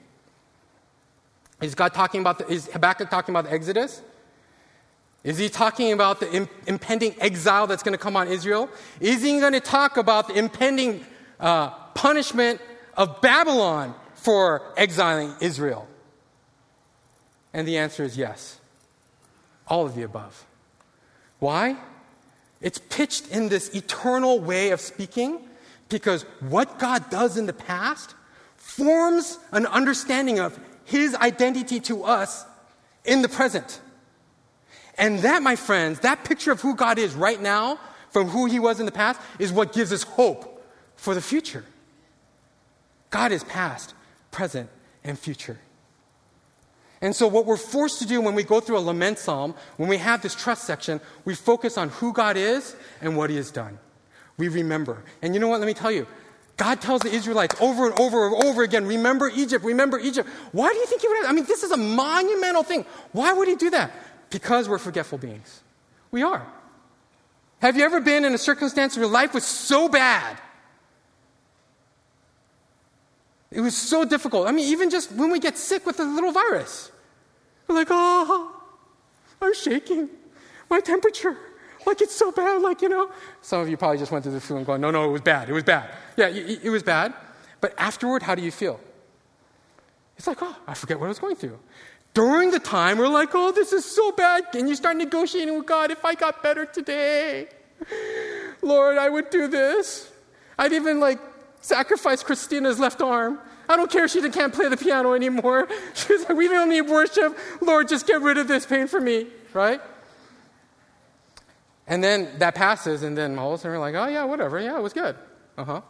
Is 1.61 1.75
God 1.75 1.93
talking 1.93 2.21
about 2.21 2.39
the, 2.39 2.49
is 2.49 2.67
Habakkuk 2.67 3.11
talking 3.11 3.33
about 3.33 3.45
the 3.45 3.53
Exodus? 3.53 4.03
Is 5.25 5.39
he 5.39 5.49
talking 5.49 5.93
about 5.93 6.21
the 6.21 6.33
Im- 6.33 6.49
impending 6.67 7.15
exile 7.21 7.67
that's 7.67 7.83
going 7.83 7.93
to 7.93 7.99
come 7.99 8.17
on 8.17 8.29
Israel? 8.29 8.71
Is 9.01 9.23
he 9.23 9.41
going 9.41 9.53
to 9.53 9.61
talk 9.61 9.97
about 9.97 10.29
the 10.29 10.39
impending 10.39 11.05
uh, 11.41 11.71
punishment 11.95 12.61
of 12.97 13.21
Babylon 13.21 13.95
for 14.15 14.73
exiling 14.77 15.35
Israel? 15.41 15.89
And 17.53 17.67
the 17.67 17.79
answer 17.79 18.05
is 18.05 18.17
yes. 18.17 18.61
All 19.67 19.85
of 19.85 19.97
the 19.97 20.03
above. 20.03 20.47
Why? 21.41 21.77
It's 22.61 22.79
pitched 22.79 23.29
in 23.29 23.49
this 23.49 23.75
eternal 23.75 24.41
way 24.41 24.71
of 24.71 24.81
speaking 24.81 25.41
because 25.89 26.23
what 26.41 26.79
God 26.79 27.11
does 27.11 27.37
in 27.37 27.47
the 27.47 27.53
past 27.53 28.15
forms 28.57 29.39
an 29.53 29.67
understanding 29.67 30.39
of 30.39 30.59
his 30.89 31.15
identity 31.15 31.81
to 31.81 32.03
us 32.03 32.47
in 33.05 33.21
the 33.21 33.29
present. 33.29 33.81
And 34.97 35.19
that, 35.21 35.43
my 35.43 35.55
friends, 35.55 36.01
that 36.01 36.25
picture 36.25 36.51
of 36.51 36.63
who 36.63 36.75
God 36.75 36.99
is 36.99 37.15
right 37.15 37.41
now 37.41 37.79
from 38.11 38.29
who 38.29 38.47
he 38.47 38.59
was 38.59 38.81
in 38.81 38.87
the 38.87 38.93
past 38.93 39.21
is 39.39 39.53
what 39.53 39.75
gives 39.75 39.93
us 39.93 40.03
hope 40.03 40.65
for 40.97 41.15
the 41.15 41.21
future. 41.21 41.65
God 43.11 43.33
is 43.33 43.45
past, 43.45 43.93
present, 44.31 44.71
and 45.05 45.19
future. 45.19 45.59
And 47.03 47.15
so, 47.15 47.29
what 47.29 47.45
we're 47.45 47.59
forced 47.59 48.01
to 48.01 48.07
do 48.07 48.23
when 48.23 48.35
we 48.35 48.43
go 48.43 48.59
through 48.59 48.79
a 48.79 48.81
lament 48.81 49.19
psalm, 49.19 49.55
when 49.77 49.91
we 49.91 49.99
have 49.99 50.23
this 50.23 50.35
trust 50.35 50.65
section, 50.65 51.01
we 51.27 51.35
focus 51.35 51.77
on 51.77 51.91
who 51.91 52.15
God 52.15 52.39
is 52.39 52.75
and 53.03 53.15
what 53.15 53.29
He 53.29 53.37
has 53.37 53.51
done. 53.51 53.79
We 54.39 54.49
remember. 54.49 55.05
And 55.21 55.35
you 55.35 55.41
know 55.41 55.49
what? 55.49 55.61
Let 55.61 55.67
me 55.67 55.75
tell 55.75 55.93
you. 55.93 56.07
God 56.59 56.81
tells 56.81 57.03
the 57.03 57.11
Israelites 57.11 57.55
over 57.61 57.87
and 57.87 57.99
over 58.01 58.27
and 58.27 58.45
over 58.45 58.65
again, 58.65 58.85
remember 58.85 59.31
Egypt, 59.35 59.65
remember 59.65 59.99
Egypt. 59.99 60.29
Why 60.51 60.71
do 60.71 60.77
you 60.77 60.87
think 60.87 61.01
He 61.01 61.09
would 61.09 61.19
have? 61.19 61.27
I 61.31 61.33
mean, 61.33 61.47
this 61.47 61.63
is 61.63 61.71
a 61.71 61.77
monumental 61.77 62.65
thing. 62.65 62.85
Why 63.13 63.33
would 63.33 63.47
He 63.47 63.55
do 63.55 63.71
that? 63.71 63.93
Because 64.29 64.69
we're 64.69 64.79
forgetful 64.79 65.19
beings. 65.19 65.63
We 66.11 66.23
are. 66.23 66.45
Have 67.61 67.77
you 67.77 67.85
ever 67.85 68.01
been 68.01 68.25
in 68.25 68.35
a 68.35 68.39
circumstance 68.39 68.97
where 68.97 69.07
life 69.07 69.35
was 69.35 69.45
so 69.45 69.89
bad? 69.89 70.37
It 73.53 73.61
was 73.61 73.77
so 73.77 74.05
difficult. 74.05 74.49
I 74.49 74.53
mean, 74.53 74.69
even 74.69 74.91
just 74.91 75.13
when 75.13 75.31
we 75.31 75.39
get 75.39 75.57
sick 75.57 75.87
with 75.87 76.01
a 76.01 76.05
little 76.05 76.33
virus, 76.33 76.91
we're 77.69 77.77
like, 77.77 77.89
oh, 77.91 78.61
I'm 79.41 79.55
shaking. 79.55 80.09
My 80.69 80.81
temperature, 80.81 81.37
like 81.87 82.03
it's 82.03 82.17
so 82.17 82.33
bad, 82.33 82.63
like, 82.63 82.83
you 82.83 82.89
know. 82.89 83.11
Some 83.43 83.61
of 83.61 83.69
you 83.69 83.77
probably 83.77 83.99
just 83.99 84.11
went 84.11 84.25
through 84.25 84.35
the 84.35 84.41
flu 84.41 84.57
and 84.57 84.67
going, 84.67 84.81
no, 84.81 84.91
no, 84.91 85.05
it 85.05 85.13
was 85.13 85.23
bad. 85.23 85.49
It 85.49 85.53
was 85.53 85.63
bad. 85.65 85.89
Yeah, 86.19 86.27
it, 86.31 86.69
was 86.69 86.83
bad. 86.83 87.15
But 87.61 87.75
afterward, 87.79 88.25
how 88.25 88.35
do 88.35 88.43
you 88.43 88.51
feel? 88.51 88.81
It's 90.17 90.27
like, 90.27 90.39
oh, 90.43 90.57
I 90.67 90.75
forget 90.75 90.99
what 90.99 91.07
I 91.07 91.11
was 91.11 91.21
going 91.21 91.37
through. 91.37 91.61
During 92.13 92.51
the 92.51 92.59
time, 92.59 92.99
we're 92.99 93.07
like, 93.07 93.29
oh, 93.35 93.53
this 93.53 93.73
is 93.73 93.85
so 93.85 94.11
bad. 94.11 94.43
And 94.55 94.69
you 94.69 94.75
start 94.75 94.97
negotiating 94.97 95.57
with 95.57 95.67
God. 95.67 95.93
If 95.93 96.05
I 96.05 96.17
got 96.17 96.43
better 96.43 96.67
today, 96.67 97.47
Lord, 98.63 98.99
I 98.99 99.09
would 99.09 99.31
do 99.31 99.47
this. 99.47 100.11
I'd 100.59 100.73
even 100.73 100.99
like 100.99 101.21
sacrifice 101.61 102.25
Christina's 102.25 102.81
left 102.81 103.01
arm. 103.01 103.39
I 103.69 103.77
don't 103.77 103.89
care 103.89 104.07
if 104.07 104.11
she 104.11 104.29
can't 104.29 104.53
play 104.53 104.69
the 104.69 104.77
piano 104.77 105.13
anymore. 105.13 105.69
She's 105.95 106.29
like, 106.29 106.37
we 106.37 106.49
don't 106.49 106.69
need 106.69 106.83
worship. 106.83 107.39
Lord, 107.61 107.87
just 107.87 108.09
get 108.09 108.21
rid 108.23 108.39
of 108.39 108.49
this 108.49 108.67
pain 108.67 108.89
for 108.89 109.01
me, 109.01 109.29
right? 109.53 109.81
And 111.87 112.03
then 112.03 112.41
that 112.41 112.57
passes, 112.57 113.05
and 113.05 113.17
then 113.17 113.39
all 113.39 113.53
of 113.53 113.61
a 113.61 113.63
sudden 113.63 113.79
we're 113.79 113.79
like, 113.79 113.95
oh, 113.95 114.09
yeah, 114.09 114.25
whatever. 114.25 114.59
Yeah, 114.59 114.77
it 114.77 114.83
was 114.83 114.93
good. 114.93 115.15
Uh 115.57 115.65
huh. 115.65 115.81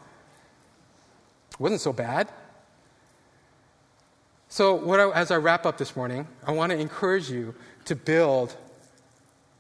It 1.59 1.63
wasn't 1.63 1.81
so 1.81 1.93
bad. 1.93 2.29
So, 4.49 4.91
I, 4.93 5.19
as 5.19 5.31
I 5.31 5.37
wrap 5.37 5.67
up 5.67 5.77
this 5.77 5.95
morning, 5.95 6.27
I 6.47 6.53
want 6.53 6.73
to 6.73 6.79
encourage 6.79 7.31
you 7.31 7.55
to 7.85 7.95
build 7.95 8.57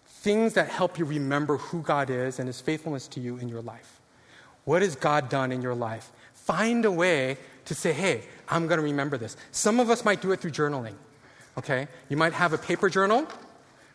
things 0.06 0.54
that 0.54 0.68
help 0.68 0.98
you 0.98 1.04
remember 1.04 1.56
who 1.58 1.82
God 1.82 2.10
is 2.10 2.38
and 2.38 2.46
His 2.46 2.60
faithfulness 2.60 3.06
to 3.08 3.20
you 3.20 3.36
in 3.36 3.48
your 3.48 3.62
life. 3.62 4.00
What 4.64 4.82
has 4.82 4.96
God 4.96 5.28
done 5.28 5.52
in 5.52 5.62
your 5.62 5.74
life? 5.74 6.10
Find 6.34 6.84
a 6.84 6.90
way 6.90 7.36
to 7.66 7.74
say, 7.74 7.92
hey, 7.92 8.22
I'm 8.48 8.66
going 8.66 8.78
to 8.78 8.84
remember 8.84 9.18
this. 9.18 9.36
Some 9.52 9.80
of 9.80 9.90
us 9.90 10.04
might 10.04 10.22
do 10.22 10.32
it 10.32 10.40
through 10.40 10.52
journaling. 10.52 10.94
Okay? 11.58 11.88
You 12.08 12.16
might 12.16 12.32
have 12.32 12.52
a 12.52 12.58
paper 12.58 12.88
journal, 12.88 13.26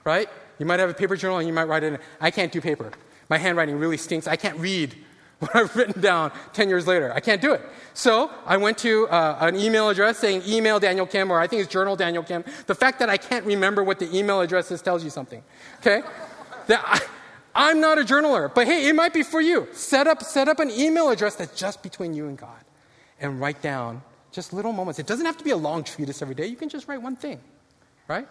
right? 0.04 0.30
You 0.60 0.66
might 0.66 0.80
have 0.80 0.90
a 0.90 0.94
paper 0.94 1.16
journal 1.16 1.40
and 1.40 1.48
you 1.48 1.54
might 1.54 1.68
write 1.68 1.84
it 1.84 1.94
in. 1.94 2.00
I 2.22 2.30
can't 2.30 2.52
do 2.52 2.62
paper. 2.62 2.92
My 3.30 3.38
handwriting 3.38 3.78
really 3.80 3.98
stinks. 3.98 4.28
I 4.28 4.36
can't 4.36 4.58
read 4.60 4.96
what 5.54 5.56
I've 5.56 5.76
written 5.76 6.02
down 6.02 6.32
10 6.54 6.70
years 6.70 6.88
later. 6.88 7.12
I 7.14 7.20
can't 7.20 7.42
do 7.42 7.54
it. 7.54 7.62
So 7.94 8.32
I 8.46 8.58
went 8.58 8.78
to 8.80 9.08
uh, 9.10 9.38
an 9.42 9.56
email 9.56 9.90
address 9.90 10.18
saying 10.18 10.44
email 10.48 10.80
Daniel 10.80 11.06
Kim, 11.06 11.32
or 11.32 11.40
I 11.40 11.48
think 11.48 11.62
it's 11.62 11.72
journal 11.72 11.96
Daniel 11.96 12.24
Kim. 12.24 12.44
The 12.68 12.76
fact 12.76 13.00
that 13.00 13.10
I 13.10 13.18
can't 13.18 13.46
remember 13.46 13.84
what 13.84 14.00
the 14.00 14.16
email 14.16 14.42
address 14.42 14.72
is 14.72 14.82
tells 14.82 15.04
you 15.04 15.10
something. 15.10 15.44
Okay? 15.80 16.02
that 16.68 17.10
I, 17.54 17.72
am 17.72 17.82
not 17.82 17.98
a 17.98 18.04
journaler, 18.04 18.54
but 18.54 18.68
hey, 18.68 18.88
it 18.88 18.96
might 18.96 19.14
be 19.14 19.24
for 19.24 19.42
you. 19.42 19.68
Set 19.74 20.08
up, 20.08 20.24
set 20.24 20.48
up 20.48 20.60
an 20.60 20.72
email 20.72 21.10
address 21.10 21.36
that's 21.36 21.60
just 21.60 21.84
between 21.84 22.14
you 22.14 22.28
and 22.28 22.38
God 22.38 22.64
and 23.20 23.40
write 23.40 23.62
down 23.62 24.02
just 24.32 24.54
little 24.54 24.72
moments. 24.72 24.98
It 24.98 25.08
doesn't 25.08 25.26
have 25.26 25.38
to 25.38 25.44
be 25.44 25.52
a 25.52 25.58
long 25.58 25.84
treatise 25.84 26.22
every 26.22 26.36
day. 26.36 26.48
You 26.48 26.56
can 26.56 26.70
just 26.70 26.88
write 26.88 27.02
one 27.02 27.16
thing, 27.16 27.40
right? 28.08 28.28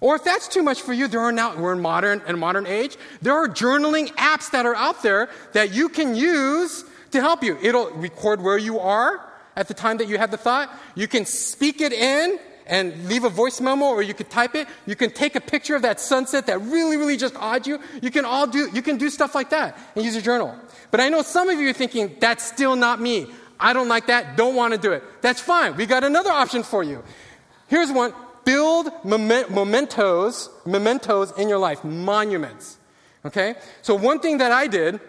Or 0.00 0.14
if 0.16 0.24
that's 0.24 0.48
too 0.48 0.62
much 0.62 0.82
for 0.82 0.92
you, 0.92 1.08
there 1.08 1.20
are 1.20 1.32
now, 1.32 1.56
we're 1.56 1.72
in 1.72 1.80
modern, 1.80 2.22
in 2.28 2.38
modern 2.38 2.66
age, 2.66 2.96
there 3.22 3.34
are 3.34 3.48
journaling 3.48 4.08
apps 4.14 4.50
that 4.50 4.66
are 4.66 4.74
out 4.74 5.02
there 5.02 5.28
that 5.52 5.72
you 5.72 5.88
can 5.88 6.14
use 6.14 6.84
to 7.12 7.20
help 7.20 7.42
you. 7.42 7.58
It'll 7.62 7.90
record 7.92 8.42
where 8.42 8.58
you 8.58 8.78
are 8.78 9.24
at 9.56 9.68
the 9.68 9.74
time 9.74 9.96
that 9.98 10.08
you 10.08 10.18
had 10.18 10.30
the 10.30 10.36
thought. 10.36 10.70
You 10.94 11.08
can 11.08 11.24
speak 11.24 11.80
it 11.80 11.92
in 11.92 12.38
and 12.66 13.08
leave 13.08 13.24
a 13.24 13.30
voice 13.30 13.60
memo 13.60 13.86
or 13.86 14.02
you 14.02 14.12
could 14.12 14.28
type 14.28 14.54
it. 14.54 14.68
You 14.86 14.96
can 14.96 15.10
take 15.10 15.34
a 15.34 15.40
picture 15.40 15.76
of 15.76 15.82
that 15.82 16.00
sunset 16.00 16.46
that 16.46 16.60
really, 16.60 16.96
really 16.96 17.16
just 17.16 17.34
awed 17.36 17.66
you. 17.66 17.80
You 18.02 18.10
can 18.10 18.24
all 18.24 18.46
do, 18.46 18.68
you 18.72 18.82
can 18.82 18.98
do 18.98 19.08
stuff 19.08 19.34
like 19.34 19.50
that 19.50 19.78
and 19.94 20.04
use 20.04 20.16
a 20.16 20.22
journal. 20.22 20.54
But 20.90 21.00
I 21.00 21.08
know 21.08 21.22
some 21.22 21.48
of 21.48 21.58
you 21.58 21.70
are 21.70 21.72
thinking, 21.72 22.16
that's 22.20 22.44
still 22.44 22.76
not 22.76 23.00
me. 23.00 23.28
I 23.58 23.72
don't 23.72 23.88
like 23.88 24.08
that, 24.08 24.36
don't 24.36 24.54
want 24.54 24.74
to 24.74 24.78
do 24.78 24.92
it. 24.92 25.02
That's 25.22 25.40
fine. 25.40 25.76
We 25.76 25.86
got 25.86 26.04
another 26.04 26.30
option 26.30 26.62
for 26.62 26.82
you. 26.82 27.02
Here's 27.68 27.90
one 27.90 28.12
build 28.46 28.90
mementos, 29.04 30.48
mementos 30.64 31.32
in 31.36 31.50
your 31.50 31.58
life, 31.58 31.84
monuments. 31.84 32.78
Okay? 33.26 33.56
So, 33.82 33.94
one 33.94 34.20
thing 34.20 34.38
that 34.38 34.52
I 34.52 34.68
did 34.68 35.00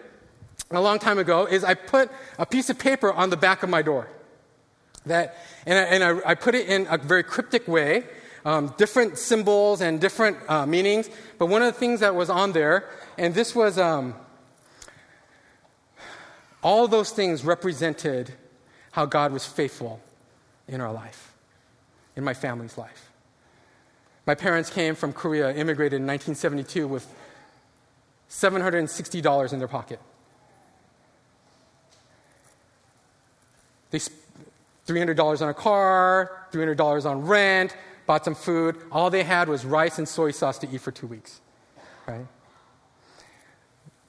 a 0.70 0.80
long 0.80 0.98
time 0.98 1.18
ago 1.18 1.46
is 1.46 1.64
I 1.64 1.72
put 1.72 2.10
a 2.38 2.44
piece 2.44 2.68
of 2.68 2.78
paper 2.78 3.10
on 3.10 3.30
the 3.30 3.36
back 3.38 3.62
of 3.62 3.70
my 3.70 3.80
door. 3.80 4.08
That, 5.06 5.36
and 5.64 5.78
I, 5.78 5.82
and 5.82 6.04
I, 6.04 6.30
I 6.32 6.34
put 6.34 6.54
it 6.54 6.68
in 6.68 6.86
a 6.90 6.98
very 6.98 7.22
cryptic 7.22 7.66
way, 7.66 8.04
um, 8.44 8.74
different 8.76 9.16
symbols 9.16 9.80
and 9.80 10.00
different 10.00 10.36
uh, 10.48 10.66
meanings. 10.66 11.08
But 11.38 11.46
one 11.46 11.62
of 11.62 11.72
the 11.72 11.78
things 11.78 12.00
that 12.00 12.14
was 12.14 12.28
on 12.28 12.52
there, 12.52 12.90
and 13.16 13.32
this 13.34 13.54
was 13.54 13.78
um, 13.78 14.14
all 16.62 16.88
those 16.88 17.12
things 17.12 17.44
represented 17.44 18.34
how 18.90 19.06
God 19.06 19.32
was 19.32 19.46
faithful 19.46 20.00
in 20.66 20.80
our 20.80 20.92
life, 20.92 21.32
in 22.16 22.24
my 22.24 22.34
family's 22.34 22.76
life. 22.76 23.07
My 24.28 24.34
parents 24.34 24.68
came 24.68 24.94
from 24.94 25.14
Korea, 25.14 25.54
immigrated 25.54 26.02
in 26.02 26.06
1972 26.06 26.86
with 26.86 27.06
$760 28.28 29.52
in 29.54 29.58
their 29.58 29.68
pocket. 29.68 29.98
They 33.90 34.00
$300 34.86 35.40
on 35.40 35.48
a 35.48 35.54
car, 35.54 36.46
$300 36.52 37.10
on 37.10 37.24
rent, 37.24 37.74
bought 38.04 38.26
some 38.26 38.34
food. 38.34 38.76
All 38.92 39.08
they 39.08 39.22
had 39.24 39.48
was 39.48 39.64
rice 39.64 39.96
and 39.96 40.06
soy 40.06 40.32
sauce 40.32 40.58
to 40.58 40.68
eat 40.70 40.82
for 40.82 40.90
two 40.90 41.06
weeks. 41.06 41.40
Right? 42.06 42.26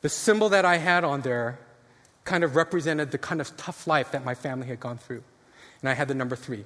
The 0.02 0.10
symbol 0.10 0.50
that 0.50 0.66
I 0.66 0.80
had 0.80 1.06
on 1.06 1.22
there 1.22 1.60
kind 2.26 2.44
of 2.44 2.58
represented 2.58 3.12
the 3.12 3.18
kind 3.18 3.40
of 3.40 3.56
tough 3.56 3.88
life 3.88 4.12
that 4.12 4.26
my 4.26 4.36
family 4.36 4.68
had 4.68 4.82
gone 4.82 4.98
through. 4.98 5.24
And 5.80 5.88
I 5.88 5.94
had 5.94 6.10
the 6.10 6.14
number 6.14 6.36
three. 6.36 6.66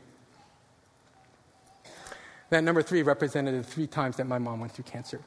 That 2.54 2.64
number 2.64 2.84
three 2.84 3.02
represented 3.02 3.56
the 3.56 3.64
three 3.64 3.88
times 3.88 4.18
that 4.18 4.28
my 4.28 4.38
mom 4.38 4.60
went 4.60 4.74
through 4.74 4.84
cancer. 4.84 5.20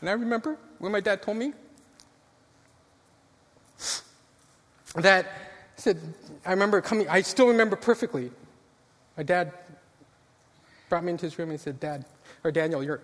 And 0.00 0.10
I 0.10 0.14
remember 0.14 0.58
when 0.80 0.90
my 0.90 0.98
dad 0.98 1.22
told 1.22 1.36
me 1.36 1.52
that 4.96 5.28
said, 5.76 6.00
I 6.44 6.50
remember 6.50 6.80
coming, 6.80 7.08
I 7.08 7.22
still 7.22 7.46
remember 7.46 7.76
perfectly. 7.76 8.32
My 9.16 9.22
dad 9.22 9.52
brought 10.88 11.04
me 11.04 11.12
into 11.12 11.26
his 11.26 11.38
room 11.38 11.50
and 11.50 11.56
he 11.60 11.62
said, 11.62 11.78
Dad, 11.78 12.04
or 12.42 12.50
Daniel, 12.50 12.82
your, 12.82 13.00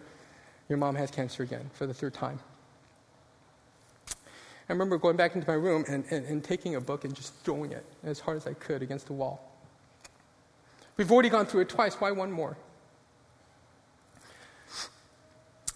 your 0.68 0.76
mom 0.76 0.96
has 0.96 1.12
cancer 1.12 1.44
again 1.44 1.70
for 1.72 1.86
the 1.86 1.94
third 1.94 2.14
time. 2.14 2.40
I 4.68 4.72
remember 4.72 4.98
going 4.98 5.16
back 5.16 5.34
into 5.34 5.48
my 5.48 5.54
room 5.54 5.84
and, 5.88 6.04
and, 6.10 6.26
and 6.26 6.44
taking 6.44 6.74
a 6.74 6.80
book 6.80 7.04
and 7.04 7.14
just 7.14 7.34
throwing 7.42 7.72
it 7.72 7.86
as 8.04 8.20
hard 8.20 8.36
as 8.36 8.46
I 8.46 8.52
could 8.52 8.82
against 8.82 9.06
the 9.06 9.14
wall. 9.14 9.42
We've 10.98 11.10
already 11.10 11.30
gone 11.30 11.46
through 11.46 11.62
it 11.62 11.68
twice. 11.68 11.94
Why 11.94 12.10
one 12.10 12.30
more? 12.30 12.58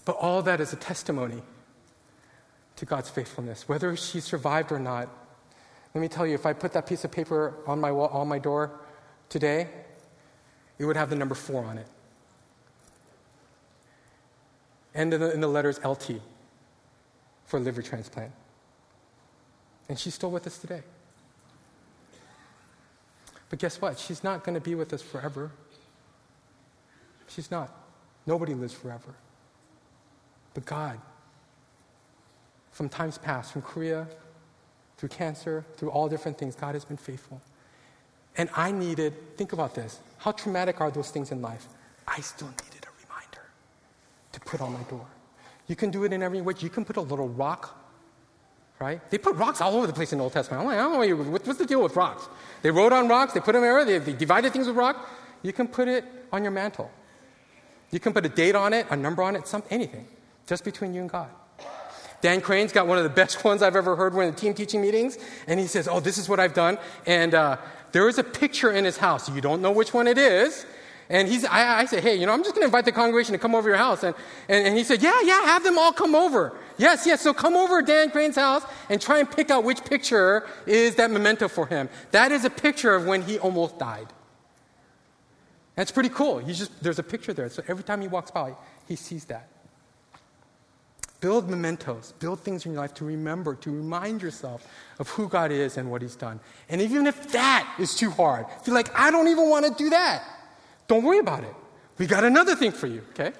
But 0.05 0.16
all 0.16 0.43
that 0.43 0.61
is 0.61 0.72
a 0.72 0.76
testimony 0.76 1.43
to 2.76 2.84
God's 2.84 3.09
faithfulness. 3.09 3.68
Whether 3.68 3.97
she 3.97 4.20
survived 4.20 4.72
or 4.72 4.78
not, 4.78 5.09
let 5.95 6.01
me 6.01 6.09
tell 6.09 6.26
you, 6.26 6.34
if 6.34 6.45
I 6.45 6.53
put 6.53 6.72
that 6.72 6.86
piece 6.86 7.05
of 7.05 7.12
paper 7.12 7.55
on 7.66 7.80
my, 7.80 7.93
wall, 7.93 8.09
on 8.09 8.28
my 8.28 8.38
door 8.38 8.72
today, 9.28 9.68
it 10.78 10.84
would 10.84 10.97
have 10.97 11.09
the 11.09 11.16
number 11.16 11.34
four 11.34 11.64
on 11.64 11.78
it. 11.78 11.86
And 14.95 15.14
in 15.14 15.20
the, 15.20 15.32
in 15.32 15.40
the 15.40 15.49
letters 15.49 15.80
LT 15.84 16.20
for 17.47 17.61
liver 17.61 17.80
transplant. 17.80 18.32
And 19.89 19.99
she's 19.99 20.14
still 20.14 20.30
with 20.30 20.47
us 20.47 20.59
today. 20.59 20.83
But 23.51 23.59
guess 23.59 23.80
what? 23.80 23.99
She's 23.99 24.24
not 24.24 24.45
going 24.45 24.55
to 24.55 24.61
be 24.61 24.74
with 24.74 24.93
us 24.93 25.03
forever. 25.03 25.51
She's 27.28 27.51
not. 27.51 27.70
Nobody 28.26 28.55
lives 28.55 28.72
forever. 28.72 29.14
But 30.55 30.64
God, 30.64 30.99
from 32.70 32.89
times 32.89 33.18
past, 33.18 33.53
from 33.53 33.62
Korea, 33.62 34.07
through 34.97 35.11
cancer, 35.11 35.64
through 35.76 35.91
all 35.91 36.09
different 36.09 36.39
things, 36.39 36.55
God 36.55 36.74
has 36.74 36.85
been 36.85 36.97
faithful. 36.97 37.41
And 38.37 38.49
I 38.57 38.70
needed, 38.70 39.37
think 39.37 39.53
about 39.53 39.74
this. 39.74 40.01
How 40.18 40.33
traumatic 40.33 40.80
are 40.80 40.91
those 40.91 41.11
things 41.11 41.33
in 41.33 41.43
life? 41.43 41.66
I 42.07 42.20
still 42.20 42.49
needed 42.49 42.87
a 42.87 43.07
reminder 43.07 43.43
to 44.33 44.41
put 44.41 44.61
on 44.61 44.72
my 44.72 44.83
door. 44.85 45.07
You 45.66 45.76
can 45.76 45.91
do 45.91 46.05
it 46.05 46.12
in 46.12 46.22
every 46.22 46.41
way. 46.41 46.55
You 46.59 46.70
can 46.70 46.85
put 46.85 46.97
a 46.97 47.01
little 47.01 47.28
rock, 47.28 47.76
right? 48.83 49.11
They 49.11 49.18
put 49.18 49.37
rocks 49.37 49.61
all 49.61 49.76
over 49.76 49.87
the 49.87 49.93
place 49.93 50.12
in 50.12 50.18
the 50.18 50.24
Old 50.24 50.33
Testament. 50.33 50.61
I'm 50.61 50.66
like, 50.66 50.78
I 50.78 50.83
don't 50.83 51.24
know, 51.24 51.30
what's 51.30 51.59
the 51.59 51.66
deal 51.66 51.83
with 51.83 51.95
rocks? 51.95 52.28
They 52.62 52.70
wrote 52.70 52.93
on 52.93 53.09
rocks, 53.09 53.33
they 53.33 53.41
put 53.41 53.53
them 53.53 53.62
there, 53.62 53.85
they, 53.85 53.99
they 53.99 54.12
divided 54.12 54.53
things 54.53 54.66
with 54.66 54.76
rock. 54.76 55.09
You 55.43 55.53
can 55.53 55.68
put 55.68 55.89
it 55.89 56.05
on 56.33 56.43
your 56.43 56.53
mantle. 56.53 56.91
You 57.91 58.01
can 58.01 58.12
put 58.12 58.26
a 58.26 58.28
date 58.28 58.55
on 58.57 58.72
it, 58.72 58.87
a 58.91 58.97
number 58.97 59.22
on 59.22 59.37
it, 59.37 59.47
some, 59.47 59.62
anything 59.70 60.07
just 60.47 60.64
between 60.64 60.93
you 60.93 61.01
and 61.01 61.11
God. 61.11 61.28
Dan 62.20 62.41
Crane's 62.41 62.72
got 62.72 62.87
one 62.87 62.99
of 62.99 63.05
the 63.05 63.11
best 63.11 63.45
ones 63.49 63.62
I've 63.62 63.76
ever 63.76 63.97
heard 63.97 64.14
when 64.14 64.28
in 64.28 64.35
the 64.35 64.41
team 64.41 64.55
teaching 64.55 64.80
meetings, 64.80 65.18
and 65.47 65.61
he 65.61 65.66
says, 65.66 65.89
Oh, 65.89 66.01
this 66.01 66.18
is 66.18 66.28
what 66.28 66.41
I've 66.41 66.55
done. 66.55 66.78
And 67.07 67.35
uh, 67.35 67.59
there 67.93 68.09
is 68.09 68.18
a 68.18 68.24
picture 68.24 68.70
in 68.70 68.85
his 68.85 68.97
house. 68.97 69.28
You 69.28 69.41
don't 69.41 69.62
know 69.62 69.72
which 69.72 69.95
one 69.95 70.07
it 70.07 70.18
is. 70.18 70.66
And 71.09 71.29
he's, 71.29 71.45
I, 71.45 71.81
I 71.81 71.85
said, 71.85 72.03
Hey, 72.03 72.17
you 72.17 72.27
know, 72.27 72.33
I'm 72.33 72.43
just 72.43 72.55
going 72.55 72.63
to 72.63 72.67
invite 72.67 72.85
the 72.85 72.93
congregation 72.93 73.33
to 73.33 73.39
come 73.39 73.55
over 73.55 73.69
your 73.69 73.79
house. 73.79 74.03
And, 74.03 74.15
and, 74.49 74.67
and 74.67 74.77
he 74.77 74.85
said, 74.85 75.03
Yeah, 75.03 75.21
yeah, 75.23 75.43
have 75.43 75.65
them 75.65 75.79
all 75.79 75.93
come 75.93 76.15
over. 76.15 76.57
Yes, 76.79 77.07
yes. 77.07 77.21
So 77.21 77.35
come 77.35 77.55
over 77.55 77.81
to 77.81 77.87
Dan 77.87 78.11
Crane's 78.11 78.37
house 78.37 78.65
and 78.89 79.01
try 79.01 79.19
and 79.19 79.31
pick 79.31 79.51
out 79.51 79.65
which 79.65 79.85
picture 79.85 80.47
is 80.67 80.95
that 80.97 81.11
memento 81.11 81.49
for 81.49 81.67
him. 81.67 81.89
That 82.13 82.33
is 82.33 82.45
a 82.45 82.51
picture 82.51 82.95
of 82.95 83.07
when 83.07 83.23
he 83.23 83.39
almost 83.39 83.79
died. 83.79 84.09
That's 85.75 85.91
pretty 85.91 86.11
cool. 86.11 86.39
He 86.39 86.53
just, 86.53 86.83
there's 86.83 86.99
a 86.99 87.03
picture 87.03 87.33
there. 87.33 87.49
So 87.49 87.63
every 87.67 87.85
time 87.85 88.01
he 88.01 88.09
walks 88.09 88.31
by, 88.31 88.55
he 88.87 88.97
sees 88.97 89.25
that. 89.27 89.49
Build 91.23 91.49
mementos, 91.49 92.15
build 92.19 92.41
things 92.41 92.67
in 92.67 92.73
your 92.73 92.81
life 92.81 92.95
to 92.95 93.05
remember, 93.05 93.55
to 93.55 93.71
remind 93.71 94.21
yourself 94.21 94.67
of 94.99 95.09
who 95.11 95.29
God 95.29 95.53
is 95.53 95.77
and 95.77 95.89
what 95.89 96.03
He's 96.03 96.17
done. 96.17 96.41
And 96.69 96.83
even 96.83 97.07
if 97.07 97.31
that 97.31 97.77
is 97.79 97.95
too 97.95 98.11
hard, 98.11 98.47
you're 98.67 98.75
like, 98.75 98.93
I 98.99 99.13
don't 99.13 99.29
even 99.29 99.49
want 99.49 99.65
to 99.65 99.73
do 99.73 99.89
that, 99.91 100.25
don't 100.93 101.05
worry 101.05 101.20
about 101.20 101.43
it. 101.43 101.55
We 101.97 102.07
got 102.07 102.22
another 102.22 102.55
thing 102.55 102.72
for 102.72 102.86
you, 102.86 103.03
okay? 103.12 103.32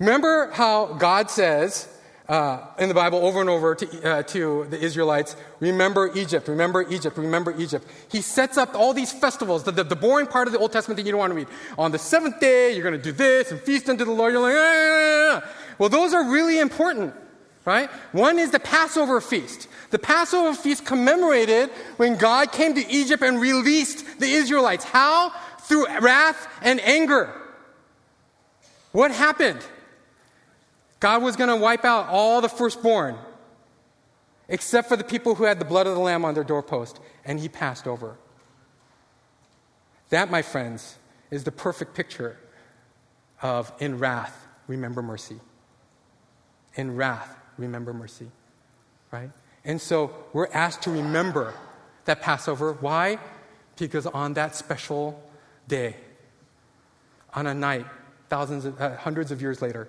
Remember 0.00 0.50
how 0.52 0.86
God 0.94 1.30
says 1.30 1.88
uh, 2.28 2.66
in 2.80 2.88
the 2.88 2.94
Bible 2.94 3.24
over 3.24 3.40
and 3.40 3.48
over 3.48 3.76
to, 3.76 3.86
uh, 4.10 4.22
to 4.24 4.66
the 4.70 4.78
Israelites, 4.80 5.36
remember 5.60 6.10
Egypt, 6.16 6.48
remember 6.48 6.84
Egypt, 6.90 7.16
remember 7.16 7.54
Egypt. 7.56 7.86
He 8.10 8.22
sets 8.22 8.58
up 8.58 8.74
all 8.74 8.92
these 8.92 9.12
festivals, 9.12 9.62
the, 9.62 9.70
the, 9.70 9.84
the 9.84 9.96
boring 9.96 10.26
part 10.26 10.48
of 10.48 10.52
the 10.52 10.58
Old 10.58 10.72
Testament 10.72 10.96
that 10.96 11.06
you 11.06 11.12
don't 11.12 11.20
want 11.20 11.30
to 11.30 11.36
read. 11.36 11.48
On 11.78 11.92
the 11.92 11.98
seventh 11.98 12.40
day, 12.40 12.72
you're 12.72 12.82
going 12.82 13.00
to 13.00 13.02
do 13.02 13.12
this 13.12 13.52
and 13.52 13.60
feast 13.60 13.88
unto 13.88 14.04
the 14.04 14.10
Lord. 14.10 14.32
You're 14.32 14.42
like, 14.42 14.54
ah, 14.56 14.58
ah, 14.58 15.40
ah. 15.44 15.50
Well, 15.78 15.88
those 15.88 16.12
are 16.12 16.28
really 16.28 16.58
important, 16.58 17.14
right? 17.64 17.88
One 18.10 18.40
is 18.40 18.50
the 18.50 18.60
Passover 18.60 19.20
feast. 19.20 19.68
The 19.90 19.98
Passover 19.98 20.54
feast 20.54 20.84
commemorated 20.84 21.70
when 21.98 22.16
God 22.16 22.52
came 22.52 22.74
to 22.74 22.86
Egypt 22.90 23.22
and 23.22 23.40
released 23.40 24.18
the 24.18 24.26
Israelites. 24.26 24.84
How? 24.84 25.32
Through 25.68 25.86
wrath 26.00 26.48
and 26.62 26.80
anger. 26.80 27.32
What 28.92 29.10
happened? 29.10 29.60
God 31.00 31.22
was 31.22 31.36
going 31.36 31.50
to 31.50 31.56
wipe 31.56 31.84
out 31.84 32.08
all 32.08 32.40
the 32.40 32.48
firstborn, 32.48 33.16
except 34.48 34.88
for 34.88 34.96
the 34.96 35.04
people 35.04 35.34
who 35.34 35.44
had 35.44 35.58
the 35.58 35.64
blood 35.64 35.86
of 35.86 35.94
the 35.94 36.00
Lamb 36.00 36.24
on 36.24 36.34
their 36.34 36.44
doorpost, 36.44 36.98
and 37.24 37.38
he 37.38 37.48
passed 37.48 37.86
over. 37.86 38.16
That, 40.08 40.30
my 40.30 40.42
friends, 40.42 40.96
is 41.30 41.44
the 41.44 41.52
perfect 41.52 41.94
picture 41.94 42.38
of 43.42 43.70
in 43.78 43.98
wrath, 43.98 44.46
remember 44.66 45.02
mercy 45.02 45.38
in 46.78 46.96
wrath, 46.96 47.36
remember 47.58 47.92
mercy. 47.92 48.30
Right? 49.10 49.30
And 49.64 49.80
so 49.80 50.14
we're 50.32 50.48
asked 50.52 50.82
to 50.82 50.90
remember 50.90 51.52
that 52.06 52.22
Passover. 52.22 52.72
Why? 52.74 53.18
Because 53.76 54.06
on 54.06 54.34
that 54.34 54.54
special 54.54 55.22
day, 55.68 55.96
on 57.34 57.46
a 57.46 57.54
night, 57.54 57.86
thousands 58.28 58.64
of, 58.64 58.80
uh, 58.80 58.96
hundreds 58.96 59.30
of 59.30 59.40
years 59.40 59.62
later, 59.62 59.88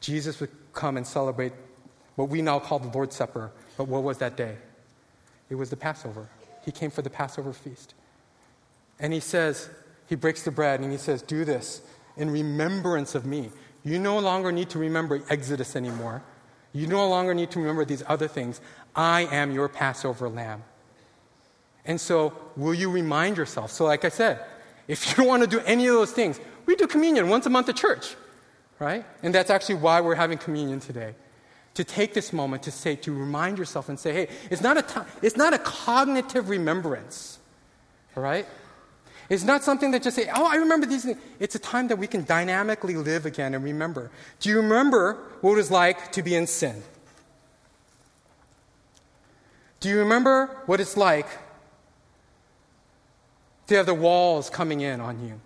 Jesus 0.00 0.40
would 0.40 0.50
come 0.72 0.96
and 0.96 1.06
celebrate 1.06 1.52
what 2.16 2.28
we 2.28 2.42
now 2.42 2.58
call 2.58 2.78
the 2.78 2.88
Lord's 2.88 3.16
Supper. 3.16 3.50
But 3.76 3.88
what 3.88 4.02
was 4.02 4.18
that 4.18 4.36
day? 4.36 4.56
It 5.48 5.54
was 5.54 5.70
the 5.70 5.76
Passover. 5.76 6.28
He 6.64 6.72
came 6.72 6.90
for 6.90 7.02
the 7.02 7.10
Passover 7.10 7.52
feast. 7.52 7.94
And 8.98 9.12
he 9.12 9.20
says, 9.20 9.70
he 10.06 10.16
breaks 10.16 10.42
the 10.42 10.50
bread 10.50 10.80
and 10.80 10.92
he 10.92 10.98
says, 10.98 11.22
Do 11.22 11.44
this 11.44 11.80
in 12.16 12.30
remembrance 12.30 13.14
of 13.14 13.24
me. 13.24 13.50
You 13.84 13.98
no 13.98 14.18
longer 14.18 14.52
need 14.52 14.70
to 14.70 14.78
remember 14.78 15.22
Exodus 15.30 15.74
anymore. 15.76 16.22
You 16.72 16.86
no 16.86 17.08
longer 17.08 17.32
need 17.34 17.50
to 17.52 17.58
remember 17.58 17.84
these 17.84 18.02
other 18.06 18.28
things. 18.28 18.60
I 18.94 19.22
am 19.22 19.52
your 19.52 19.68
Passover 19.68 20.28
lamb. 20.28 20.62
And 21.84 22.00
so, 22.00 22.34
will 22.56 22.74
you 22.74 22.90
remind 22.90 23.36
yourself? 23.38 23.70
So, 23.70 23.86
like 23.86 24.04
I 24.04 24.10
said, 24.10 24.44
if 24.90 25.08
you 25.08 25.14
don't 25.14 25.28
want 25.32 25.42
to 25.42 25.48
do 25.48 25.60
any 25.60 25.86
of 25.86 25.94
those 25.94 26.12
things, 26.12 26.40
we 26.66 26.76
do 26.76 26.86
communion 26.86 27.28
once 27.28 27.46
a 27.46 27.50
month 27.50 27.68
at 27.68 27.76
church, 27.76 28.16
right? 28.78 29.04
And 29.22 29.34
that's 29.34 29.48
actually 29.48 29.76
why 29.76 30.00
we're 30.00 30.16
having 30.16 30.36
communion 30.36 30.80
today. 30.80 31.14
to 31.74 31.84
take 31.84 32.12
this 32.12 32.32
moment 32.32 32.64
to 32.64 32.70
say, 32.70 32.96
to 32.96 33.12
remind 33.12 33.56
yourself 33.56 33.88
and 33.88 33.98
say, 33.98 34.12
hey, 34.12 34.28
it's 34.50 34.60
not 34.60 34.76
a, 34.76 34.82
t- 34.82 35.08
it's 35.22 35.36
not 35.36 35.54
a 35.54 35.58
cognitive 35.58 36.48
remembrance, 36.48 37.38
all 38.16 38.22
right? 38.24 38.46
It's 39.28 39.44
not 39.44 39.62
something 39.62 39.92
that 39.92 40.02
just 40.02 40.16
say, 40.16 40.28
oh, 40.34 40.44
I 40.44 40.56
remember 40.56 40.86
these 40.86 41.04
things. 41.04 41.18
It's 41.38 41.54
a 41.54 41.60
time 41.60 41.86
that 41.88 41.96
we 41.96 42.08
can 42.08 42.24
dynamically 42.24 42.96
live 42.96 43.24
again 43.24 43.54
and 43.54 43.62
remember. 43.62 44.10
Do 44.40 44.48
you 44.48 44.56
remember 44.56 45.18
what 45.40 45.52
it 45.52 45.56
was 45.56 45.70
like 45.70 46.10
to 46.12 46.22
be 46.24 46.34
in 46.34 46.48
sin? 46.48 46.82
Do 49.78 49.88
you 49.88 50.00
remember 50.00 50.48
what 50.66 50.80
it's 50.80 50.96
like 50.96 51.28
to 53.70 53.76
have 53.76 53.86
the 53.86 53.94
walls 53.94 54.50
coming 54.50 54.80
in 54.80 55.00
on 55.00 55.24
you? 55.24 55.40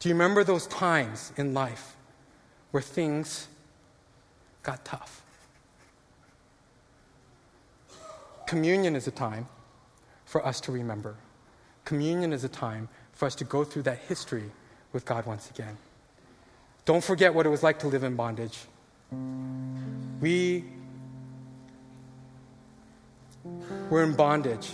Do 0.00 0.08
you 0.08 0.14
remember 0.16 0.42
those 0.42 0.66
times 0.66 1.32
in 1.36 1.54
life 1.54 1.94
where 2.72 2.82
things 2.82 3.46
got 4.64 4.84
tough? 4.84 5.22
Communion 8.48 8.96
is 8.96 9.06
a 9.06 9.12
time 9.12 9.46
for 10.24 10.44
us 10.44 10.60
to 10.62 10.72
remember. 10.72 11.14
Communion 11.84 12.32
is 12.32 12.42
a 12.42 12.48
time 12.48 12.88
for 13.12 13.26
us 13.26 13.36
to 13.36 13.44
go 13.44 13.62
through 13.62 13.82
that 13.82 13.98
history 14.08 14.50
with 14.92 15.04
God 15.04 15.24
once 15.24 15.48
again. 15.48 15.76
Don't 16.86 17.04
forget 17.04 17.32
what 17.32 17.46
it 17.46 17.50
was 17.50 17.62
like 17.62 17.78
to 17.78 17.86
live 17.86 18.02
in 18.02 18.16
bondage. 18.16 18.58
We 20.20 20.64
were 23.90 24.02
in 24.02 24.16
bondage. 24.16 24.70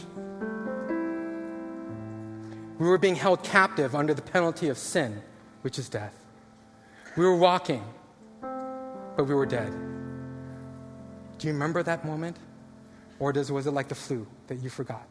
We 2.78 2.86
were 2.86 2.98
being 2.98 3.14
held 3.14 3.42
captive 3.42 3.94
under 3.94 4.14
the 4.14 4.22
penalty 4.22 4.68
of 4.68 4.78
sin, 4.78 5.22
which 5.62 5.78
is 5.78 5.88
death. 5.88 6.14
We 7.16 7.24
were 7.24 7.36
walking, 7.36 7.84
but 8.40 9.24
we 9.26 9.34
were 9.34 9.46
dead. 9.46 9.72
Do 11.38 11.46
you 11.46 11.52
remember 11.52 11.82
that 11.82 12.04
moment? 12.04 12.36
Or 13.18 13.32
does, 13.32 13.52
was 13.52 13.66
it 13.66 13.70
like 13.70 13.88
the 13.88 13.94
flu 13.94 14.26
that 14.48 14.56
you 14.56 14.70
forgot? 14.70 15.06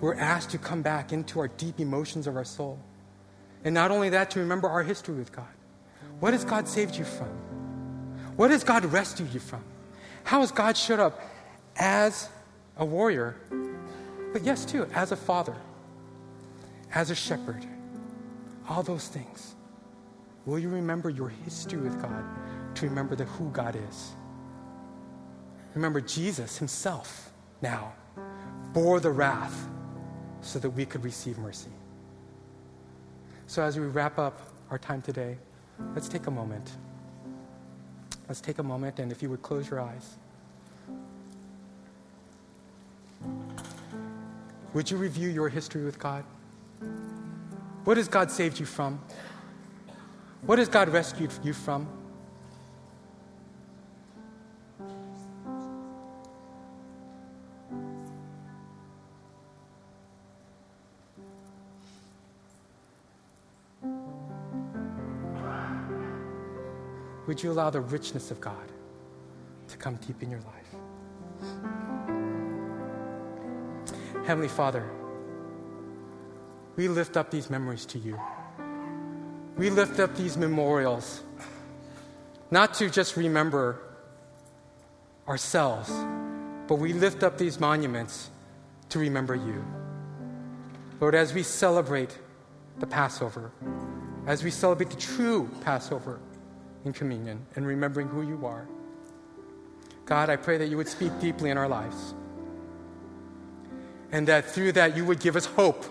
We're 0.00 0.14
asked 0.14 0.50
to 0.50 0.58
come 0.58 0.82
back 0.82 1.12
into 1.12 1.38
our 1.38 1.48
deep 1.48 1.78
emotions 1.78 2.26
of 2.26 2.36
our 2.36 2.44
soul. 2.44 2.78
And 3.64 3.74
not 3.74 3.90
only 3.90 4.08
that, 4.10 4.30
to 4.32 4.40
remember 4.40 4.68
our 4.68 4.82
history 4.82 5.14
with 5.14 5.32
God. 5.32 5.46
What 6.18 6.32
has 6.32 6.44
God 6.44 6.66
saved 6.66 6.96
you 6.96 7.04
from? 7.04 7.28
What 8.36 8.50
has 8.50 8.64
God 8.64 8.84
rescued 8.86 9.32
you 9.32 9.40
from? 9.40 9.62
How 10.24 10.40
has 10.40 10.50
God 10.50 10.76
showed 10.76 11.00
up 11.00 11.20
as 11.76 12.28
a 12.76 12.84
warrior, 12.84 13.36
but 14.32 14.42
yes, 14.42 14.64
too, 14.64 14.86
as 14.94 15.12
a 15.12 15.16
father, 15.16 15.54
as 16.92 17.10
a 17.10 17.14
shepherd? 17.14 17.64
All 18.68 18.82
those 18.82 19.08
things. 19.08 19.54
Will 20.46 20.58
you 20.58 20.68
remember 20.68 21.10
your 21.10 21.28
history 21.28 21.78
with 21.78 22.00
God 22.00 22.24
to 22.76 22.88
remember 22.88 23.14
the 23.14 23.24
who 23.24 23.50
God 23.50 23.76
is? 23.88 24.12
Remember, 25.74 26.00
Jesus 26.00 26.58
himself 26.58 27.30
now 27.62 27.92
bore 28.72 29.00
the 29.00 29.10
wrath 29.10 29.68
so 30.40 30.58
that 30.58 30.70
we 30.70 30.84
could 30.84 31.04
receive 31.04 31.38
mercy. 31.38 31.70
So, 33.46 33.62
as 33.62 33.78
we 33.78 33.86
wrap 33.86 34.18
up 34.18 34.40
our 34.70 34.78
time 34.78 35.02
today, 35.02 35.36
let's 35.94 36.08
take 36.08 36.26
a 36.26 36.30
moment. 36.30 36.72
Let's 38.28 38.40
take 38.40 38.58
a 38.58 38.62
moment, 38.62 38.98
and 38.98 39.10
if 39.10 39.22
you 39.22 39.30
would 39.30 39.42
close 39.42 39.68
your 39.68 39.80
eyes. 39.80 40.16
Would 44.72 44.90
you 44.90 44.96
review 44.96 45.28
your 45.28 45.48
history 45.48 45.84
with 45.84 45.98
God? 45.98 46.24
What 47.84 47.96
has 47.96 48.08
God 48.08 48.30
saved 48.30 48.58
you 48.58 48.66
from? 48.66 49.00
What 50.42 50.58
has 50.58 50.68
God 50.68 50.88
rescued 50.88 51.30
you 51.42 51.52
from? 51.52 51.88
Would 67.26 67.42
you 67.42 67.52
allow 67.52 67.70
the 67.70 67.80
richness 67.80 68.30
of 68.32 68.40
God 68.40 68.72
to 69.68 69.76
come 69.76 69.94
deep 69.96 70.20
in 70.22 70.30
your 70.30 70.40
life? 70.40 70.74
Heavenly 74.26 74.48
Father, 74.48 74.84
we 76.80 76.88
lift 76.88 77.18
up 77.18 77.30
these 77.30 77.50
memories 77.50 77.84
to 77.84 77.98
you. 77.98 78.18
We 79.58 79.68
lift 79.68 80.00
up 80.00 80.16
these 80.16 80.38
memorials, 80.38 81.22
not 82.50 82.72
to 82.76 82.88
just 82.88 83.18
remember 83.18 83.82
ourselves, 85.28 85.92
but 86.66 86.76
we 86.76 86.94
lift 86.94 87.22
up 87.22 87.36
these 87.36 87.60
monuments 87.60 88.30
to 88.88 88.98
remember 88.98 89.34
you. 89.34 89.62
Lord, 91.00 91.14
as 91.14 91.34
we 91.34 91.42
celebrate 91.42 92.16
the 92.78 92.86
Passover, 92.86 93.50
as 94.26 94.42
we 94.42 94.50
celebrate 94.50 94.88
the 94.88 94.96
true 94.96 95.50
Passover, 95.60 96.18
in 96.86 96.94
communion 96.94 97.44
and 97.56 97.66
remembering 97.66 98.08
who 98.08 98.22
you 98.22 98.46
are. 98.46 98.66
God, 100.06 100.30
I 100.30 100.36
pray 100.36 100.56
that 100.56 100.68
you 100.68 100.78
would 100.78 100.88
speak 100.88 101.12
deeply 101.20 101.50
in 101.50 101.58
our 101.58 101.68
lives. 101.68 102.14
And 104.12 104.26
that 104.28 104.46
through 104.46 104.72
that 104.72 104.96
you 104.96 105.04
would 105.04 105.20
give 105.20 105.36
us 105.36 105.44
hope. 105.44 105.84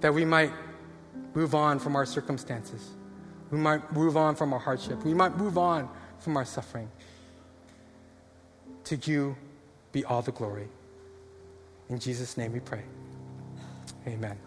That 0.00 0.14
we 0.14 0.24
might 0.24 0.52
move 1.34 1.54
on 1.54 1.78
from 1.78 1.96
our 1.96 2.06
circumstances. 2.06 2.90
We 3.50 3.58
might 3.58 3.92
move 3.92 4.16
on 4.16 4.36
from 4.36 4.52
our 4.52 4.58
hardship. 4.58 5.04
We 5.04 5.14
might 5.14 5.36
move 5.36 5.58
on 5.58 5.88
from 6.18 6.36
our 6.36 6.44
suffering. 6.44 6.90
To 8.84 8.96
you 8.96 9.36
be 9.92 10.04
all 10.04 10.22
the 10.22 10.32
glory. 10.32 10.68
In 11.88 11.98
Jesus' 11.98 12.36
name 12.36 12.52
we 12.52 12.60
pray. 12.60 12.82
Amen. 14.06 14.38